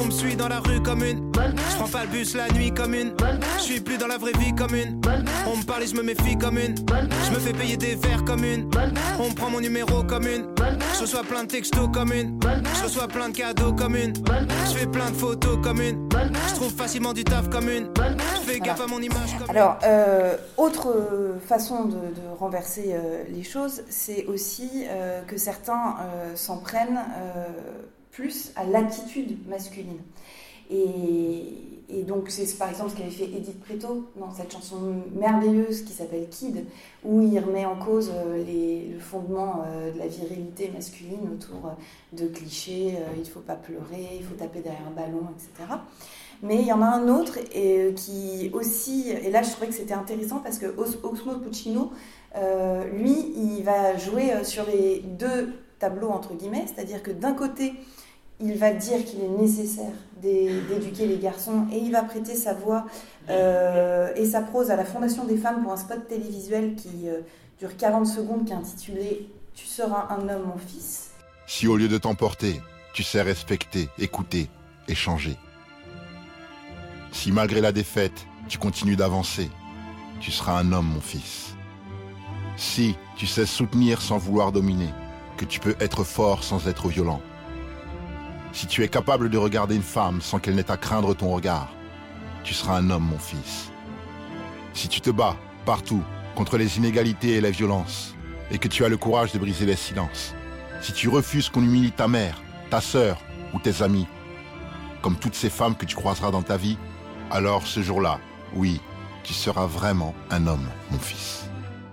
On 0.00 0.06
me 0.06 0.10
suit 0.10 0.36
dans 0.36 0.48
la 0.48 0.60
rue 0.60 0.82
comme 0.82 1.04
une. 1.04 1.30
Je 1.70 1.76
prends 1.76 1.88
pas 1.88 2.02
le 2.02 2.08
bus 2.08 2.34
la 2.34 2.48
nuit 2.48 2.72
comme 2.72 2.94
une. 2.94 3.12
Je 3.58 3.62
suis 3.62 3.80
plus 3.80 3.98
dans 3.98 4.06
la 4.06 4.18
vraie 4.18 4.32
vie 4.38 4.54
comme 4.54 4.74
une. 4.74 5.00
On 5.46 5.56
me 5.56 5.64
parle 5.64 5.82
et 5.84 5.86
je 5.86 5.94
me 5.94 6.02
méfie 6.02 6.36
comme 6.36 6.58
une. 6.58 6.74
Je 6.76 7.30
me 7.30 7.38
fais 7.38 7.52
payer 7.52 7.76
des 7.76 7.94
verres 7.94 8.24
comme 8.24 8.44
une. 8.44 8.68
On 9.18 9.30
me 9.30 9.34
prend 9.34 9.50
mon 9.50 9.60
numéro 9.60 10.02
comme 10.02 10.26
une. 10.26 10.46
Je 10.94 11.02
reçois 11.02 11.22
plein 11.22 11.44
de 11.44 11.48
textos 11.48 11.88
comme. 11.92 12.12
Je 12.12 12.82
reçois 12.82 13.08
plein 13.08 13.28
de 13.28 13.36
cadeaux 13.36 13.72
comme. 13.72 13.96
Je 13.96 14.78
fais 14.78 14.86
plein 14.86 15.10
de 15.10 15.16
photos 15.16 15.58
comme. 15.62 15.80
Je 15.80 16.54
trouve 16.54 16.72
facilement 16.72 17.12
du 17.12 17.24
taf 17.24 17.48
comme 17.48 17.68
une. 17.68 17.88
Je 17.96 18.52
fais 18.52 18.60
gaffe 18.60 18.80
à 18.80 18.86
mon 18.86 19.00
image 19.00 19.36
comme 19.38 19.50
Alors, 19.50 19.78
euh, 19.84 20.36
autre 20.56 20.94
façon 21.46 21.84
de 21.84 22.11
de 22.12 22.36
renverser 22.38 22.94
euh, 22.94 23.24
les 23.28 23.42
choses, 23.42 23.82
c'est 23.88 24.26
aussi 24.26 24.84
euh, 24.88 25.22
que 25.22 25.36
certains 25.36 25.96
euh, 26.00 26.36
s'en 26.36 26.58
prennent 26.58 27.00
plus 28.10 28.52
à 28.56 28.64
l'attitude 28.64 29.46
masculine. 29.48 30.00
Et, 30.70 32.04
donc, 32.06 32.30
c'est 32.30 32.56
par 32.56 32.70
exemple 32.70 32.90
ce 32.90 32.96
qu'avait 32.96 33.10
fait 33.10 33.24
Edith 33.24 33.60
Preto 33.60 34.10
dans 34.16 34.32
cette 34.32 34.50
chanson 34.50 35.02
merveilleuse 35.14 35.82
qui 35.82 35.92
s'appelle 35.92 36.26
Kid, 36.30 36.64
où 37.04 37.20
il 37.20 37.38
remet 37.38 37.66
en 37.66 37.76
cause 37.76 38.10
les, 38.46 38.88
le 38.88 38.98
fondement 38.98 39.62
de 39.94 39.98
la 39.98 40.06
virilité 40.06 40.70
masculine 40.72 41.28
autour 41.34 41.74
de 42.12 42.26
clichés 42.28 42.96
il 43.14 43.20
ne 43.20 43.26
faut 43.26 43.40
pas 43.40 43.56
pleurer, 43.56 44.08
il 44.18 44.24
faut 44.24 44.34
taper 44.34 44.60
derrière 44.60 44.86
un 44.88 44.90
ballon, 44.90 45.28
etc. 45.36 45.74
Mais 46.42 46.56
il 46.56 46.66
y 46.66 46.72
en 46.72 46.82
a 46.82 46.86
un 46.86 47.08
autre 47.08 47.38
et, 47.52 47.78
euh, 47.78 47.92
qui 47.92 48.50
aussi, 48.52 49.10
et 49.10 49.30
là 49.30 49.42
je 49.42 49.50
trouvais 49.50 49.68
que 49.68 49.74
c'était 49.74 49.94
intéressant 49.94 50.40
parce 50.40 50.58
que 50.58 50.66
Osmo 50.76 51.38
Puccino, 51.38 51.92
euh, 52.36 52.84
lui, 52.92 53.32
il 53.36 53.62
va 53.62 53.96
jouer 53.96 54.32
euh, 54.32 54.42
sur 54.42 54.66
les 54.66 55.00
deux 55.00 55.52
tableaux 55.78 56.10
entre 56.10 56.34
guillemets, 56.34 56.64
c'est-à-dire 56.66 57.02
que 57.02 57.12
d'un 57.12 57.32
côté, 57.32 57.74
il 58.40 58.58
va 58.58 58.72
dire 58.72 59.04
qu'il 59.04 59.22
est 59.22 59.28
nécessaire 59.28 59.92
d'éduquer 60.20 61.06
les 61.06 61.18
garçons 61.18 61.66
et 61.72 61.78
il 61.78 61.92
va 61.92 62.02
prêter 62.02 62.34
sa 62.34 62.54
voix 62.54 62.86
et 63.28 64.26
sa 64.26 64.40
prose 64.40 64.70
à 64.72 64.76
la 64.76 64.84
Fondation 64.84 65.24
des 65.24 65.36
femmes 65.36 65.62
pour 65.62 65.72
un 65.72 65.76
spot 65.76 66.08
télévisuel 66.08 66.74
qui 66.74 67.06
dure 67.60 67.76
40 67.76 68.04
secondes 68.04 68.44
qui 68.44 68.52
est 68.52 68.56
intitulé 68.56 69.28
Tu 69.54 69.66
seras 69.66 70.08
un 70.10 70.28
homme, 70.28 70.46
mon 70.46 70.58
fils. 70.58 71.12
Si 71.46 71.68
au 71.68 71.76
lieu 71.76 71.86
de 71.86 71.98
t'emporter, 71.98 72.60
tu 72.92 73.04
sais 73.04 73.22
respecter, 73.22 73.88
écouter, 73.98 74.48
échanger 74.88 75.36
si 77.12 77.30
malgré 77.30 77.60
la 77.60 77.72
défaite, 77.72 78.26
tu 78.48 78.58
continues 78.58 78.96
d'avancer, 78.96 79.50
tu 80.18 80.30
seras 80.30 80.58
un 80.58 80.72
homme, 80.72 80.88
mon 80.88 81.00
fils. 81.00 81.54
Si 82.56 82.96
tu 83.16 83.26
sais 83.26 83.46
soutenir 83.46 84.00
sans 84.00 84.18
vouloir 84.18 84.50
dominer, 84.50 84.88
que 85.36 85.44
tu 85.44 85.60
peux 85.60 85.76
être 85.78 86.04
fort 86.04 86.42
sans 86.42 86.66
être 86.68 86.88
violent. 86.88 87.20
Si 88.52 88.66
tu 88.66 88.82
es 88.82 88.88
capable 88.88 89.30
de 89.30 89.38
regarder 89.38 89.76
une 89.76 89.82
femme 89.82 90.20
sans 90.20 90.38
qu'elle 90.38 90.54
n'ait 90.54 90.70
à 90.70 90.76
craindre 90.76 91.14
ton 91.14 91.30
regard, 91.30 91.68
tu 92.44 92.54
seras 92.54 92.76
un 92.78 92.90
homme, 92.90 93.08
mon 93.10 93.18
fils. 93.18 93.70
Si 94.74 94.88
tu 94.88 95.00
te 95.00 95.10
bats 95.10 95.36
partout 95.64 96.02
contre 96.34 96.56
les 96.58 96.78
inégalités 96.78 97.34
et 97.34 97.40
les 97.40 97.50
violences, 97.50 98.14
et 98.50 98.58
que 98.58 98.68
tu 98.68 98.84
as 98.84 98.88
le 98.88 98.96
courage 98.96 99.32
de 99.32 99.38
briser 99.38 99.64
les 99.64 99.76
silences, 99.76 100.34
si 100.80 100.92
tu 100.92 101.08
refuses 101.08 101.48
qu'on 101.48 101.62
humilie 101.62 101.92
ta 101.92 102.08
mère, 102.08 102.40
ta 102.70 102.80
sœur 102.80 103.18
ou 103.54 103.58
tes 103.58 103.82
amis, 103.82 104.06
comme 105.00 105.16
toutes 105.16 105.34
ces 105.34 105.50
femmes 105.50 105.76
que 105.76 105.86
tu 105.86 105.96
croiseras 105.96 106.30
dans 106.30 106.42
ta 106.42 106.56
vie, 106.56 106.78
alors 107.32 107.66
ce 107.66 107.80
jour-là, 107.80 108.18
oui, 108.54 108.78
tu 109.24 109.32
seras 109.32 109.64
vraiment 109.64 110.12
un 110.30 110.46
homme, 110.46 110.68
mon 110.90 110.98
fils. 110.98 111.44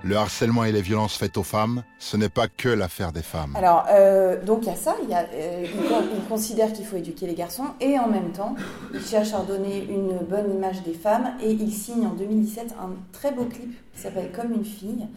Le 0.04 0.18
harcèlement 0.18 0.66
et 0.66 0.72
les 0.74 0.82
violences 0.82 1.16
faites 1.16 1.38
aux 1.38 1.44
femmes, 1.44 1.84
ce 1.98 2.18
n'est 2.18 2.30
pas 2.30 2.48
que 2.50 2.68
l'affaire 2.68 3.14
des 3.14 3.22
femmes. 3.22 3.54
Alors, 3.56 3.86
euh, 3.90 4.44
donc 4.44 4.60
il 4.64 4.68
y 4.68 4.72
a 4.72 4.76
ça, 4.76 4.96
y 5.10 5.14
euh, 5.14 5.66
il, 5.66 6.28
considère 6.28 6.74
qu'il 6.74 6.86
faut 6.86 6.98
éduquer 6.98 7.26
les 7.26 7.36
garçons, 7.36 7.68
et 7.80 7.98
en 7.98 8.08
même 8.08 8.32
temps, 8.32 8.56
il 8.94 9.02
cherche 9.02 9.34
à 9.34 9.40
donner 9.40 9.86
une 9.90 10.18
bonne 10.30 10.54
image 10.54 10.84
des 10.84 10.94
femmes, 10.94 11.32
et 11.42 11.52
il 11.52 11.72
signe 11.72 12.06
en 12.06 12.14
2017 12.14 12.76
un 12.82 12.92
très 13.14 13.32
beau 13.32 13.46
clip 13.46 13.74
qui 13.94 14.02
s'appelle 14.02 14.32
Comme 14.34 14.54
une 14.54 14.66
fille, 14.66 15.08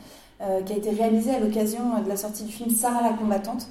euh, 0.41 0.62
qui 0.62 0.73
a 0.73 0.77
été 0.77 0.91
réalisé 0.91 1.35
à 1.35 1.41
l'occasion 1.41 2.01
de 2.01 2.09
la 2.09 2.16
sortie 2.16 2.45
du 2.45 2.53
film 2.53 2.70
Sarah 2.70 3.03
la 3.03 3.16
combattante. 3.16 3.66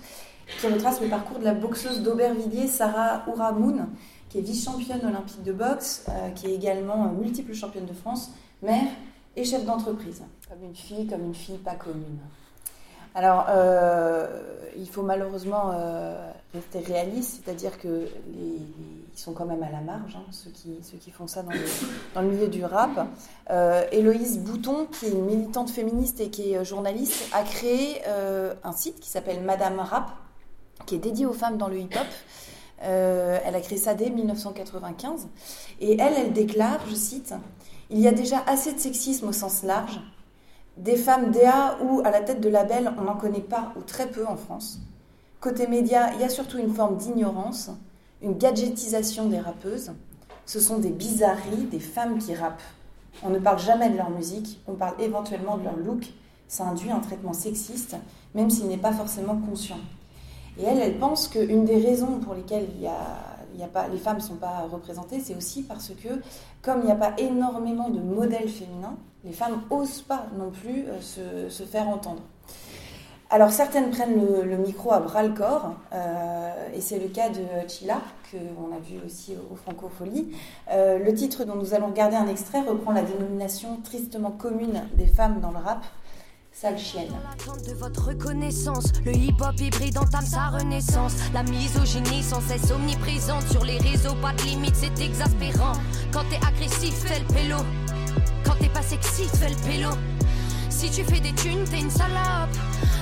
qui 0.60 0.68
retrace 0.68 1.00
le 1.00 1.08
parcours 1.08 1.40
de 1.40 1.46
la 1.46 1.54
boxeuse 1.54 2.02
d'Aubervilliers, 2.04 2.68
Sarah 2.68 3.24
Ouramoun, 3.28 3.88
qui 4.32 4.38
est 4.38 4.42
vice-championne 4.42 5.06
olympique 5.06 5.44
de 5.44 5.52
boxe, 5.52 6.06
qui 6.36 6.48
est 6.48 6.56
également 6.56 7.12
multiple 7.12 7.54
championne 7.54 7.86
de 7.86 7.94
France, 7.94 8.32
mère 8.62 8.88
et 9.36 9.44
chef 9.44 9.66
d'entreprise. 9.66 10.24
Comme 10.50 10.64
une 10.64 10.76
fille, 10.76 11.06
comme 11.06 11.26
une 11.26 11.36
fille 11.36 11.58
pas 11.58 11.76
commune. 11.76 12.20
Alors, 13.14 13.48
euh, 13.50 14.26
il 14.78 14.88
faut 14.88 15.02
malheureusement 15.02 15.72
euh, 15.74 16.32
rester 16.54 16.80
réaliste, 16.80 17.42
c'est-à-dire 17.44 17.78
que 17.78 18.08
ils 18.34 19.20
sont 19.20 19.34
quand 19.34 19.46
même 19.46 19.62
à 19.64 19.70
la 19.70 19.82
marge, 19.82 20.16
hein, 20.16 20.24
ceux, 20.32 20.50
qui, 20.50 20.78
ceux 20.82 20.98
qui 20.98 21.12
font 21.12 21.28
ça 21.28 21.44
dans 21.44 21.52
le, 21.52 21.60
dans 22.16 22.22
le 22.22 22.30
milieu 22.30 22.48
du 22.48 22.64
rap. 22.64 23.06
Euh, 23.50 23.84
Héloïse 23.92 24.40
Bouton, 24.40 24.88
qui 24.90 25.08
est 25.08 25.12
une 25.12 25.26
militante 25.26 25.70
féministe 25.70 26.22
et 26.22 26.30
qui 26.30 26.54
est 26.54 26.64
journaliste, 26.64 27.30
a 27.34 27.44
créé 27.44 28.02
un 28.06 28.72
site 28.72 29.00
qui 29.02 29.10
s'appelle 29.10 29.44
Madame 29.44 29.80
Rap, 29.80 30.12
qui 30.86 30.96
est 30.96 31.00
dédié 31.00 31.26
aux 31.26 31.34
femmes 31.34 31.58
dans 31.58 31.68
le 31.68 31.80
hip-hop. 31.80 32.08
Elle 32.82 33.56
a 33.56 33.62
créé 33.62 33.78
ça 33.78 33.94
dès 33.94 34.10
1995. 34.10 35.28
Et 35.80 36.00
elle, 36.00 36.14
elle 36.18 36.34
déclare, 36.34 36.80
je 36.90 36.96
cite, 36.96 37.34
Il 37.90 38.00
y 38.00 38.08
a 38.08 38.12
déjà 38.12 38.44
assez 38.48 38.74
de 38.74 38.80
sexisme 38.80 39.28
au 39.30 39.34
sens 39.34 39.64
large 39.64 40.00
des 40.78 40.96
femmes 40.96 41.32
DA 41.32 41.78
ou 41.84 42.02
à 42.04 42.12
la 42.12 42.22
tête 42.22 42.42
de 42.42 42.50
label, 42.50 42.92
on 42.98 43.04
n'en 43.04 43.16
connaît 43.16 43.42
pas 43.42 43.74
ou 43.76 43.82
très 43.82 44.10
peu 44.10 44.26
en 44.26 44.36
France. 44.36 44.80
Côté 45.40 45.68
média, 45.68 46.14
il 46.14 46.22
y 46.22 46.24
a 46.24 46.30
surtout 46.30 46.58
une 46.58 46.74
forme 46.74 46.98
d'ignorance, 46.98 47.72
une 48.22 48.38
gadgetisation 48.38 49.28
des 49.28 49.40
rappeuses. 49.40 49.92
Ce 50.46 50.60
sont 50.60 50.80
des 50.80 50.90
bizarreries, 50.90 51.68
des 51.72 51.80
femmes 51.80 52.18
qui 52.18 52.36
rappent. 52.36 52.62
On 53.24 53.30
ne 53.30 53.40
parle 53.40 53.60
jamais 53.60 53.90
de 53.90 53.98
leur 53.98 54.10
musique, 54.10 54.62
on 54.68 54.74
parle 54.74 55.00
éventuellement 55.00 55.58
de 55.58 55.64
leur 55.64 55.78
look. 55.78 56.14
Ça 56.48 56.66
induit 56.66 56.92
un 56.92 57.00
traitement 57.00 57.34
sexiste, 57.34 57.96
même 58.34 58.50
s'il 58.50 58.68
n'est 58.68 58.78
pas 58.78 58.92
forcément 58.92 59.38
conscient. 59.38 59.80
Et 60.62 60.66
elle, 60.66 60.80
elle 60.80 60.98
pense 60.98 61.28
qu'une 61.28 61.66
des 61.66 61.78
raisons 61.78 62.20
pour 62.20 62.36
lesquelles 62.36 62.68
les 62.78 63.98
femmes 63.98 64.18
ne 64.18 64.22
sont 64.22 64.36
pas 64.36 64.68
représentées, 64.72 65.20
c'est 65.20 65.36
aussi 65.36 65.64
parce 65.64 65.90
que, 65.90 66.10
comme 66.62 66.82
il 66.82 66.86
n'y 66.86 66.92
a 66.92 66.96
pas 66.96 67.14
énormément 67.18 67.90
de 67.90 68.00
modèles 68.00 68.50
féminins, 68.50 68.96
les 69.24 69.32
femmes 69.32 69.62
n'osent 69.70 70.02
pas 70.02 70.26
non 70.38 70.52
plus 70.52 70.86
euh, 70.88 71.50
se, 71.50 71.64
faire 71.64 71.88
entendre. 71.88 72.22
Alors 73.30 73.52
certaines 73.52 73.92
prennent 73.92 74.20
le, 74.44 74.58
micro 74.58 74.92
à 74.92 75.00
bras 75.00 75.24
le 75.24 75.34
corps, 75.34 75.76
euh, 75.94 76.52
et 76.74 76.82
c'est 76.82 77.00
le 77.00 77.08
cas 77.08 77.30
de 77.30 77.68
Chila, 77.68 78.02
qu'on 78.30 78.76
a 78.76 78.80
vu 78.80 79.00
aussi 79.06 79.36
au 79.52 79.56
Francofolie. 79.56 80.36
Euh, 80.72 81.00
le 81.00 81.14
titre 81.14 81.46
dont 81.46 81.56
nous 81.56 81.74
allons 81.74 81.88
regarder 81.88 82.18
un 82.18 82.28
extrait 82.28 82.62
reprend 82.62 82.92
la 82.92 83.04
dénomination 83.04 83.80
tristement 83.84 84.32
commune 84.32 84.84
des 84.96 85.08
femmes 85.08 85.40
dans 85.40 85.52
le 85.52 85.58
rap, 85.58 85.84
sale 86.52 86.78
chienne. 86.78 87.08
l'attente 87.24 87.66
de 87.68 87.74
votre 87.74 88.08
reconnaissance, 88.08 88.86
le 89.06 89.16
hip-hop 89.16 89.60
hybride 89.60 89.98
entame 89.98 90.26
sa 90.26 90.48
renaissance. 90.48 91.14
La 91.34 91.44
misogynie 91.44 92.24
sans 92.24 92.42
cesse 92.42 92.72
omniprésente 92.72 93.48
sur 93.50 93.64
les 93.64 93.78
réseaux, 93.78 94.16
pas 94.22 94.34
de 94.34 94.44
limite, 94.44 94.76
c'est 94.76 95.00
exaspérant. 95.00 95.74
Quand 96.12 96.24
t'es 96.30 96.40
agressif, 96.46 96.94
fais 96.94 97.20
le 97.20 97.26
pélo. 97.34 97.58
Quand 98.46 98.56
t'es 98.60 98.70
pas 98.70 98.82
sexy, 98.82 99.24
fais 99.38 99.50
le 99.50 99.56
pélo. 99.68 99.90
Si 100.70 100.90
tu 100.90 101.04
fais 101.04 101.20
des 101.20 101.34
thunes, 101.34 101.64
t'es 101.70 101.80
une 101.80 101.92
salope. 101.92 102.56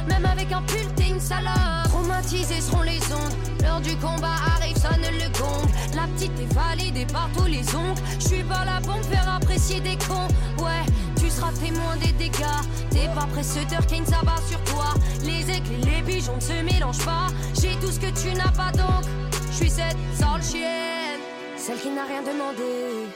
Même 0.08 0.26
avec 0.26 0.52
un 0.52 0.62
pull, 0.64 0.88
t'es 0.96 1.10
une 1.10 1.20
salope. 1.20 1.86
Traumatisés 1.86 2.62
seront 2.62 2.82
les 2.82 3.02
ondes. 3.12 3.36
L'heure 3.62 3.82
du 3.82 3.96
combat 3.98 4.36
arrive, 4.56 4.78
ça 4.78 4.92
ne 4.98 5.10
le 5.18 5.30
gong. 5.38 5.70
La 5.96 6.08
petite 6.08 6.38
est 6.40 6.54
validée 6.54 7.06
par 7.06 7.30
tous 7.36 7.46
les 7.46 7.64
ongles. 7.76 8.02
Je 8.20 8.28
suis 8.28 8.44
pas 8.44 8.66
là 8.66 8.80
pour 8.84 9.02
faire 9.06 9.28
apprécier 9.30 9.80
des 9.80 9.98
cons. 9.98 10.28
Ouais, 10.64 10.86
tu 11.30 11.36
seras 11.36 11.52
témoin 11.54 11.96
des 11.98 12.12
dégâts. 12.14 12.60
T'es 12.90 13.08
pas 13.14 13.28
précédeur, 13.32 13.86
Kane, 13.86 14.04
va 14.04 14.38
sur 14.48 14.62
toi. 14.64 14.94
Les 15.24 15.42
éclairs, 15.42 15.80
les 15.86 16.02
pigeons 16.02 16.36
ne 16.36 16.42
se 16.42 16.54
mélangent 16.64 17.06
pas. 17.06 17.28
J'ai 17.62 17.76
tout 17.80 17.92
ce 17.92 18.00
que 18.00 18.08
tu 18.08 18.36
n'as 18.36 18.52
pas 18.52 18.72
donc. 18.72 19.06
Je 19.52 19.56
suis 19.56 19.70
cette 19.70 19.98
sale 20.16 20.42
chienne, 20.42 21.20
celle 21.56 21.78
qui 21.78 21.90
n'a 21.90 22.06
rien 22.06 22.22
demandé. 22.22 23.08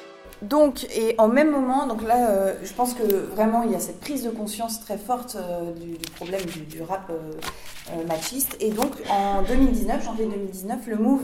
Donc, 0.41 0.85
et 0.95 1.15
en 1.17 1.27
même 1.27 1.51
moment, 1.51 1.87
donc 1.87 2.03
là, 2.03 2.29
euh, 2.29 2.53
je 2.63 2.73
pense 2.73 2.93
que 2.93 3.03
vraiment 3.03 3.63
il 3.63 3.71
y 3.71 3.75
a 3.75 3.79
cette 3.79 4.01
prise 4.01 4.23
de 4.23 4.29
conscience 4.29 4.81
très 4.81 4.97
forte 4.97 5.37
euh, 5.37 5.71
du, 5.73 5.97
problème 6.15 6.41
du, 6.41 6.81
rap 6.81 7.09
euh, 7.09 8.05
machiste. 8.07 8.57
Et 8.59 8.69
donc, 8.69 8.91
en 9.09 9.41
2019, 9.43 10.03
janvier 10.03 10.25
2019, 10.25 10.87
le 10.87 10.95
Move 10.97 11.23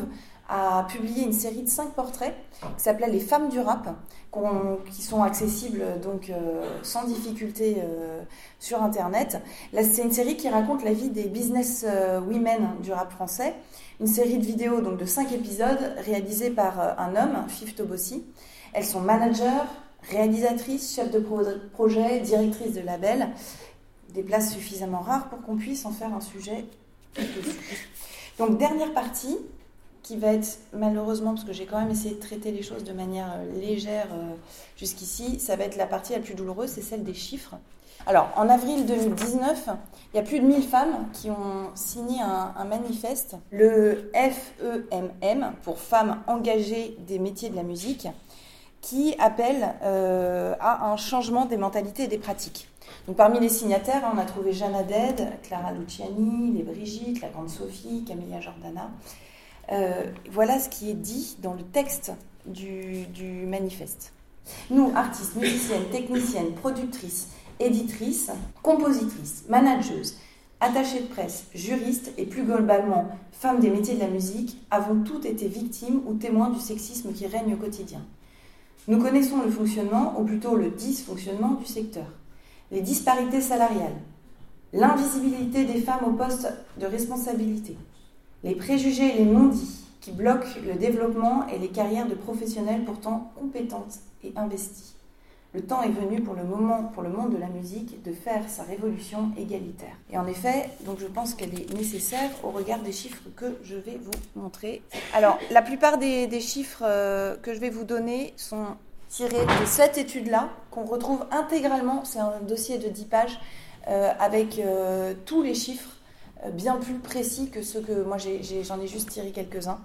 a 0.49 0.83
publié 0.89 1.23
une 1.23 1.33
série 1.33 1.61
de 1.61 1.69
cinq 1.69 1.93
portraits 1.93 2.35
qui 2.77 2.83
s'appelait 2.83 3.09
Les 3.09 3.19
femmes 3.19 3.49
du 3.49 3.59
rap, 3.59 3.87
qui 4.91 5.01
sont 5.01 5.21
accessibles 5.21 5.83
donc 6.01 6.31
sans 6.81 7.05
difficulté 7.05 7.77
sur 8.59 8.81
Internet. 8.81 9.41
C'est 9.73 10.01
une 10.01 10.11
série 10.11 10.35
qui 10.35 10.49
raconte 10.49 10.83
la 10.83 10.91
vie 10.93 11.09
des 11.09 11.25
business 11.25 11.85
women 12.27 12.67
du 12.81 12.91
rap 12.91 13.11
français. 13.11 13.53
Une 13.99 14.07
série 14.07 14.37
de 14.37 14.45
vidéos 14.45 14.81
donc 14.81 14.97
de 14.97 15.05
cinq 15.05 15.31
épisodes 15.31 15.93
réalisés 16.03 16.49
par 16.49 16.99
un 16.99 17.15
homme, 17.15 17.47
Fif 17.47 17.75
Tobossi. 17.75 18.23
Elles 18.73 18.85
sont 18.85 19.01
managers, 19.01 19.63
réalisatrices, 20.09 20.95
chefs 20.95 21.11
de 21.11 21.19
projet, 21.73 22.19
directrices 22.21 22.73
de 22.73 22.81
label. 22.81 23.29
Des 24.13 24.23
places 24.23 24.53
suffisamment 24.53 25.01
rares 25.01 25.29
pour 25.29 25.41
qu'on 25.43 25.57
puisse 25.57 25.85
en 25.85 25.91
faire 25.91 26.13
un 26.13 26.21
sujet 26.21 26.65
Donc, 28.39 28.57
dernière 28.57 28.93
partie, 28.93 29.37
qui 30.03 30.17
va 30.17 30.33
être 30.33 30.59
malheureusement, 30.73 31.33
parce 31.33 31.43
que 31.43 31.53
j'ai 31.53 31.65
quand 31.65 31.79
même 31.79 31.91
essayé 31.91 32.15
de 32.15 32.19
traiter 32.19 32.51
les 32.51 32.63
choses 32.63 32.83
de 32.83 32.93
manière 32.93 33.33
euh, 33.37 33.59
légère 33.59 34.07
euh, 34.11 34.33
jusqu'ici, 34.77 35.39
ça 35.39 35.55
va 35.55 35.65
être 35.65 35.77
la 35.77 35.85
partie 35.85 36.13
la 36.13 36.19
plus 36.19 36.33
douloureuse, 36.33 36.69
c'est 36.69 36.81
celle 36.81 37.03
des 37.03 37.13
chiffres. 37.13 37.55
Alors, 38.07 38.29
en 38.37 38.47
avril 38.47 38.85
2019, 38.85 39.69
il 40.13 40.17
y 40.17 40.19
a 40.19 40.23
plus 40.23 40.39
de 40.39 40.45
1000 40.45 40.63
femmes 40.63 41.07
qui 41.13 41.29
ont 41.29 41.69
signé 41.75 42.19
un, 42.21 42.63
manifeste, 42.63 43.35
le 43.51 44.09
FEMM, 44.13 45.53
pour 45.63 45.79
Femmes 45.79 46.17
engagées 46.27 46.97
des 47.07 47.19
métiers 47.19 47.49
de 47.49 47.55
la 47.55 47.63
musique 47.63 48.07
qui 48.81 49.15
appelle 49.19 49.75
euh, 49.83 50.55
à 50.61 50.89
un 50.89 50.95
changement 50.95 51.45
des 51.45 51.57
mentalités 51.57 52.03
et 52.03 52.07
des 52.07 52.17
pratiques. 52.17 52.69
Donc, 53.05 53.17
parmi 53.17 53.39
les 53.39 53.49
signataires, 53.49 54.09
on 54.13 54.17
a 54.17 54.23
trouvé 54.23 54.53
Jeanne 54.53 54.75
Haddad, 54.75 55.33
Clara 55.43 55.73
Luciani, 55.73 56.53
les 56.55 56.63
Brigitte, 56.63 57.21
la 57.21 57.27
grande 57.29 57.49
Sophie, 57.49 58.05
Camilla 58.07 58.39
Jordana. 58.39 58.89
Euh, 59.71 60.05
voilà 60.31 60.59
ce 60.59 60.69
qui 60.69 60.89
est 60.89 60.95
dit 60.95 61.37
dans 61.41 61.53
le 61.53 61.61
texte 61.61 62.11
du, 62.45 63.05
manifeste. 63.47 64.13
Nous, 64.71 64.91
artistes, 64.95 65.35
musiciennes, 65.35 65.85
techniciennes, 65.91 66.53
productrices, 66.53 67.29
éditrices, 67.59 68.31
compositrices, 68.63 69.45
manageuses, 69.47 70.15
attachées 70.59 71.01
de 71.01 71.07
presse, 71.07 71.45
juristes 71.53 72.11
et 72.17 72.25
plus 72.25 72.43
globalement 72.43 73.09
femmes 73.31 73.59
des 73.59 73.69
métiers 73.69 73.95
de 73.95 73.99
la 73.99 74.07
musique, 74.07 74.57
avons 74.71 75.03
toutes 75.03 75.25
été 75.25 75.47
victimes 75.47 76.01
ou 76.07 76.15
témoins 76.15 76.49
du 76.49 76.59
sexisme 76.59 77.13
qui 77.13 77.27
règne 77.27 77.53
au 77.53 77.57
quotidien. 77.57 78.01
Nous 78.87 78.99
connaissons 78.99 79.43
le 79.43 79.51
fonctionnement, 79.51 80.19
ou 80.19 80.25
plutôt 80.25 80.55
le 80.55 80.71
dysfonctionnement 80.71 81.51
du 81.53 81.65
secteur, 81.65 82.07
les 82.71 82.81
disparités 82.81 83.41
salariales, 83.41 83.95
l'invisibilité 84.73 85.65
des 85.65 85.79
femmes 85.79 86.05
au 86.07 86.13
poste 86.13 86.51
de 86.79 86.87
responsabilité, 86.87 87.77
les 88.43 88.55
préjugés 88.55 89.15
et 89.15 89.23
les 89.23 89.25
non-dits 89.25 89.85
qui 90.01 90.11
bloquent 90.11 90.47
le 90.65 90.73
développement 90.75 91.47
et 91.47 91.59
les 91.59 91.67
carrières 91.67 92.07
de 92.07 92.15
professionnels 92.15 92.85
pourtant 92.85 93.31
compétentes 93.35 93.99
et 94.23 94.31
investis. 94.35 94.95
Le 95.53 95.61
temps 95.61 95.81
est 95.81 95.89
venu 95.89 96.21
pour 96.21 96.35
le 96.35 96.43
moment, 96.43 96.83
pour 96.93 97.01
le 97.01 97.09
monde 97.09 97.33
de 97.33 97.37
la 97.37 97.47
musique, 97.47 98.03
de 98.03 98.13
faire 98.13 98.47
sa 98.47 98.61
révolution 98.61 99.31
égalitaire. 99.35 99.95
Et 100.11 100.17
en 100.17 100.27
effet, 100.27 100.69
donc 100.85 100.99
je 100.99 101.07
pense 101.07 101.33
qu'elle 101.33 101.59
est 101.59 101.73
nécessaire 101.73 102.29
au 102.43 102.51
regard 102.51 102.79
des 102.79 102.91
chiffres 102.91 103.23
que 103.35 103.57
je 103.63 103.75
vais 103.75 103.99
vous 103.99 104.11
montrer. 104.39 104.83
Alors, 105.15 105.39
la 105.49 105.63
plupart 105.63 105.97
des, 105.97 106.29
chiffres 106.39 106.83
euh, 106.85 107.35
que 107.35 107.55
je 107.55 107.59
vais 107.59 107.71
vous 107.71 107.83
donner 107.83 108.33
sont 108.37 108.67
tirés 109.09 109.43
de 109.43 109.65
cette 109.65 109.97
étude-là, 109.97 110.49
qu'on 110.69 110.85
retrouve 110.85 111.25
intégralement. 111.31 112.05
C'est 112.05 112.19
un 112.19 112.41
dossier 112.47 112.77
de 112.77 112.87
10 112.87 113.05
pages 113.05 113.39
euh, 113.87 114.11
avec 114.19 114.59
euh, 114.59 115.15
tous 115.25 115.41
les 115.41 115.55
chiffres 115.55 115.89
bien 116.53 116.77
plus 116.77 116.95
précis 116.95 117.49
que 117.49 117.61
ceux 117.61 117.81
que 117.81 118.03
moi 118.03 118.17
j'en 118.17 118.79
ai, 118.79 118.87
juste 118.87 119.09
tiré 119.09 119.31
quelques-uns. 119.31 119.79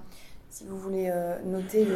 Si 0.50 0.64
vous 0.64 0.78
voulez 0.78 1.12
noter 1.44 1.86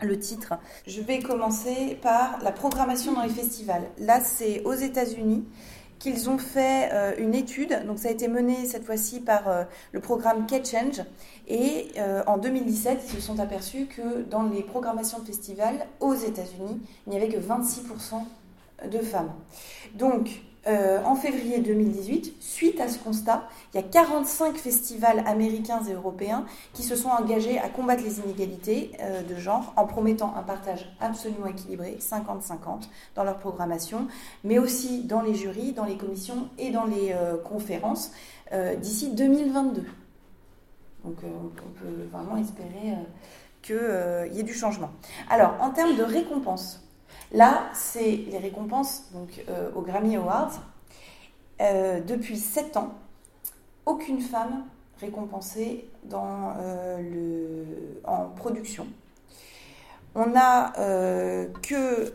le 0.00 0.18
titre. 0.18 0.54
Je 0.86 1.00
vais 1.00 1.20
commencer 1.20 1.98
par 2.02 2.38
la 2.42 2.52
programmation 2.52 3.12
dans 3.12 3.22
les 3.22 3.28
festivals. 3.28 3.84
Là, 3.98 4.20
c'est 4.20 4.62
aux 4.64 4.74
États-Unis 4.74 5.44
qu'ils 5.98 6.28
ont 6.28 6.38
fait 6.38 6.90
euh, 6.92 7.14
une 7.18 7.34
étude. 7.34 7.86
Donc, 7.86 7.98
ça 7.98 8.08
a 8.08 8.10
été 8.10 8.28
mené 8.28 8.66
cette 8.66 8.84
fois-ci 8.84 9.20
par 9.20 9.48
euh, 9.48 9.64
le 9.92 10.00
programme 10.00 10.46
Catch 10.46 10.70
Change. 10.70 11.02
Et 11.48 11.92
euh, 11.98 12.22
en 12.26 12.36
2017, 12.36 13.00
ils 13.04 13.10
se 13.10 13.20
sont 13.20 13.38
aperçus 13.40 13.86
que 13.86 14.22
dans 14.22 14.42
les 14.42 14.62
programmations 14.62 15.20
de 15.20 15.24
festivals 15.24 15.86
aux 16.00 16.14
États-Unis, 16.14 16.80
il 17.06 17.10
n'y 17.10 17.16
avait 17.16 17.28
que 17.28 17.38
26% 17.38 18.90
de 18.90 18.98
femmes. 18.98 19.32
Donc, 19.94 20.28
euh, 20.66 21.02
en 21.04 21.14
février 21.14 21.58
2018, 21.60 22.36
suite 22.40 22.80
à 22.80 22.88
ce 22.88 22.98
constat, 22.98 23.48
il 23.72 23.76
y 23.76 23.80
a 23.80 23.86
45 23.86 24.56
festivals 24.56 25.22
américains 25.26 25.82
et 25.84 25.92
européens 25.92 26.46
qui 26.72 26.82
se 26.82 26.96
sont 26.96 27.10
engagés 27.10 27.58
à 27.58 27.68
combattre 27.68 28.02
les 28.02 28.20
inégalités 28.20 28.92
euh, 29.00 29.22
de 29.22 29.34
genre 29.36 29.74
en 29.76 29.86
promettant 29.86 30.34
un 30.36 30.42
partage 30.42 30.90
absolument 31.00 31.46
équilibré, 31.46 31.98
50-50, 32.00 32.88
dans 33.14 33.24
leur 33.24 33.38
programmation, 33.38 34.08
mais 34.42 34.58
aussi 34.58 35.04
dans 35.04 35.20
les 35.20 35.34
jurys, 35.34 35.72
dans 35.72 35.84
les 35.84 35.96
commissions 35.96 36.48
et 36.56 36.70
dans 36.70 36.84
les 36.84 37.12
euh, 37.12 37.36
conférences 37.36 38.12
d'ici 38.80 39.10
2022. 39.10 39.82
Donc 41.04 41.16
on 41.24 41.80
peut 41.80 42.08
vraiment 42.12 42.36
espérer 42.36 42.94
qu'il 43.62 44.30
y 44.32 44.38
ait 44.38 44.44
du 44.44 44.54
changement. 44.54 44.90
Alors, 45.28 45.56
en 45.60 45.70
termes 45.70 45.96
de 45.96 46.04
récompenses, 46.04 46.83
Là, 47.34 47.68
c'est 47.74 48.24
les 48.30 48.38
récompenses 48.38 49.10
donc, 49.12 49.44
euh, 49.48 49.72
aux 49.74 49.82
Grammy 49.82 50.16
Awards. 50.16 50.62
Euh, 51.60 52.00
depuis 52.00 52.38
7 52.38 52.76
ans, 52.76 52.94
aucune 53.86 54.20
femme 54.20 54.64
récompensée 55.00 55.90
euh, 56.12 57.64
en 58.04 58.26
production. 58.26 58.86
On 60.14 60.26
n'a 60.26 60.72
que 61.60 62.14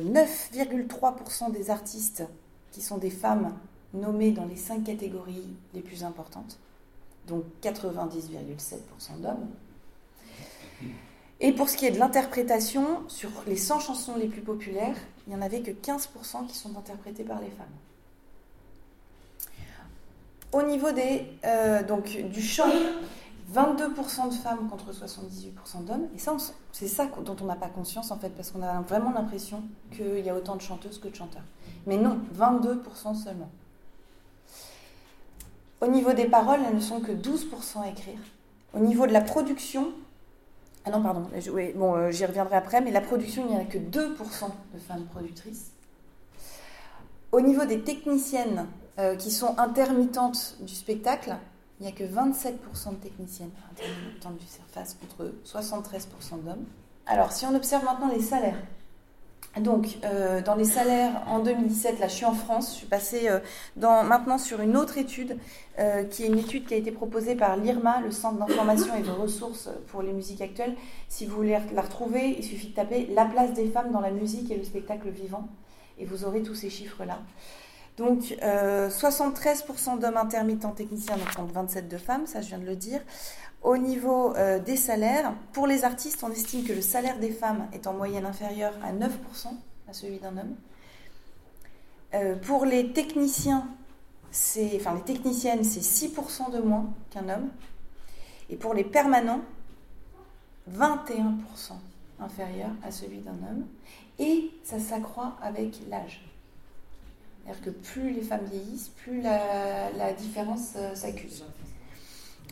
9,3% 0.00 1.52
des 1.52 1.68
artistes 1.68 2.24
qui 2.72 2.80
sont 2.80 2.96
des 2.96 3.10
femmes 3.10 3.52
nommées 3.92 4.30
dans 4.30 4.46
les 4.46 4.56
5 4.56 4.84
catégories 4.84 5.54
les 5.74 5.82
plus 5.82 6.02
importantes, 6.02 6.58
donc 7.26 7.44
90,7% 7.62 9.20
d'hommes. 9.20 9.48
Et 11.40 11.52
pour 11.52 11.68
ce 11.70 11.76
qui 11.76 11.86
est 11.86 11.90
de 11.90 11.98
l'interprétation, 11.98 13.02
sur 13.08 13.30
les 13.46 13.56
100 13.56 13.80
chansons 13.80 14.16
les 14.16 14.26
plus 14.26 14.42
populaires, 14.42 14.96
il 15.26 15.30
n'y 15.30 15.36
en 15.36 15.42
avait 15.42 15.60
que 15.60 15.70
15% 15.70 16.46
qui 16.46 16.56
sont 16.56 16.76
interprétées 16.76 17.24
par 17.24 17.40
les 17.40 17.50
femmes. 17.50 17.66
Au 20.52 20.62
niveau 20.62 20.90
des, 20.90 21.26
euh, 21.44 21.82
donc, 21.82 22.04
du 22.30 22.42
chant, 22.42 22.68
22% 23.54 24.28
de 24.28 24.34
femmes 24.34 24.68
contre 24.68 24.92
78% 24.92 25.84
d'hommes. 25.84 26.08
Et 26.14 26.18
ça, 26.18 26.36
c'est 26.72 26.88
ça 26.88 27.08
dont 27.24 27.36
on 27.40 27.44
n'a 27.44 27.56
pas 27.56 27.68
conscience 27.68 28.10
en 28.10 28.18
fait, 28.18 28.30
parce 28.30 28.50
qu'on 28.50 28.62
a 28.62 28.80
vraiment 28.82 29.12
l'impression 29.12 29.62
qu'il 29.92 30.20
y 30.20 30.28
a 30.28 30.34
autant 30.34 30.56
de 30.56 30.62
chanteuses 30.62 30.98
que 30.98 31.08
de 31.08 31.14
chanteurs. 31.14 31.44
Mais 31.86 31.96
non, 31.96 32.18
22% 32.36 33.14
seulement. 33.14 33.50
Au 35.80 35.86
niveau 35.86 36.12
des 36.12 36.26
paroles, 36.26 36.60
elles 36.68 36.74
ne 36.74 36.80
sont 36.80 37.00
que 37.00 37.12
12% 37.12 37.82
à 37.82 37.88
écrire. 37.88 38.18
Au 38.74 38.80
niveau 38.80 39.06
de 39.06 39.12
la 39.12 39.22
production, 39.22 39.92
ah 40.84 40.90
non, 40.90 41.02
pardon, 41.02 41.28
euh, 41.34 42.10
j'y 42.10 42.24
reviendrai 42.24 42.56
après, 42.56 42.80
mais 42.80 42.90
la 42.90 43.02
production, 43.02 43.44
il 43.48 43.54
n'y 43.54 43.60
a 43.60 43.64
que 43.64 43.78
2% 43.78 44.16
de 44.74 44.78
femmes 44.78 45.04
productrices. 45.12 45.72
Au 47.32 47.40
niveau 47.40 47.64
des 47.66 47.82
techniciennes 47.82 48.66
euh, 48.98 49.14
qui 49.14 49.30
sont 49.30 49.58
intermittentes 49.58 50.56
du 50.60 50.74
spectacle, 50.74 51.36
il 51.78 51.86
n'y 51.86 51.92
a 51.92 51.94
que 51.94 52.04
27% 52.04 52.90
de 52.90 52.94
techniciennes 52.96 53.50
intermittentes 53.70 54.38
du 54.38 54.46
surface 54.46 54.94
contre 54.94 55.32
73% 55.44 56.42
d'hommes. 56.44 56.64
Alors, 57.06 57.32
si 57.32 57.44
on 57.44 57.54
observe 57.54 57.84
maintenant 57.84 58.08
les 58.08 58.22
salaires, 58.22 58.58
donc, 59.58 59.98
euh, 60.04 60.40
dans 60.42 60.54
les 60.54 60.64
salaires 60.64 61.22
en 61.26 61.40
2017, 61.40 61.98
là 61.98 62.06
je 62.06 62.14
suis 62.14 62.24
en 62.24 62.34
France, 62.34 62.70
je 62.72 62.78
suis 62.78 62.86
passée 62.86 63.28
euh, 63.28 63.40
maintenant 63.76 64.38
sur 64.38 64.60
une 64.60 64.76
autre 64.76 64.96
étude, 64.96 65.36
euh, 65.80 66.04
qui 66.04 66.22
est 66.22 66.28
une 66.28 66.38
étude 66.38 66.66
qui 66.66 66.74
a 66.74 66.76
été 66.76 66.92
proposée 66.92 67.34
par 67.34 67.56
l'IRMA, 67.56 68.00
le 68.00 68.12
Centre 68.12 68.38
d'information 68.38 68.94
et 68.96 69.02
de 69.02 69.10
ressources 69.10 69.68
pour 69.88 70.02
les 70.02 70.12
musiques 70.12 70.40
actuelles. 70.40 70.76
Si 71.08 71.26
vous 71.26 71.34
voulez 71.34 71.58
la 71.74 71.82
retrouver, 71.82 72.36
il 72.38 72.44
suffit 72.44 72.68
de 72.68 72.74
taper 72.74 73.08
la 73.12 73.24
place 73.24 73.52
des 73.52 73.66
femmes 73.66 73.90
dans 73.90 74.00
la 74.00 74.12
musique 74.12 74.52
et 74.52 74.56
le 74.56 74.62
spectacle 74.62 75.08
vivant, 75.10 75.48
et 75.98 76.04
vous 76.04 76.24
aurez 76.24 76.42
tous 76.42 76.54
ces 76.54 76.70
chiffres-là. 76.70 77.18
Donc, 77.96 78.36
73% 78.40 79.98
d'hommes 79.98 80.16
intermittents 80.16 80.70
techniciens, 80.70 81.16
donc 81.36 81.52
27 81.52 81.88
de 81.88 81.98
femmes, 81.98 82.26
ça 82.26 82.40
je 82.40 82.46
viens 82.48 82.58
de 82.58 82.64
le 82.64 82.76
dire. 82.76 83.00
Au 83.62 83.76
niveau 83.76 84.34
euh, 84.36 84.58
des 84.58 84.76
salaires, 84.76 85.34
pour 85.52 85.66
les 85.66 85.84
artistes, 85.84 86.22
on 86.22 86.30
estime 86.30 86.64
que 86.64 86.72
le 86.72 86.80
salaire 86.80 87.18
des 87.18 87.30
femmes 87.30 87.68
est 87.72 87.86
en 87.86 87.92
moyenne 87.92 88.24
inférieur 88.24 88.72
à 88.82 88.92
9% 88.92 89.08
à 89.88 89.92
celui 89.92 90.18
d'un 90.18 90.36
homme. 90.36 90.56
Euh, 92.14 92.36
pour 92.36 92.64
les 92.64 92.92
techniciens, 92.92 93.68
enfin 94.32 94.94
les 94.94 95.02
techniciennes, 95.02 95.62
c'est 95.62 95.80
6% 95.80 96.52
de 96.52 96.60
moins 96.60 96.90
qu'un 97.10 97.28
homme. 97.28 97.50
Et 98.48 98.56
pour 98.56 98.72
les 98.72 98.84
permanents, 98.84 99.42
21% 100.72 101.72
inférieur 102.20 102.70
à 102.82 102.90
celui 102.90 103.18
d'un 103.18 103.32
homme. 103.32 103.66
Et 104.18 104.50
ça 104.64 104.78
s'accroît 104.78 105.36
avec 105.42 105.78
l'âge. 105.88 106.22
C'est-à-dire 107.44 107.62
que 107.62 107.70
plus 107.70 108.12
les 108.12 108.22
femmes 108.22 108.44
vieillissent, 108.50 108.88
plus 108.88 109.22
la, 109.22 110.12
différence 110.12 110.72
euh, 110.76 110.94
s'accuse. 110.94 111.44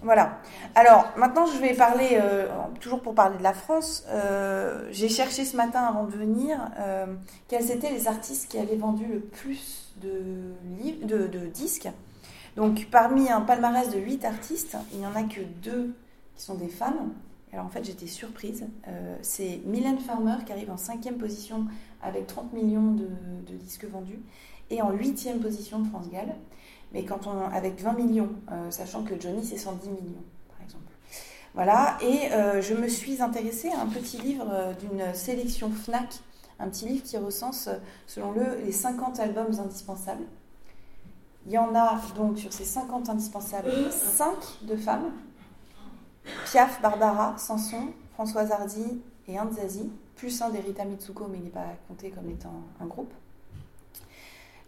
Voilà. 0.03 0.41
Alors 0.75 1.09
maintenant, 1.17 1.47
je 1.47 1.59
vais 1.59 1.75
parler, 1.75 2.11
euh, 2.13 2.47
toujours 2.81 3.01
pour 3.01 3.15
parler 3.15 3.37
de 3.37 3.43
la 3.43 3.53
France, 3.53 4.05
euh, 4.09 4.87
j'ai 4.93 5.09
cherché 5.09 5.45
ce 5.45 5.57
matin 5.57 5.81
avant 5.83 6.05
de 6.05 6.13
venir 6.13 6.59
euh, 6.79 7.07
quels 7.49 7.71
étaient 7.71 7.91
les 7.91 8.07
artistes 8.07 8.49
qui 8.49 8.59
avaient 8.59 8.77
vendu 8.77 9.07
le 9.07 9.21
plus 9.21 9.93
de, 10.01 11.49
disques. 11.53 11.89
Donc 12.57 12.87
parmi 12.91 13.31
un 13.31 13.41
palmarès 13.41 13.91
de 13.91 13.99
8 13.99 14.25
artistes, 14.25 14.77
il 14.93 15.01
n'y 15.01 15.07
en 15.07 15.15
a 15.15 15.23
que 15.23 15.41
deux 15.63 15.95
qui 16.37 16.45
sont 16.45 16.55
des 16.55 16.69
femmes. 16.69 17.13
Alors 17.53 17.67
en 17.67 17.69
fait, 17.69 17.85
j'étais 17.85 18.07
surprise. 18.07 18.67
C'est 19.23 19.61
Mylène 19.65 19.99
Farmer 19.99 20.37
qui 20.45 20.53
arrive 20.53 20.71
en 20.71 20.77
cinquième 20.77 21.17
position 21.17 21.67
avec 22.03 22.27
30 22.27 22.53
millions 22.53 22.93
de, 22.93 23.09
de 23.47 23.57
disques 23.57 23.87
vendus 23.87 24.21
et 24.71 24.83
en 24.83 24.91
huitième 24.91 25.41
position 25.41 25.81
de 25.81 25.89
France 25.89 26.11
Gall 26.11 26.35
mais 26.93 27.05
quand 27.05 27.27
on, 27.27 27.49
avec 27.55 27.81
20 27.81 27.93
millions, 27.93 28.31
euh, 28.51 28.71
sachant 28.71 29.03
que 29.03 29.21
Johnny 29.21 29.45
c'est 29.45 29.59
110 29.59 29.89
millions, 29.91 30.25
par 30.49 30.63
exemple. 30.65 30.85
Voilà, 31.55 31.99
et 32.01 32.33
euh, 32.33 32.63
je 32.63 32.75
me 32.75 32.89
suis 32.89 33.21
intéressée 33.23 33.71
à 33.71 33.81
un 33.81 33.87
petit 33.87 34.19
livre 34.19 34.47
euh, 34.51 34.73
d'une 34.75 35.15
sélection 35.15 35.71
FNAC, 35.71 36.21
un 36.59 36.69
petit 36.69 36.87
livre 36.87 37.05
qui 37.05 37.17
recense, 37.17 37.69
selon 38.07 38.33
le, 38.33 38.61
les 38.65 38.73
50 38.73 39.21
albums 39.21 39.59
indispensables. 39.61 40.25
Il 41.47 41.53
y 41.53 41.59
en 41.59 41.75
a 41.75 42.01
donc 42.17 42.39
sur 42.39 42.53
ces 42.53 42.65
50 42.65 43.09
indispensables 43.09 43.71
5 43.91 44.33
de 44.63 44.77
femmes 44.77 45.13
Piaf, 46.45 46.81
Barbara, 46.83 47.37
Sanson, 47.39 47.89
Françoise 48.15 48.53
Hardy 48.53 49.01
et 49.29 49.39
Anne 49.39 49.53
Zazie, 49.53 49.91
plus 50.17 50.43
un 50.43 50.51
d'Erita 50.51 50.85
Mitsuko, 50.85 51.27
mais 51.31 51.39
il 51.39 51.45
n'est 51.45 51.51
pas 51.51 51.77
compté 51.87 52.11
comme 52.11 52.29
étant 52.29 52.53
un 52.81 52.87
groupe. 52.87 53.13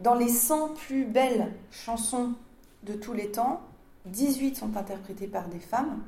Dans 0.00 0.14
les 0.14 0.28
100 0.28 0.74
plus 0.74 1.04
belles 1.04 1.52
chansons 1.70 2.32
de 2.84 2.94
tous 2.94 3.12
les 3.12 3.30
temps, 3.30 3.60
18 4.06 4.56
sont 4.56 4.76
interprétées 4.78 5.26
par 5.26 5.48
des 5.48 5.58
femmes. 5.58 6.02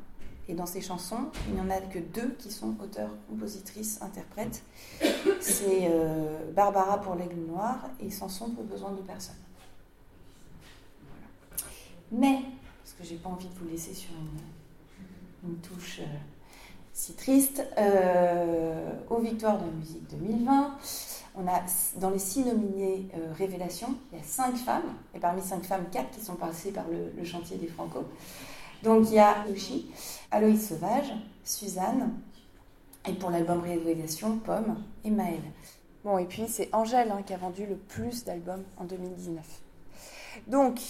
Et 0.48 0.54
dans 0.54 0.66
ces 0.66 0.80
chansons, 0.80 1.30
il 1.46 1.54
n'y 1.54 1.60
en 1.60 1.70
a 1.70 1.78
que 1.78 1.98
deux 1.98 2.30
qui 2.38 2.50
sont 2.50 2.74
auteurs, 2.82 3.10
compositrices, 3.28 4.00
interprètes. 4.02 4.64
C'est 5.40 5.88
euh, 5.90 6.50
Barbara 6.52 7.00
pour 7.00 7.14
l'aigle 7.14 7.36
noir 7.46 7.90
et 8.00 8.10
Samson 8.10 8.50
pour 8.50 8.64
besoin 8.64 8.92
de 8.92 9.02
personne. 9.02 9.36
Mais, 12.10 12.40
parce 12.82 12.94
que 12.98 13.04
j'ai 13.04 13.16
pas 13.16 13.28
envie 13.28 13.48
de 13.48 13.54
vous 13.54 13.68
laisser 13.68 13.94
sur 13.94 14.10
une, 15.44 15.56
touche 15.56 16.00
euh, 16.00 16.16
si 16.92 17.12
triste, 17.14 17.64
euh, 17.78 18.90
aux 19.10 19.18
victoires 19.18 19.58
de 19.58 19.66
la 19.66 19.72
musique 19.72 20.08
2020, 20.10 20.76
on 21.34 21.46
a 21.46 21.62
dans 21.96 22.10
les 22.10 22.18
six 22.18 22.44
nominés 22.44 23.08
euh, 23.16 23.32
Révélation, 23.36 23.94
il 24.12 24.18
y 24.18 24.20
a 24.20 24.24
cinq 24.24 24.56
femmes, 24.56 24.94
et 25.14 25.18
parmi 25.18 25.40
cinq 25.40 25.64
femmes, 25.64 25.86
quatre 25.90 26.10
qui 26.10 26.20
sont 26.20 26.34
passées 26.34 26.72
par 26.72 26.84
le, 26.88 27.24
chantier 27.24 27.56
des 27.56 27.68
Franco. 27.68 28.04
Donc 28.82 29.06
il 29.08 29.14
y 29.14 29.18
a 29.18 29.44
Luchi, 29.48 29.90
Aloïs 30.30 30.68
Sauvage, 30.68 31.12
Suzanne, 31.44 32.12
et 33.08 33.12
pour 33.12 33.30
l'album 33.30 33.60
Révélation, 33.60 34.38
Pomme 34.38 34.82
et 35.04 35.10
Maëlle. 35.10 35.40
Bon, 36.04 36.18
et 36.18 36.24
puis 36.24 36.44
c'est 36.48 36.68
Angèle 36.74 37.10
hein, 37.10 37.22
qui 37.24 37.32
a 37.32 37.36
vendu 37.36 37.64
le 37.66 37.76
plus 37.76 38.24
d'albums 38.24 38.64
en 38.76 38.84
2019. 38.84 39.44
Donc, 40.48 40.80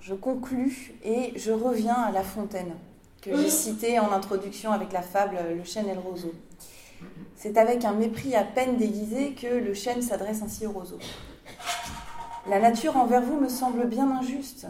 je 0.00 0.14
conclus 0.14 0.94
et 1.04 1.32
je 1.36 1.52
reviens 1.52 1.94
à 1.94 2.10
La 2.10 2.22
Fontaine, 2.22 2.72
que 3.20 3.36
j'ai 3.36 3.50
citée 3.50 3.98
en 3.98 4.10
introduction 4.12 4.72
avec 4.72 4.92
la 4.92 5.02
fable 5.02 5.36
Le 5.56 5.64
chêne 5.64 5.88
et 5.88 5.94
le 5.94 6.00
roseau. 6.00 6.32
C'est 7.36 7.56
avec 7.56 7.84
un 7.84 7.92
mépris 7.92 8.34
à 8.34 8.44
peine 8.44 8.76
déguisé 8.76 9.32
que 9.32 9.46
le 9.46 9.72
chêne 9.74 10.02
s'adresse 10.02 10.42
ainsi 10.42 10.66
au 10.66 10.72
roseau. 10.72 10.98
La 12.48 12.60
nature 12.60 12.96
envers 12.96 13.22
vous 13.22 13.40
me 13.40 13.48
semble 13.48 13.86
bien 13.86 14.10
injuste. 14.10 14.66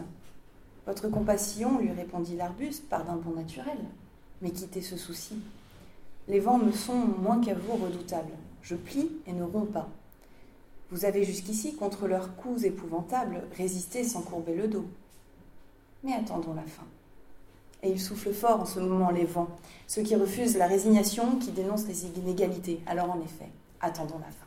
Votre 0.85 1.09
compassion, 1.09 1.79
lui 1.79 1.91
répondit 1.91 2.35
l'arbuste, 2.35 2.87
par 2.89 3.05
d'un 3.05 3.15
bon 3.15 3.31
naturel. 3.31 3.77
Mais 4.41 4.51
quittez 4.51 4.81
ce 4.81 4.97
souci. 4.97 5.35
Les 6.27 6.39
vents 6.39 6.57
me 6.57 6.71
sont 6.71 6.95
moins 6.95 7.41
qu'à 7.41 7.53
vous 7.53 7.73
redoutables. 7.73 8.33
Je 8.61 8.75
plie 8.75 9.09
et 9.27 9.33
ne 9.33 9.43
romps 9.43 9.71
pas. 9.71 9.89
Vous 10.91 11.05
avez 11.05 11.23
jusqu'ici, 11.23 11.75
contre 11.75 12.07
leurs 12.07 12.35
coups 12.35 12.63
épouvantables, 12.63 13.43
résisté 13.57 14.03
sans 14.03 14.21
courber 14.21 14.55
le 14.55 14.67
dos. 14.67 14.85
Mais 16.03 16.13
attendons 16.13 16.53
la 16.53 16.63
fin 16.63 16.85
et 17.83 17.89
il 17.91 17.99
souffle 17.99 18.31
fort 18.33 18.61
en 18.61 18.65
ce 18.65 18.79
moment 18.79 19.09
les 19.11 19.25
vents, 19.25 19.49
ceux 19.87 20.03
qui 20.03 20.15
refusent 20.15 20.57
la 20.57 20.67
résignation, 20.67 21.37
qui 21.37 21.51
dénoncent 21.51 21.87
les 21.87 22.05
inégalités. 22.05 22.81
Alors 22.85 23.11
en 23.11 23.19
effet, 23.21 23.49
attendons 23.81 24.19
la 24.19 24.25
fin. 24.31 24.45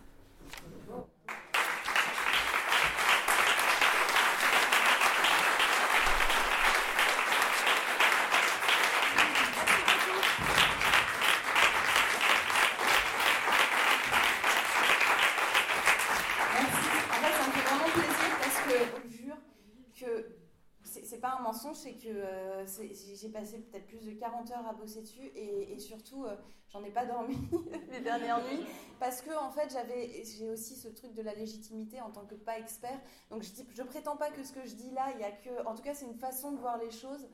pas 21.25 21.39
un 21.39 21.43
mensonge, 21.43 21.77
c'est 21.77 21.95
que 21.95 22.09
euh, 22.09 22.67
c'est- 22.67 22.93
j'ai 23.25 23.31
passé 23.31 23.59
peut-être 23.59 23.87
plus 23.87 24.05
de 24.05 24.11
40 24.13 24.51
heures 24.51 24.67
à 24.69 24.75
bosser 24.75 25.01
dessus 25.01 25.25
et, 25.35 25.73
et 25.73 25.79
surtout, 25.79 26.25
euh, 26.27 26.37
j'en 26.71 26.85
ai 26.85 26.91
pas 26.91 27.07
dormi 27.07 27.37
les 27.93 28.01
dernières 28.01 28.39
nuits 28.45 28.65
parce 29.01 29.23
que 29.23 29.31
en 29.37 29.51
fait, 29.51 29.73
j'avais, 29.73 30.23
j'ai 30.25 30.51
aussi 30.51 30.77
ce 30.77 30.89
truc 30.89 31.15
de 31.15 31.23
la 31.23 31.35
légitimité 31.35 32.01
en 32.03 32.11
tant 32.11 32.25
que 32.27 32.35
pas 32.35 32.59
expert. 32.59 33.01
Donc 33.31 33.43
je 33.43 33.51
dis, 33.51 33.67
je 33.75 33.83
prétends 33.83 34.17
pas 34.17 34.31
que 34.31 34.45
ce 34.45 34.53
que 34.53 34.65
je 34.67 34.75
dis 34.75 34.91
là, 34.91 35.07
il 35.15 35.21
y 35.21 35.25
a 35.25 35.31
que, 35.31 35.67
en 35.67 35.75
tout 35.75 35.83
cas, 35.83 35.95
c'est 35.95 36.05
une 36.07 36.19
façon 36.19 36.53
de 36.53 36.59
voir 36.59 36.77
les 36.79 36.91
choses 36.91 37.27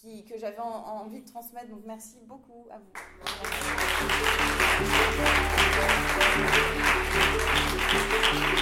qui, 0.00 0.24
que 0.24 0.38
j'avais 0.38 0.60
en- 0.60 0.64
envie 1.02 1.20
de 1.22 1.26
transmettre. 1.28 1.68
Donc 1.70 1.82
merci 1.86 2.18
beaucoup 2.26 2.66
à 2.70 2.78
vous. 2.78 2.92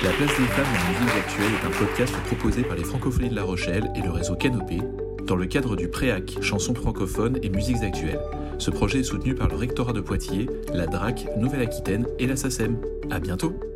La 0.02 0.10
place 0.12 0.28
des 0.38 0.46
femmes 0.46 0.64
dans 0.64 0.92
les 0.92 0.98
musiques 0.98 1.16
actuelles 1.18 1.52
est 1.52 1.66
un 1.66 1.78
podcast 1.78 2.14
proposé 2.26 2.62
par 2.62 2.76
les 2.76 2.84
Francophonies 2.84 3.28
de 3.28 3.34
La 3.34 3.42
Rochelle 3.44 3.90
et 3.94 4.00
le 4.00 4.10
réseau 4.10 4.34
Canopé 4.34 4.78
dans 5.30 5.36
le 5.36 5.46
cadre 5.46 5.76
du 5.76 5.86
PREAC, 5.86 6.38
chansons 6.42 6.74
francophones 6.74 7.38
et 7.44 7.50
musiques 7.50 7.84
actuelles. 7.84 8.18
Ce 8.58 8.72
projet 8.72 8.98
est 8.98 9.04
soutenu 9.04 9.36
par 9.36 9.46
le 9.46 9.54
rectorat 9.54 9.92
de 9.92 10.00
Poitiers, 10.00 10.50
la 10.74 10.88
DRAC 10.88 11.28
Nouvelle-Aquitaine 11.38 12.04
et 12.18 12.26
la 12.26 12.34
SACEM. 12.34 12.76
À 13.12 13.20
bientôt! 13.20 13.69